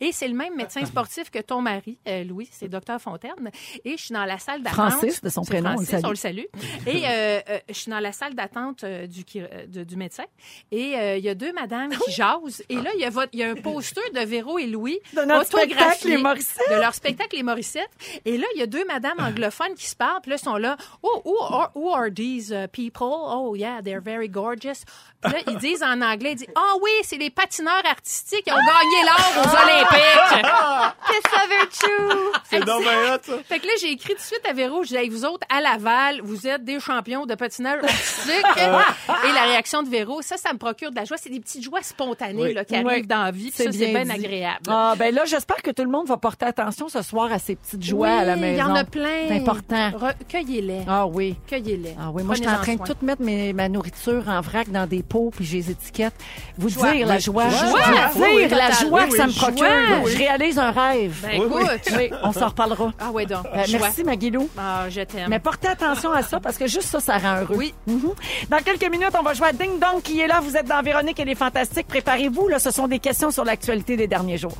Et 0.00 0.12
c'est 0.12 0.28
le 0.28 0.34
même 0.34 0.54
médecin 0.56 0.84
sportif 0.84 1.30
que 1.30 1.38
ton 1.38 1.60
mari, 1.60 1.98
euh, 2.08 2.24
Louis, 2.24 2.48
c'est 2.52 2.68
docteur 2.86 3.00
Fontaine. 3.00 3.50
Et 3.84 3.96
je 3.96 4.02
suis 4.04 4.14
dans 4.14 4.24
la 4.24 4.38
salle 4.38 4.62
d'attente. 4.62 4.90
Francis, 4.90 5.20
de 5.22 5.28
son 5.28 5.42
prénom, 5.42 5.70
on 5.70 5.80
le 5.80 5.84
Francis, 5.86 5.90
salue. 5.90 6.04
on 6.04 6.10
le 6.10 6.14
salue. 6.16 6.44
Et 6.86 7.02
euh, 7.06 7.40
euh, 7.48 7.58
je 7.68 7.74
suis 7.74 7.90
dans 7.90 7.98
la 8.00 8.12
salle 8.12 8.34
d'attente 8.34 8.84
euh, 8.84 9.06
du, 9.06 9.24
euh, 9.36 9.66
de- 9.66 9.84
du 9.84 9.96
médecin. 9.96 10.24
Et 10.70 10.96
euh, 10.96 11.16
il 11.16 11.24
y 11.24 11.28
a 11.28 11.34
deux 11.34 11.52
madames 11.52 11.90
qui 11.90 12.12
jasent. 12.12 12.62
Et 12.68 12.76
là, 12.76 12.90
il 12.94 13.00
y 13.00 13.36
y 13.38 13.42
a 13.42 13.48
un 13.50 13.54
poster 13.54 14.02
de 14.14 14.20
Véro 14.20 14.58
et 14.58 14.66
Louis 14.66 14.98
De 15.14 15.22
notre 15.22 15.54
autographié 15.54 15.74
spectacle, 15.76 16.08
les 16.08 16.16
Morissette. 16.18 16.70
de 16.70 16.74
leur 16.76 16.94
spectacle 16.94 17.36
Les 17.36 17.42
Morissettes. 17.42 17.90
Et 18.24 18.36
là, 18.38 18.46
il 18.54 18.60
y 18.60 18.62
a 18.62 18.66
deux 18.66 18.84
madames 18.84 19.18
anglophones 19.20 19.74
qui 19.74 19.86
se 19.86 19.96
parlent. 19.96 20.20
Puis 20.22 20.30
là, 20.30 20.36
ils 20.40 20.44
sont 20.44 20.56
là. 20.56 20.76
Oh, 21.02 21.22
who 21.24 21.36
are, 21.42 21.70
who 21.74 21.92
are 21.92 22.08
these 22.14 22.54
people? 22.72 23.08
Oh, 23.10 23.54
yeah, 23.56 23.80
they're 23.82 24.00
very 24.02 24.28
gorgeous. 24.28 24.84
Puis 25.22 25.32
là, 25.32 25.38
ils 25.48 25.58
disent 25.58 25.82
en 25.82 26.00
anglais, 26.02 26.32
ils 26.32 26.36
disent, 26.36 26.48
ah 26.54 26.74
oui, 26.82 26.90
c'est 27.02 27.16
les 27.16 27.30
patineurs 27.30 27.82
artistiques 27.84 28.44
qui 28.44 28.52
ont 28.52 28.56
gagné 28.56 29.02
l'or 29.04 29.44
aux 29.44 29.48
Olympiques. 29.48 30.46
C'est 31.06 31.30
ça, 31.30 31.46
Virtue. 31.48 32.30
C'est 32.44 32.64
donc 32.78 32.82
bien 32.82 33.14
hot, 33.14 33.18
ça. 33.22 33.32
Fait 33.48 33.58
que 33.58 33.66
là, 33.66 33.72
j'ai 33.80 33.90
écrit 33.92 34.14
tout 34.14 34.20
de 34.20 34.24
suite 34.24 34.42
à 34.48 34.52
Véro, 34.52 34.82
je 34.84 34.88
dis, 34.88 34.96
Hey, 34.96 35.08
vous 35.08 35.24
autres, 35.24 35.46
à 35.54 35.60
Laval, 35.60 36.20
vous 36.22 36.46
êtes 36.46 36.64
des 36.64 36.80
champions 36.80 37.26
de 37.26 37.34
patinage 37.34 37.82
artistique. 37.82 38.44
Et 38.56 39.32
la 39.32 39.42
réaction 39.44 39.82
de 39.82 39.88
Véro, 39.88 40.22
ça, 40.22 40.36
ça 40.36 40.52
me 40.52 40.58
procure 40.58 40.90
de 40.90 40.96
la 40.96 41.04
joie. 41.04 41.16
C'est 41.16 41.30
des 41.30 41.40
petites 41.40 41.62
joies 41.62 41.82
spontanées 41.82 42.42
Oui. 42.42 42.54
là, 42.54 42.64
qui 42.64 42.74
Oui. 42.76 42.84
arrivent 42.86 43.06
dans 43.06 43.24
la 43.24 43.30
vie. 43.30 43.50
Ça, 43.50 43.64
c'est 43.70 43.92
bien 43.92 44.08
agréable. 44.10 44.60
Ah, 44.68 44.94
ben 44.98 45.14
là, 45.14 45.22
j'espère 45.26 45.62
que 45.62 45.70
tout 45.70 45.82
le 45.84 45.90
monde 45.90 46.06
va 46.06 46.16
porter 46.16 46.46
attention 46.46 46.88
ce 46.88 47.02
soir 47.02 47.32
à 47.32 47.38
ces 47.38 47.56
petites 47.56 47.82
joies 47.84 48.08
Oui, 48.08 48.12
à 48.20 48.24
la 48.24 48.34
Il 48.36 48.40
maison. 48.40 48.58
y 48.60 48.62
en 48.62 48.74
a 48.74 48.84
plein. 48.84 49.28
C'est 49.28 49.36
important. 49.36 49.88
Re- 49.90 50.14
Cueillez-les. 50.28 50.80
Ah 50.88 51.06
oui. 51.06 51.36
Cueillez-les. 51.46 51.94
Ah 51.98 52.10
oui, 52.12 52.22
moi, 52.22 52.34
je 52.34 52.40
suis 52.42 52.50
en 52.50 52.56
train 52.60 52.74
de 52.74 52.82
tout 52.82 52.96
mettre 53.02 53.22
mes, 53.22 53.52
ma 53.52 53.68
nourriture 53.68 54.24
en 54.28 54.40
vrac 54.40 54.70
dans 54.70 54.86
des 54.86 55.02
pots, 55.02 55.30
puis 55.34 55.44
j'ai 55.44 55.58
les 55.58 55.70
étiquettes. 55.70 56.14
Vous 56.58 56.68
Joie. 56.68 56.92
dire 56.92 57.06
la 57.06 57.18
joie. 57.18 57.48
Joie. 57.48 57.58
Dire 57.58 58.10
oui, 58.34 58.48
la 58.48 58.70
joie 58.70 59.02
Oui, 59.04 59.08
que 59.10 59.16
ça 59.16 59.26
me 59.26 59.32
procure. 59.32 60.06
Je 60.08 60.16
réalise 60.18 60.58
un 60.58 60.70
rêve. 60.70 61.16
Ben, 61.22 61.42
écoute. 61.42 61.88
On 62.22 62.32
s'en 62.32 62.50
Ah 62.98 63.10
ouais, 63.10 63.26
donc. 63.26 63.44
Euh, 63.46 63.64
merci, 63.80 64.04
Maguilou. 64.04 64.48
Ah, 64.58 64.86
je 64.88 65.02
t'aime. 65.02 65.28
Mais 65.28 65.38
portez 65.38 65.68
attention 65.68 66.12
à 66.12 66.22
ça 66.22 66.40
parce 66.40 66.56
que 66.56 66.66
juste 66.66 66.88
ça, 66.88 67.00
ça 67.00 67.18
rend 67.18 67.40
heureux. 67.42 67.56
Oui. 67.56 67.74
Mhm. 67.86 68.12
Dans 68.48 68.58
quelques 68.58 68.90
minutes, 68.90 69.10
on 69.18 69.22
va 69.22 69.34
jouer 69.34 69.48
à 69.48 69.52
Ding 69.52 69.78
Dong 69.78 70.02
qui 70.02 70.20
est 70.20 70.26
là. 70.26 70.40
Vous 70.40 70.56
êtes 70.56 70.66
dans 70.66 70.82
Véronique 70.82 71.18
et 71.20 71.24
les 71.24 71.34
Fantastiques. 71.34 71.86
Préparez-vous. 71.86 72.48
Là, 72.48 72.58
ce 72.58 72.70
sont 72.70 72.88
des 72.88 72.98
questions 72.98 73.30
sur 73.30 73.44
l'actualité 73.44 73.96
des 73.96 74.06
derniers 74.06 74.38
jours. 74.38 74.56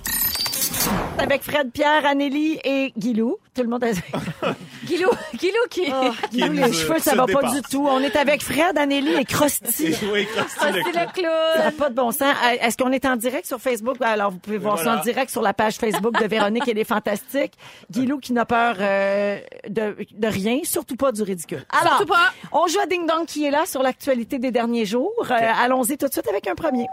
Avec 1.19 1.43
Fred, 1.43 1.71
Pierre, 1.73 2.05
Anélie 2.07 2.59
et 2.65 2.93
Guilou. 2.97 3.39
Tout 3.55 3.63
le 3.63 3.69
monde 3.69 3.85
a... 3.85 3.89
Guilou, 4.85 5.09
Guilou 5.35 5.55
qui... 5.71 5.85
Oh, 5.89 6.11
Guilou, 6.31 6.53
les 6.53 6.73
cheveux, 6.73 6.99
ça 6.99 7.15
va 7.15 7.27
pas 7.27 7.51
du 7.53 7.63
tout. 7.63 7.87
On 7.89 8.01
est 8.01 8.15
avec 8.17 8.43
Fred, 8.43 8.77
Anélie 8.77 9.15
et 9.15 9.25
Krusty. 9.25 9.95
Oui, 10.13 10.27
Christine, 10.27 10.73
le 10.75 10.83
clown. 10.83 11.07
le 11.07 11.13
clown. 11.13 11.33
Ça 11.57 11.65
n'a 11.65 11.73
pas 11.73 11.89
de 11.91 11.95
bon 11.95 12.11
sens. 12.13 12.23
Euh, 12.45 12.57
Est-ce 12.61 12.77
qu'on 12.77 12.93
est 12.93 13.05
en 13.07 13.17
direct 13.17 13.47
sur 13.47 13.59
Facebook? 13.61 13.97
Alors, 14.01 14.31
vous 14.31 14.39
pouvez 14.39 14.59
voir 14.59 14.79
ça 14.79 14.99
en 14.99 15.03
direct 15.03 15.31
sur 15.31 15.43
la 15.43 15.55
page 15.55 15.77
Facebook 15.77 16.21
de 16.21 16.27
Véronique 16.27 16.69
et 16.69 16.75
les 16.75 16.85
Fantastiques. 16.85 17.55
Guilou 17.91 18.19
qui 18.19 18.33
n'a 18.33 18.45
peur 18.45 18.77
euh, 18.79 19.39
de, 19.69 19.97
de 20.13 20.27
rien, 20.29 20.59
surtout 20.65 20.97
pas 20.97 21.13
du 21.13 21.23
ridicule. 21.23 21.65
Alors, 21.81 21.97
Surtout 21.99 22.13
pas. 22.13 22.33
on 22.53 22.67
joue 22.67 22.81
à 22.81 22.87
Ding 22.87 23.07
Dong 23.07 23.25
qui 23.27 23.45
est 23.47 23.51
là 23.51 23.65
sur 23.67 23.83
l'actualité 23.83 24.39
des 24.39 24.51
derniers 24.51 24.85
jours. 24.87 25.13
Euh, 25.31 25.35
Allons-y 25.63 25.97
tout 25.97 26.07
de 26.09 26.13
suite 26.13 26.29
avec 26.29 26.47
un 26.47 26.55
premier. 26.55 26.87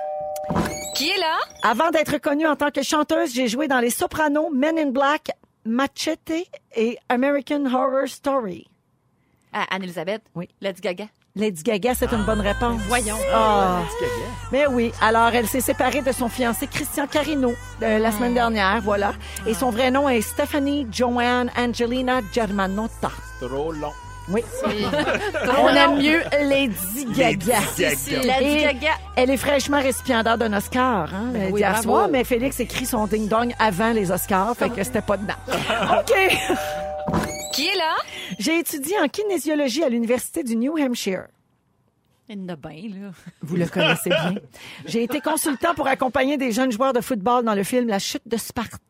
Qui 0.96 1.10
est 1.10 1.18
là? 1.18 1.38
Avant 1.64 1.90
d'être 1.90 2.18
connue 2.20 2.48
en 2.48 2.56
tant 2.56 2.70
que 2.72 2.84
chanteuse, 2.84 3.34
j'ai 3.34 3.48
joué 3.48 3.68
dans 3.68 3.80
Les 3.80 3.90
Sopranos, 3.90 4.50
Men 4.54 4.78
in 4.78 4.92
Black, 4.92 5.32
Machete 5.66 6.48
et 6.76 6.98
American 7.10 7.66
Horror 7.66 8.08
Story. 8.08 8.68
Ah, 9.54 9.66
Anne-Elisabeth. 9.72 10.22
Oui. 10.36 10.50
Lady 10.62 10.82
Gaga? 10.82 11.06
Lady 11.36 11.64
Gaga, 11.64 11.96
c'est 11.96 12.12
une 12.12 12.24
bonne 12.26 12.42
réponse. 12.42 12.80
Voyons. 12.88 13.18
Ah. 13.34 13.82
Mais 14.52 14.68
oui, 14.68 14.92
alors 15.02 15.30
elle 15.34 15.48
s'est 15.48 15.62
séparée 15.62 16.02
de 16.04 16.12
son 16.12 16.30
fiancé 16.30 16.68
Christian 16.68 17.08
Carino 17.08 17.54
euh, 17.82 17.98
la 17.98 18.12
semaine 18.12 18.36
dernière, 18.36 18.82
voilà. 18.82 19.14
Et 19.48 19.56
son 19.56 19.72
vrai 19.72 19.90
nom 19.90 20.08
est 20.08 20.22
Stephanie 20.22 20.86
Joanne 20.92 21.50
Angelina 21.58 22.22
Germanotta. 22.32 23.12
Trop 23.40 23.72
long. 23.72 23.94
Oui. 24.30 24.42
On 24.66 25.68
aime 25.68 25.98
mieux 26.02 26.22
Lady 26.42 27.06
Gaga. 27.16 27.60
Lady 27.78 28.64
Gaga. 28.64 28.92
Elle 29.16 29.30
est 29.30 29.38
fraîchement 29.38 29.82
récipiendaire 29.82 30.38
d'un 30.38 30.54
Oscar, 30.54 31.14
hein, 31.14 31.32
Ben 31.34 31.52
oui, 31.52 31.60
hier 31.60 31.72
bravo. 31.72 31.84
soir, 31.90 32.08
mais 32.10 32.24
Félix 32.24 32.60
écrit 32.60 32.86
son 32.86 33.06
ding-dong 33.08 33.54
avant 33.60 33.92
les 33.92 34.12
Oscars, 34.12 34.56
fait 34.56 34.70
que 34.70 34.84
c'était 34.84 35.02
pas 35.02 35.18
dedans. 35.18 35.34
OK. 36.00 36.14
Qui 37.54 37.68
est 37.68 37.76
là? 37.76 37.96
J'ai 38.40 38.60
étudié 38.60 38.96
en 39.00 39.08
kinésiologie 39.08 39.84
à 39.84 39.90
l'Université 39.90 40.44
du 40.44 40.56
New 40.56 40.78
Hampshire. 40.80 41.26
Il 42.30 42.50
a 42.50 42.56
bien, 42.56 42.72
là. 42.90 43.12
Vous 43.42 43.58
le 43.58 43.68
connaissez 43.68 44.10
bien. 44.10 44.36
J'ai 44.86 45.04
été 45.04 45.20
consultant 45.20 45.76
pour 45.76 45.88
accompagner 45.88 46.38
des 46.38 46.52
jeunes 46.52 46.72
joueurs 46.72 46.94
de 46.94 47.02
football 47.02 47.44
dans 47.44 47.54
le 47.54 47.64
film 47.64 47.88
La 47.90 48.00
chute 48.00 48.24
de 48.26 48.38
Sparte. 48.38 48.82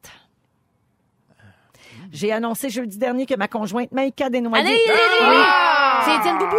J'ai 2.14 2.32
annoncé 2.32 2.70
jeudi 2.70 2.98
dernier 3.00 3.26
que 3.26 3.34
ma 3.36 3.48
conjointe 3.48 3.92
Maïka 3.92 4.30
Desnoyers... 4.30 4.64
Allez, 4.66 4.80
allez, 4.88 5.00
allez, 5.20 5.36
allez. 5.36 5.44
C'est 6.06 6.16
Étienne 6.20 6.38
Boubou. 6.38 6.58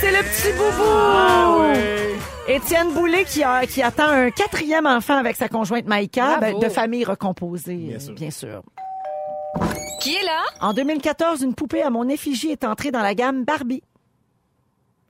C'est 0.00 0.12
le 0.12 0.22
petit 0.22 0.52
boubou! 0.56 2.48
Étienne 2.48 2.92
Boulay 2.94 3.24
qui, 3.24 3.42
a- 3.42 3.66
qui 3.66 3.82
attend 3.82 4.08
un 4.08 4.30
quatrième 4.30 4.86
enfant 4.86 5.16
avec 5.16 5.36
sa 5.36 5.48
conjointe 5.48 5.86
Maïka, 5.86 6.38
ben, 6.38 6.58
de 6.58 6.68
famille 6.68 7.04
recomposée, 7.04 7.74
Bien 7.76 7.98
sûr. 7.98 8.14
bien 8.14 8.30
sûr. 8.30 8.62
Qui 10.00 10.14
est 10.14 10.22
là? 10.24 10.42
En 10.60 10.72
2014, 10.72 11.42
une 11.42 11.54
poupée 11.54 11.82
à 11.82 11.90
mon 11.90 12.08
effigie 12.08 12.50
est 12.50 12.64
entrée 12.64 12.90
dans 12.92 13.02
la 13.02 13.14
gamme 13.14 13.44
Barbie. 13.44 13.82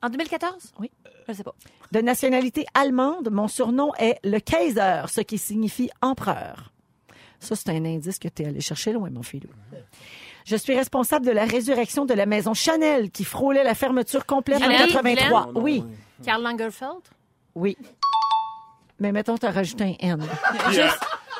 En 0.02 0.08
2014? 0.08 0.72
Oui. 0.80 0.90
Je 1.28 1.32
sais 1.34 1.42
pas. 1.44 1.54
De 1.92 2.00
nationalité 2.00 2.64
allemande, 2.74 3.28
mon 3.30 3.48
surnom 3.48 3.92
est 3.98 4.18
le 4.24 4.38
Kaiser, 4.40 5.02
ce 5.08 5.20
qui 5.20 5.36
signifie 5.36 5.90
empereur. 6.00 6.72
Ça, 7.40 7.54
c'est 7.56 7.68
un 7.70 7.84
indice 7.84 8.18
que 8.18 8.28
tu 8.28 8.42
es 8.42 8.46
allé 8.46 8.60
chercher 8.60 8.92
loin, 8.92 9.10
mon 9.10 9.22
filou. 9.22 9.48
Je 10.44 10.56
suis 10.56 10.74
responsable 10.76 11.26
de 11.26 11.30
la 11.30 11.44
résurrection 11.44 12.04
de 12.04 12.14
la 12.14 12.26
maison 12.26 12.54
Chanel 12.54 13.10
qui 13.10 13.24
frôlait 13.24 13.64
la 13.64 13.74
fermeture 13.74 14.24
complète 14.26 14.58
en 14.58 14.62
Chanel, 14.62 14.88
83. 14.88 15.42
Glenn? 15.52 15.62
Oui, 15.62 15.84
Karl 16.24 16.42
Lagerfeld? 16.42 17.02
oui. 17.54 17.76
Mais 19.00 19.12
mettons, 19.12 19.38
tu 19.38 19.46
as 19.46 19.52
rajouté 19.52 19.84
un 19.84 19.94
N. 20.14 20.22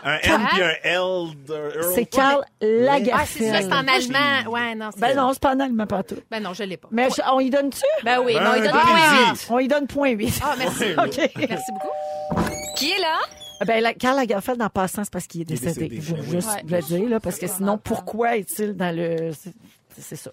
Un, 0.05 0.19
M 0.23 0.47
puis 0.53 0.63
un 0.63 0.75
L. 0.85 1.01
de 1.49 1.55
Earl. 1.55 1.93
C'est 1.93 2.07
Karl 2.07 2.45
Ah, 2.45 2.47
c'est 2.61 2.63
ça, 2.63 3.27
c'est 3.27 3.69
Lagerfeld. 3.69 3.73
en 3.73 3.89
allemand. 3.89 4.53
Ouais, 4.53 4.75
non, 4.77 4.91
c'est 4.95 5.01
Ben 5.01 5.17
non, 5.17 5.33
c'est 5.33 5.43
pas 5.43 5.55
en 5.57 5.59
allemand 5.61 5.87
partout. 5.89 6.19
Ben 6.31 6.41
non, 6.41 6.55
je 6.55 6.63
l'ai 6.63 6.77
pas. 6.77 6.87
Mais 6.93 7.09
je- 7.11 7.21
on 7.33 7.41
y 7.41 7.51
donne-tu? 7.51 7.81
Ben 8.05 8.21
oui, 8.25 8.35
Ben, 8.35 8.45
donne 8.61 8.69
un 8.69 8.71
point. 8.71 9.35
On 9.51 9.59
y 9.59 9.67
donne 9.67 9.87
point 9.89 10.11
8. 10.11 10.41
Ah, 10.45 10.55
merci. 10.57 10.85
OK. 10.99 11.31
Merci 11.49 11.73
beaucoup. 11.73 12.45
Qui 12.77 12.93
est 12.93 13.01
là? 13.01 13.17
Ben, 13.67 13.83
la, 13.83 13.93
Karl 13.95 14.17
Lagerfeld, 14.17 14.61
en 14.63 14.69
passant, 14.69 15.05
c'est 15.05 15.13
parce 15.13 15.27
qu'il 15.27 15.41
est 15.43 15.51
Il 15.51 15.57
est 15.57 15.61
décédé. 15.67 16.01
Je 16.01 16.15
veux 16.15 16.23
juste 16.23 16.49
Ouais. 16.49 16.63
le 16.69 16.83
dire, 16.83 17.09
là, 17.09 17.21
parce 17.21 17.39
que 17.39 17.47
sinon, 17.47 17.79
pourquoi 17.79 18.37
est-il 18.37 18.75
dans 18.75 18.95
le... 18.95 19.33
c'est- 19.33 20.15
ça. 20.17 20.31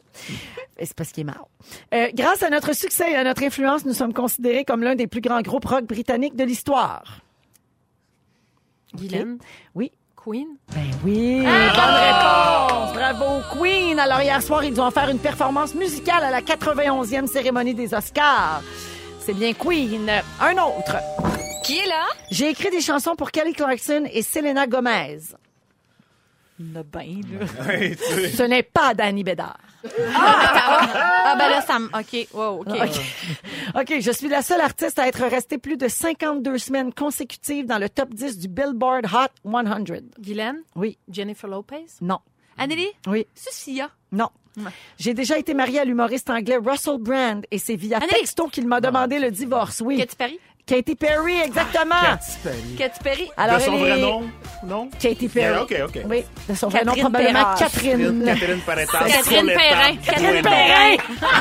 C'est 0.80 0.94
parce 0.94 1.12
qu'il 1.12 1.22
est 1.22 1.34
mort. 1.34 1.50
Euh, 1.94 2.10
grâce 2.14 2.44
à 2.44 2.52
notre 2.52 2.74
succès 2.76 3.12
et 3.12 3.16
à 3.16 3.24
notre 3.24 3.44
influence, 3.44 3.84
nous 3.84 3.94
sommes 3.94 4.14
considérés 4.14 4.64
comme 4.64 4.84
l'un 4.84 4.94
des 4.96 5.08
plus 5.08 5.22
grands 5.22 5.42
groupes 5.42 5.66
rock 5.66 5.86
britanniques 5.86 6.36
de 6.36 6.44
l'histoire. 6.44 7.22
Guylaine? 8.94 9.40
Oui. 9.74 9.92
Queen? 10.16 10.48
Ben 10.74 10.82
oui, 11.04 11.42
bonne 11.42 11.46
réponse. 11.46 12.94
Bravo, 12.94 13.42
Queen. 13.60 14.00
Alors, 14.00 14.22
hier 14.22 14.42
soir, 14.42 14.64
ils 14.64 14.80
ont 14.82 14.88
offert 14.88 15.10
une 15.10 15.20
performance 15.20 15.76
musicale 15.76 16.24
à 16.24 16.32
la 16.32 16.42
91e 16.42 17.28
cérémonie 17.28 17.76
des 17.76 17.94
Oscars. 17.94 18.62
C'est 19.20 19.34
bien 19.34 19.54
Queen. 19.54 20.10
Un 20.42 20.54
autre. 20.54 20.96
Qui 21.66 21.80
est 21.80 21.88
là? 21.88 22.06
J'ai 22.32 22.50
écrit 22.50 22.70
des 22.70 22.82
chansons 22.82 23.16
pour 23.16 23.32
Kelly 23.32 23.54
Clarkson 23.54 24.06
et 24.12 24.22
Selena 24.22 24.68
Gomez. 24.68 25.20
Il 26.60 26.72
y 26.72 26.78
en 26.78 26.80
a 26.80 26.84
bien, 26.84 27.20
là. 27.40 27.46
Ce 28.36 28.44
n'est 28.44 28.64
pas 28.64 28.94
Danny 28.94 29.24
Bédard. 29.24 29.58
Ah, 30.16 31.36
ben 31.38 31.50
là, 31.50 31.62
ça 31.62 31.80
me. 31.80 31.88
OK. 31.88 32.28
Wow, 32.34 32.62
OK. 32.62 32.70
OK, 33.76 33.94
je 34.00 34.12
suis 34.12 34.28
la 34.30 34.42
seule 34.42 34.62
artiste 34.62 34.98
à 35.00 35.08
être 35.08 35.24
restée 35.26 35.58
plus 35.58 35.78
de 35.78 35.88
52 35.88 36.58
semaines 36.58 36.94
consécutives 36.94 37.66
dans 37.66 37.78
le 37.78 37.90
top 37.90 38.14
10 38.14 38.38
du 38.40 38.48
Billboard 38.48 39.06
Hot 39.08 39.50
100. 39.50 39.64
Guylaine? 40.20 40.62
Oui, 40.76 40.98
Jennifer 41.12 41.50
Lopez? 41.50 41.86
non, 42.02 42.20
Anneli? 42.58 42.88
oui, 43.08 43.28
Sia. 43.36 43.90
non. 44.12 44.30
J'ai 44.98 45.14
déjà 45.14 45.38
été 45.38 45.54
mariée 45.54 45.80
à 45.82 45.84
l'humoriste 45.86 46.30
anglais 46.30 46.58
Russell 46.64 46.98
Brand 46.98 47.46
et 47.52 47.58
c'est 47.58 47.76
via 47.76 47.98
Anneli? 47.98 48.10
texto 48.14 48.48
qu'il 48.48 48.66
m'a 48.68 48.80
demandé 48.80 49.20
le 49.20 49.30
divorce. 49.30 49.82
Oui, 49.86 49.98
Katy 49.98 50.16
Perry? 50.16 50.40
Katy 50.66 50.96
Perry, 50.96 51.42
exactement. 51.42 51.94
Katy 52.02 52.32
Perry. 52.44 52.76
Katy 52.78 53.00
Perry? 53.04 53.30
Alors, 53.38 53.58
de 53.58 53.62
son 53.62 53.74
elle 53.74 53.80
vrai 53.82 54.00
est- 54.00 54.02
nom? 54.02 54.24
Non? 54.66 54.90
Katy 55.00 55.28
Perry. 55.30 55.54
Yeah, 55.54 55.62
OK, 55.62 55.76
OK. 55.96 56.02
Oui, 56.10 56.24
de 56.50 56.56
son 56.56 56.70
vrai 56.70 56.84
nom, 56.84 56.94
Catherine 56.94 57.12
probablement. 57.12 57.56
Catherine. 57.56 58.24
Catherine 58.26 58.60
Paretas. 58.66 59.00
Catherine 59.08 59.46
Perrin. 59.46 59.96
Catherine. 60.04 60.42
Perrin. 60.42 60.96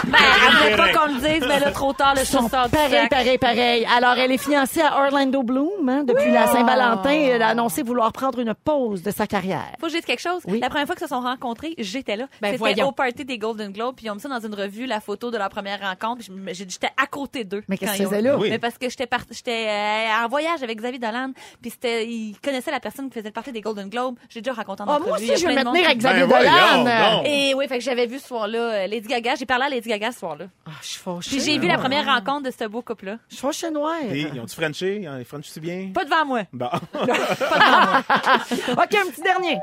Ben, 0.04 0.18
elle 0.46 0.56
voulait 0.56 0.76
pas 0.76 0.84
Perrin. 0.88 0.98
qu'on 1.06 1.14
le 1.14 1.20
dise, 1.20 1.48
mais 1.48 1.58
là, 1.60 1.70
trop 1.70 1.92
tard, 1.94 2.14
le 2.16 2.24
sont 2.24 2.48
sort 2.50 2.64
du 2.66 2.70
pareil, 2.72 2.90
sac. 2.90 3.08
pareil, 3.10 3.38
pareil. 3.38 3.86
Alors, 3.96 4.18
elle 4.18 4.30
est 4.30 4.36
fiancée 4.36 4.82
à 4.82 5.04
Orlando 5.06 5.42
Bloom 5.42 5.88
hein, 5.88 6.04
depuis 6.04 6.30
la 6.30 6.46
Saint-Valentin. 6.48 7.10
et 7.10 7.22
Elle 7.28 7.42
a 7.42 7.48
annoncé 7.48 7.82
vouloir 7.82 8.12
prendre 8.12 8.40
une 8.40 8.52
pause 8.52 9.02
de 9.02 9.10
sa 9.10 9.26
carrière. 9.26 9.72
Faut 9.80 9.86
que 9.86 9.92
je 9.92 9.96
dise 9.96 10.04
quelque 10.04 10.20
chose. 10.20 10.42
Oui. 10.46 10.60
La 10.60 10.68
première 10.68 10.86
fois 10.86 10.96
qu'ils 10.96 11.08
se 11.08 11.14
sont 11.14 11.20
rencontrés, 11.22 11.74
j'étais 11.78 12.16
là. 12.16 12.26
Ben, 12.42 12.48
C'était 12.48 12.58
voyons. 12.58 12.88
au 12.88 12.92
party 12.92 13.24
des 13.24 13.38
Golden 13.38 13.72
Globes, 13.72 13.94
puis 13.96 14.04
ils 14.06 14.10
ont 14.10 14.16
mis 14.16 14.20
ça 14.20 14.28
dans 14.28 14.40
une 14.46 14.54
revue, 14.54 14.84
la 14.84 15.00
photo 15.00 15.30
de 15.30 15.38
leur 15.38 15.48
première 15.48 15.80
rencontre. 15.80 16.22
puis 16.26 16.54
je 16.54 16.64
J'étais 16.68 16.90
à 17.02 17.06
côté 17.06 17.44
d'eux. 17.44 17.62
Mais 17.68 17.78
qu'est-ce 17.78 17.92
quand 17.92 17.96
que 17.96 18.02
ils 18.02 18.02
tu 18.02 18.06
ont- 18.06 18.10
faisais 18.10 18.22
là? 18.22 18.36
Oui. 18.36 18.50
Mais 18.50 18.58
parce 18.58 18.76
que 18.76 18.90
j'étais 18.90 19.06
j'étais 19.30 19.66
euh, 19.68 20.24
en 20.24 20.28
voyage 20.28 20.62
avec 20.62 20.78
Xavier 20.78 20.98
Dolan, 20.98 21.32
puis 21.60 21.70
c'était, 21.70 22.06
il 22.06 22.36
connaissait 22.42 22.70
la 22.70 22.80
personne 22.80 23.08
qui 23.10 23.18
faisait 23.18 23.30
party 23.30 23.52
des 23.52 23.60
Golden 23.60 23.88
Globes. 23.88 24.16
J'ai 24.28 24.40
déjà 24.40 24.52
raconté 24.54 24.82
en 24.82 24.86
Oh, 24.86 24.90
entrevue. 24.90 25.08
moi 25.08 25.18
aussi, 25.18 25.36
je 25.36 25.46
vais 25.46 25.54
me 25.54 25.64
tenir 25.64 25.84
avec 25.86 25.98
Xavier 25.98 26.26
Ben, 26.26 26.38
Dolan. 26.38 26.84
donc. 27.18 27.26
Et 27.26 27.54
oui, 27.54 27.66
fait 27.68 27.78
que 27.78 27.84
j'avais 27.84 28.06
vu 28.06 28.18
ce 28.18 28.26
soir-là 28.28 28.58
euh, 28.58 28.86
Lady 28.86 29.08
Gaga. 29.08 29.34
J'ai 29.36 29.46
parlé 29.46 29.66
à 29.66 29.68
Lady 29.68 29.88
Gaga 29.88 30.12
ce 30.12 30.18
soir-là. 30.20 30.46
Ah, 30.66 30.70
je 30.82 30.88
suis 30.88 31.00
fâchée. 31.00 31.30
Puis 31.30 31.40
j'ai 31.40 31.58
vu 31.58 31.66
la 31.68 31.78
première 31.78 32.04
rencontre 32.04 32.44
de 32.44 32.50
ce 32.50 32.64
beau 32.66 32.82
couple-là. 32.82 33.18
Je 33.28 33.34
suis 33.36 33.42
fâchée 33.42 33.70
noire. 33.70 33.94
Puis, 34.10 34.26
ils 34.32 34.40
ont-tu 34.40 34.54
Frenché? 34.54 35.00
Ils 35.02 35.08
ont 35.08 35.24
Frenché 35.24 35.60
bien? 35.60 35.90
Pas 35.94 36.04
devant 36.04 36.24
moi. 36.26 36.42
Bon. 36.52 36.66
OK, 36.94 38.94
un 38.94 39.10
petit 39.10 39.22
dernier. 39.22 39.58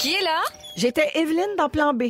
Qui 0.00 0.14
est 0.14 0.22
là? 0.22 0.40
J'étais 0.76 1.10
Evelyne 1.14 1.56
dans 1.56 1.68
Plan 1.68 1.92
B. 1.94 2.04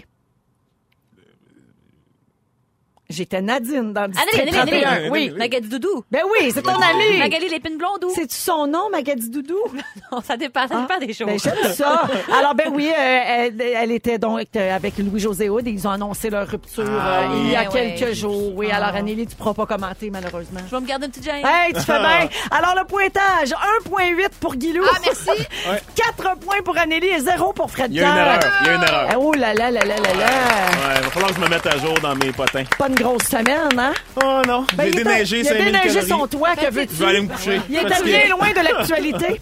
J'étais 3.10 3.40
Nadine 3.40 3.94
dans 3.94 4.06
District 4.06 4.38
Anneli, 4.38 4.58
Anneli, 4.58 4.70
31. 4.82 4.88
Anneli. 4.90 5.08
Oui. 5.10 5.32
Magali 5.38 5.66
Doudou. 5.66 6.04
Ben 6.10 6.20
oui, 6.30 6.50
c'est 6.52 6.60
ton 6.60 6.72
ami. 6.74 7.18
Magali 7.18 7.48
l'épine 7.48 7.78
blonde 7.78 8.04
ou? 8.04 8.10
C'est-tu 8.14 8.36
son 8.36 8.66
nom, 8.66 8.90
Magadie 8.92 9.30
Doudou? 9.30 9.56
Non, 10.12 10.20
ça 10.22 10.36
dépend, 10.38 10.66
ça 10.68 10.74
dépend 10.80 10.98
des 10.98 11.12
choses. 11.12 11.26
Ben, 11.26 11.38
j'aime 11.38 11.72
ça. 11.74 12.02
Alors, 12.38 12.54
ben 12.54 12.68
oui, 12.72 12.88
euh, 12.88 13.20
elle, 13.26 13.60
elle 13.60 13.92
était 13.92 14.16
donc 14.18 14.46
euh, 14.56 14.74
avec 14.76 14.96
Louis-José 14.98 15.48
Hood 15.50 15.66
et 15.66 15.70
ils 15.70 15.86
ont 15.86 15.90
annoncé 15.90 16.30
leur 16.30 16.46
rupture 16.48 16.84
Ah 16.98 17.20
euh, 17.20 17.26
oui. 17.30 17.36
il 17.44 17.50
y 17.50 17.56
a 17.56 17.62
Ouais, 17.62 17.68
ouais. 17.68 17.94
quelques 17.98 18.14
jours. 18.14 18.52
Oui, 18.56 18.70
alors, 18.70 18.94
Anneli, 18.94 19.26
tu 19.26 19.34
ne 19.34 19.38
pourras 19.38 19.52
pas 19.54 19.66
commenter, 19.66 20.08
malheureusement. 20.10 20.60
Je 20.66 20.74
vais 20.74 20.80
me 20.82 20.86
garder 20.86 21.06
une 21.06 21.12
petite 21.12 21.24
gêne. 21.24 21.44
Hey, 21.44 21.72
tu 21.74 21.80
fais 21.80 21.98
bien. 21.98 22.28
Alors, 22.50 22.74
le 22.74 22.84
pointage, 22.86 23.50
1,8 23.86 24.28
pour 24.40 24.54
Guilou. 24.56 24.84
Ah, 24.90 24.98
merci. 25.04 25.46
4 25.94 26.36
points 26.40 26.62
pour 26.64 26.76
Anneli 26.78 27.06
et 27.08 27.20
0 27.20 27.52
pour 27.54 27.70
Fred 27.70 27.90
Il 27.90 27.98
y 27.98 28.00
a 28.02 28.06
une 28.08 28.12
Pierre. 28.14 28.26
erreur. 28.26 28.52
Il 28.62 28.66
y 28.66 28.70
a 28.70 28.74
une 28.74 28.82
erreur. 28.82 29.06
Ah, 29.10 29.14
Oh 29.18 29.32
là 29.34 29.52
là 29.54 29.70
là 29.70 29.80
là 29.84 29.96
là 29.96 30.14
là. 30.14 30.26
Ouais, 30.26 30.94
il 30.98 31.04
va 31.04 31.10
falloir 31.10 31.30
que 31.30 31.36
je 31.36 31.40
me 31.42 31.48
mette 31.48 31.66
à 31.66 31.76
jour 31.78 31.94
dans 32.02 32.14
mes 32.16 32.32
potins. 32.32 32.64
Pas 32.78 32.88
grosse 32.98 33.24
semaine, 33.24 33.78
hein? 33.78 33.92
Oh 34.22 34.42
non, 34.46 34.64
Ben, 34.76 34.84
j'ai 34.86 34.90
déneigé 35.04 35.40
Il 35.40 35.46
a 35.48 35.50
5000 35.50 35.64
déneigé 35.72 36.02
son 36.02 36.26
toit, 36.26 36.56
que 36.56 36.70
veux-tu? 36.70 36.94
Je 36.94 37.02
vais 37.02 37.06
aller 37.10 37.20
me 37.22 37.28
coucher. 37.28 37.60
Il 37.68 37.76
est 37.76 38.04
bien 38.04 38.28
loin 38.28 38.48
de 38.50 38.60
l'actualité. 38.64 39.40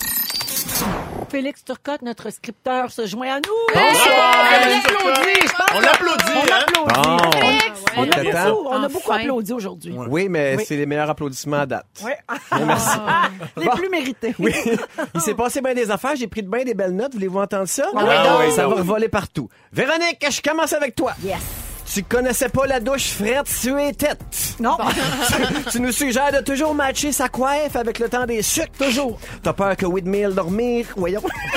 Félix 1.30 1.64
Turcotte, 1.64 2.02
notre 2.02 2.30
scripteur, 2.30 2.90
se 2.92 3.04
joint 3.06 3.26
à 3.28 3.36
nous. 3.36 3.74
Bonsoir, 3.74 4.34
On 4.36 4.62
Félix 4.62 4.86
l'applaudit, 4.86 5.40
je 5.42 5.48
pense. 5.48 5.66
On 5.74 5.80
l'applaudit, 5.80 6.24
On 6.36 6.40
hein? 6.40 6.66
On, 7.98 8.04
Il 8.04 8.12
a 8.12 8.44
beaucoup, 8.50 8.68
on 8.68 8.82
a 8.82 8.88
beaucoup 8.88 9.10
Enfin. 9.10 9.20
applaudi 9.20 9.52
aujourd'hui. 9.52 9.94
Oui, 10.08 10.28
mais 10.28 10.56
Oui. 10.58 10.64
c'est 10.66 10.76
les 10.76 10.86
meilleurs 10.86 11.10
applaudissements 11.10 11.60
à 11.60 11.66
date. 11.66 11.86
Ouais. 12.04 12.16
Merci. 12.64 12.98
Les 13.56 13.64
Bon. 13.66 13.72
plus 13.72 13.88
mérités. 13.88 14.34
Oui. 14.38 14.54
Il 15.14 15.20
s'est 15.20 15.34
passé 15.34 15.60
bien 15.62 15.74
des 15.74 15.90
affaires. 15.90 16.14
J'ai 16.14 16.26
pris 16.28 16.42
de 16.42 16.48
bien 16.48 16.62
des 16.64 16.74
belles 16.74 16.94
notes. 16.94 17.14
Voulez-vous 17.14 17.38
entendre 17.40 17.66
ça? 17.68 17.86
Ah 17.96 18.00
oui, 18.04 18.44
donc. 18.46 18.52
Ça 18.54 18.68
va 18.68 18.82
voler 18.82 19.08
partout. 19.08 19.48
Véronique, 19.72 20.24
je 20.30 20.40
commence 20.42 20.72
avec 20.74 20.94
toi. 20.94 21.12
Yes. 21.24 21.38
Tu 21.92 22.02
connaissais 22.02 22.48
pas 22.48 22.66
la 22.66 22.80
douche 22.80 23.10
frette 23.12 23.48
sur 23.48 23.76
les 23.76 23.92
têtes. 23.94 24.18
Non. 24.60 24.76
tu 25.70 25.80
nous 25.80 25.92
suggères 25.92 26.32
de 26.32 26.40
toujours 26.44 26.74
matcher 26.74 27.12
sa 27.12 27.28
coiffe 27.28 27.76
avec 27.76 27.98
le 27.98 28.08
temps 28.08 28.26
des 28.26 28.42
sucres. 28.42 28.66
Toujours. 28.78 29.18
T'as 29.42 29.52
peur 29.52 29.76
que 29.76 29.86
Whitmill 29.86 30.30
dormir... 30.34 30.86
Voyons. 30.96 31.22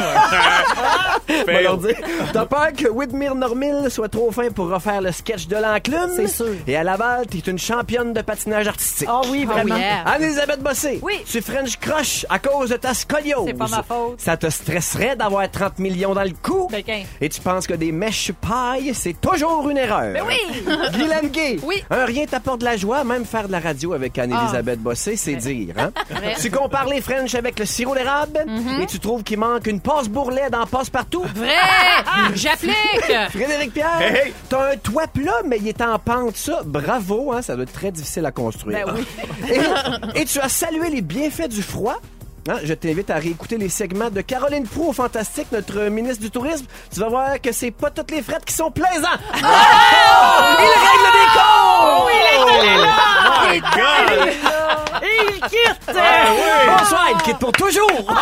T'as 2.33 2.45
peur 2.45 2.67
que 2.75 2.87
Whitmere 2.87 3.35
Normil 3.35 3.87
soit 3.89 4.09
trop 4.09 4.31
fin 4.31 4.49
pour 4.49 4.69
refaire 4.69 5.01
le 5.01 5.11
sketch 5.11 5.47
de 5.47 5.55
l'enclume? 5.55 6.11
C'est 6.15 6.27
sûr. 6.27 6.47
Et 6.67 6.75
à 6.75 6.83
Laval, 6.83 7.25
t'es 7.27 7.39
une 7.39 7.59
championne 7.59 8.13
de 8.13 8.21
patinage 8.21 8.67
artistique. 8.67 9.07
Ah 9.11 9.21
oui, 9.29 9.45
vraiment. 9.45 9.75
yeah. 9.77 10.01
Anne-Elisabeth 10.05 10.61
Bossé, 10.61 10.99
Oui. 11.01 11.21
tu 11.25 11.41
French 11.41 11.77
crush 11.77 12.25
à 12.29 12.39
cause 12.39 12.69
de 12.69 12.75
ta 12.77 12.93
scoliose. 12.93 13.45
C'est 13.47 13.53
pas 13.53 13.67
ma 13.67 13.83
faute. 13.83 14.19
Ça 14.19 14.37
te 14.37 14.49
stresserait 14.49 15.15
d'avoir 15.15 15.49
30 15.49 15.79
millions 15.79 16.13
dans 16.13 16.23
le 16.23 16.33
cou? 16.41 16.67
Ben. 16.71 16.83
Et 17.21 17.29
tu 17.29 17.41
penses 17.41 17.67
que 17.67 17.73
des 17.73 17.91
mèches 17.91 18.31
paille, 18.33 18.91
c'est 18.93 19.19
toujours 19.19 19.69
une 19.69 19.77
erreur. 19.77 20.13
Oui! 20.27 20.63
Guylaine 20.93 21.29
Gay, 21.29 21.59
Oui. 21.63 21.83
un 21.89 22.05
rien 22.05 22.25
t'apporte 22.25 22.59
de 22.59 22.65
la 22.65 22.77
joie, 22.77 23.03
même 23.03 23.25
faire 23.25 23.47
de 23.47 23.51
la 23.51 23.59
radio 23.59 23.93
avec 23.93 24.17
Anne-Elisabeth 24.17 24.79
Bossé, 24.79 25.15
c'est 25.15 25.35
dire. 25.35 25.75
Hein? 25.77 25.91
Tu 26.41 26.49
compares 26.51 26.87
les 26.87 27.01
French 27.01 27.35
avec 27.35 27.59
le 27.59 27.65
sirop 27.65 27.95
d'érable 27.95 28.45
et 28.81 28.85
tu 28.85 28.99
trouves 28.99 29.23
qu'il 29.23 29.39
manque 29.39 29.67
une 29.67 29.79
passe 29.81 30.07
bourrelet 30.07 30.49
dans 30.49 30.65
Passe-Partout? 30.65 31.23
Vrai! 31.35 31.49
J'applique! 32.35 32.73
Frédéric 33.31 33.73
Pierre, 33.73 33.99
Hey, 34.01 34.27
hey. 34.27 34.33
t'as 34.49 34.73
un 34.73 34.77
toit 34.77 35.07
plat, 35.07 35.41
mais 35.45 35.57
il 35.59 35.67
est 35.67 35.81
en 35.81 35.97
pente, 35.99 36.35
ça. 36.35 36.61
Bravo, 36.65 37.31
hein, 37.33 37.41
ça 37.41 37.55
doit 37.55 37.63
être 37.63 37.73
très 37.73 37.91
difficile 37.91 38.25
à 38.25 38.31
construire. 38.31 38.85
Ben 38.85 38.93
oui. 38.95 39.05
et, 40.15 40.21
et 40.21 40.25
tu 40.25 40.39
as 40.39 40.49
salué 40.49 40.89
les 40.89 41.01
bienfaits 41.01 41.47
du 41.49 41.61
froid? 41.61 41.97
Hein, 42.47 42.59
je 42.63 42.73
t'invite 42.73 43.09
à 43.09 43.15
réécouter 43.15 43.57
les 43.57 43.69
segments 43.69 44.09
de 44.09 44.21
Caroline 44.21 44.65
Proux 44.67 44.89
au 44.89 44.93
Fantastique, 44.93 45.47
notre 45.51 45.81
ministre 45.89 46.21
du 46.21 46.31
Tourisme. 46.31 46.65
Tu 46.91 46.99
vas 46.99 47.09
voir 47.09 47.41
que 47.41 47.51
c'est 47.51 47.71
pas 47.71 47.91
toutes 47.91 48.11
les 48.11 48.21
frettes 48.21 48.45
qui 48.45 48.53
sont 48.53 48.71
plaisants. 48.71 49.07
Ah! 49.43 50.57
Il 50.59 50.65
règle 50.87 51.11
des 51.13 51.27
comptes! 51.35 52.09
Oh 53.19 53.31
my 53.51 53.59
God! 53.59 54.33
Il 55.03 55.41
quitte! 55.41 55.87
Bonsoir, 55.87 57.07
il 57.11 57.21
quitte 57.23 57.39
pour 57.39 57.51
toujours. 57.51 58.15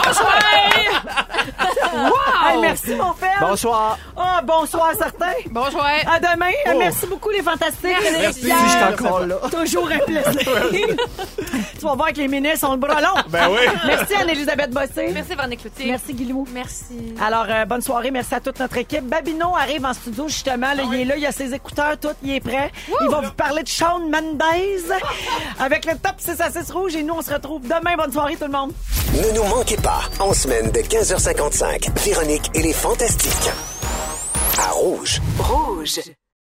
Hey, 2.49 2.59
merci, 2.61 2.95
mon 2.95 3.13
frère. 3.13 3.37
Bonsoir. 3.39 3.97
Ah, 4.15 4.41
bonsoir, 4.43 4.91
certains. 4.97 5.33
Bonjour! 5.49 5.81
À 5.83 6.19
demain. 6.19 6.51
Oh. 6.67 6.77
Merci 6.77 7.05
beaucoup, 7.07 7.29
les 7.29 7.41
fantastiques. 7.41 7.95
Merci. 8.19 8.41
Pierre. 8.41 8.57
Si 8.57 8.65
je 8.65 8.69
suis 8.69 8.83
encore 8.83 9.25
là. 9.25 9.35
Toujours 9.51 9.89
un 9.89 9.99
plaisir. 9.99 10.95
tu 11.79 11.85
vas 11.85 11.95
voir 11.95 12.13
que 12.13 12.17
les 12.17 12.27
ministres 12.27 12.67
ont 12.67 12.73
le 12.73 12.77
bras 12.77 13.01
long. 13.01 13.21
Ben 13.29 13.49
oui. 13.49 13.61
Merci, 13.85 14.13
Anne-Elisabeth 14.15 14.71
Bossé. 14.71 15.11
Merci, 15.13 15.35
Véronique 15.35 15.61
Cloutier. 15.61 15.91
Merci, 15.91 16.13
Guilou. 16.13 16.47
Merci. 16.53 17.15
Alors, 17.21 17.45
euh, 17.49 17.65
bonne 17.65 17.81
soirée. 17.81 18.11
Merci 18.11 18.35
à 18.35 18.39
toute 18.39 18.59
notre 18.59 18.77
équipe. 18.77 19.05
Babino 19.05 19.55
arrive 19.55 19.85
en 19.85 19.93
studio, 19.93 20.27
justement. 20.27 20.73
Là, 20.73 20.83
Il 20.91 21.01
est 21.01 21.05
là, 21.05 21.15
il 21.17 21.25
a 21.25 21.31
ses 21.31 21.53
écouteurs, 21.53 21.97
tout, 21.99 22.09
il 22.23 22.35
est 22.35 22.39
prêt. 22.39 22.71
Il 23.01 23.09
va 23.09 23.21
vous 23.21 23.31
parler 23.31 23.63
de 23.63 23.67
Shawn 23.67 24.09
Mendes 24.09 24.41
avec 25.59 25.85
le 25.85 25.93
top 25.93 26.15
6 26.17 26.41
à 26.41 26.51
6 26.51 26.71
rouge. 26.71 26.95
Et 26.95 27.03
nous, 27.03 27.15
on 27.15 27.21
se 27.21 27.33
retrouve 27.33 27.61
demain. 27.63 27.95
Bonne 27.97 28.11
soirée, 28.11 28.35
tout 28.35 28.45
le 28.45 28.51
monde. 28.51 28.71
Ne 29.13 29.35
nous 29.35 29.43
manquez 29.45 29.77
pas, 29.77 30.01
en 30.19 30.33
semaine 30.33 30.69
de 30.71 30.81
15h55, 31.37 31.99
Véronique 32.03 32.49
et 32.55 32.63
les 32.63 32.73
Fantastiques. 32.73 33.51
À 34.57 34.71
Rouge. 34.71 35.21
Rouge. 35.37 36.16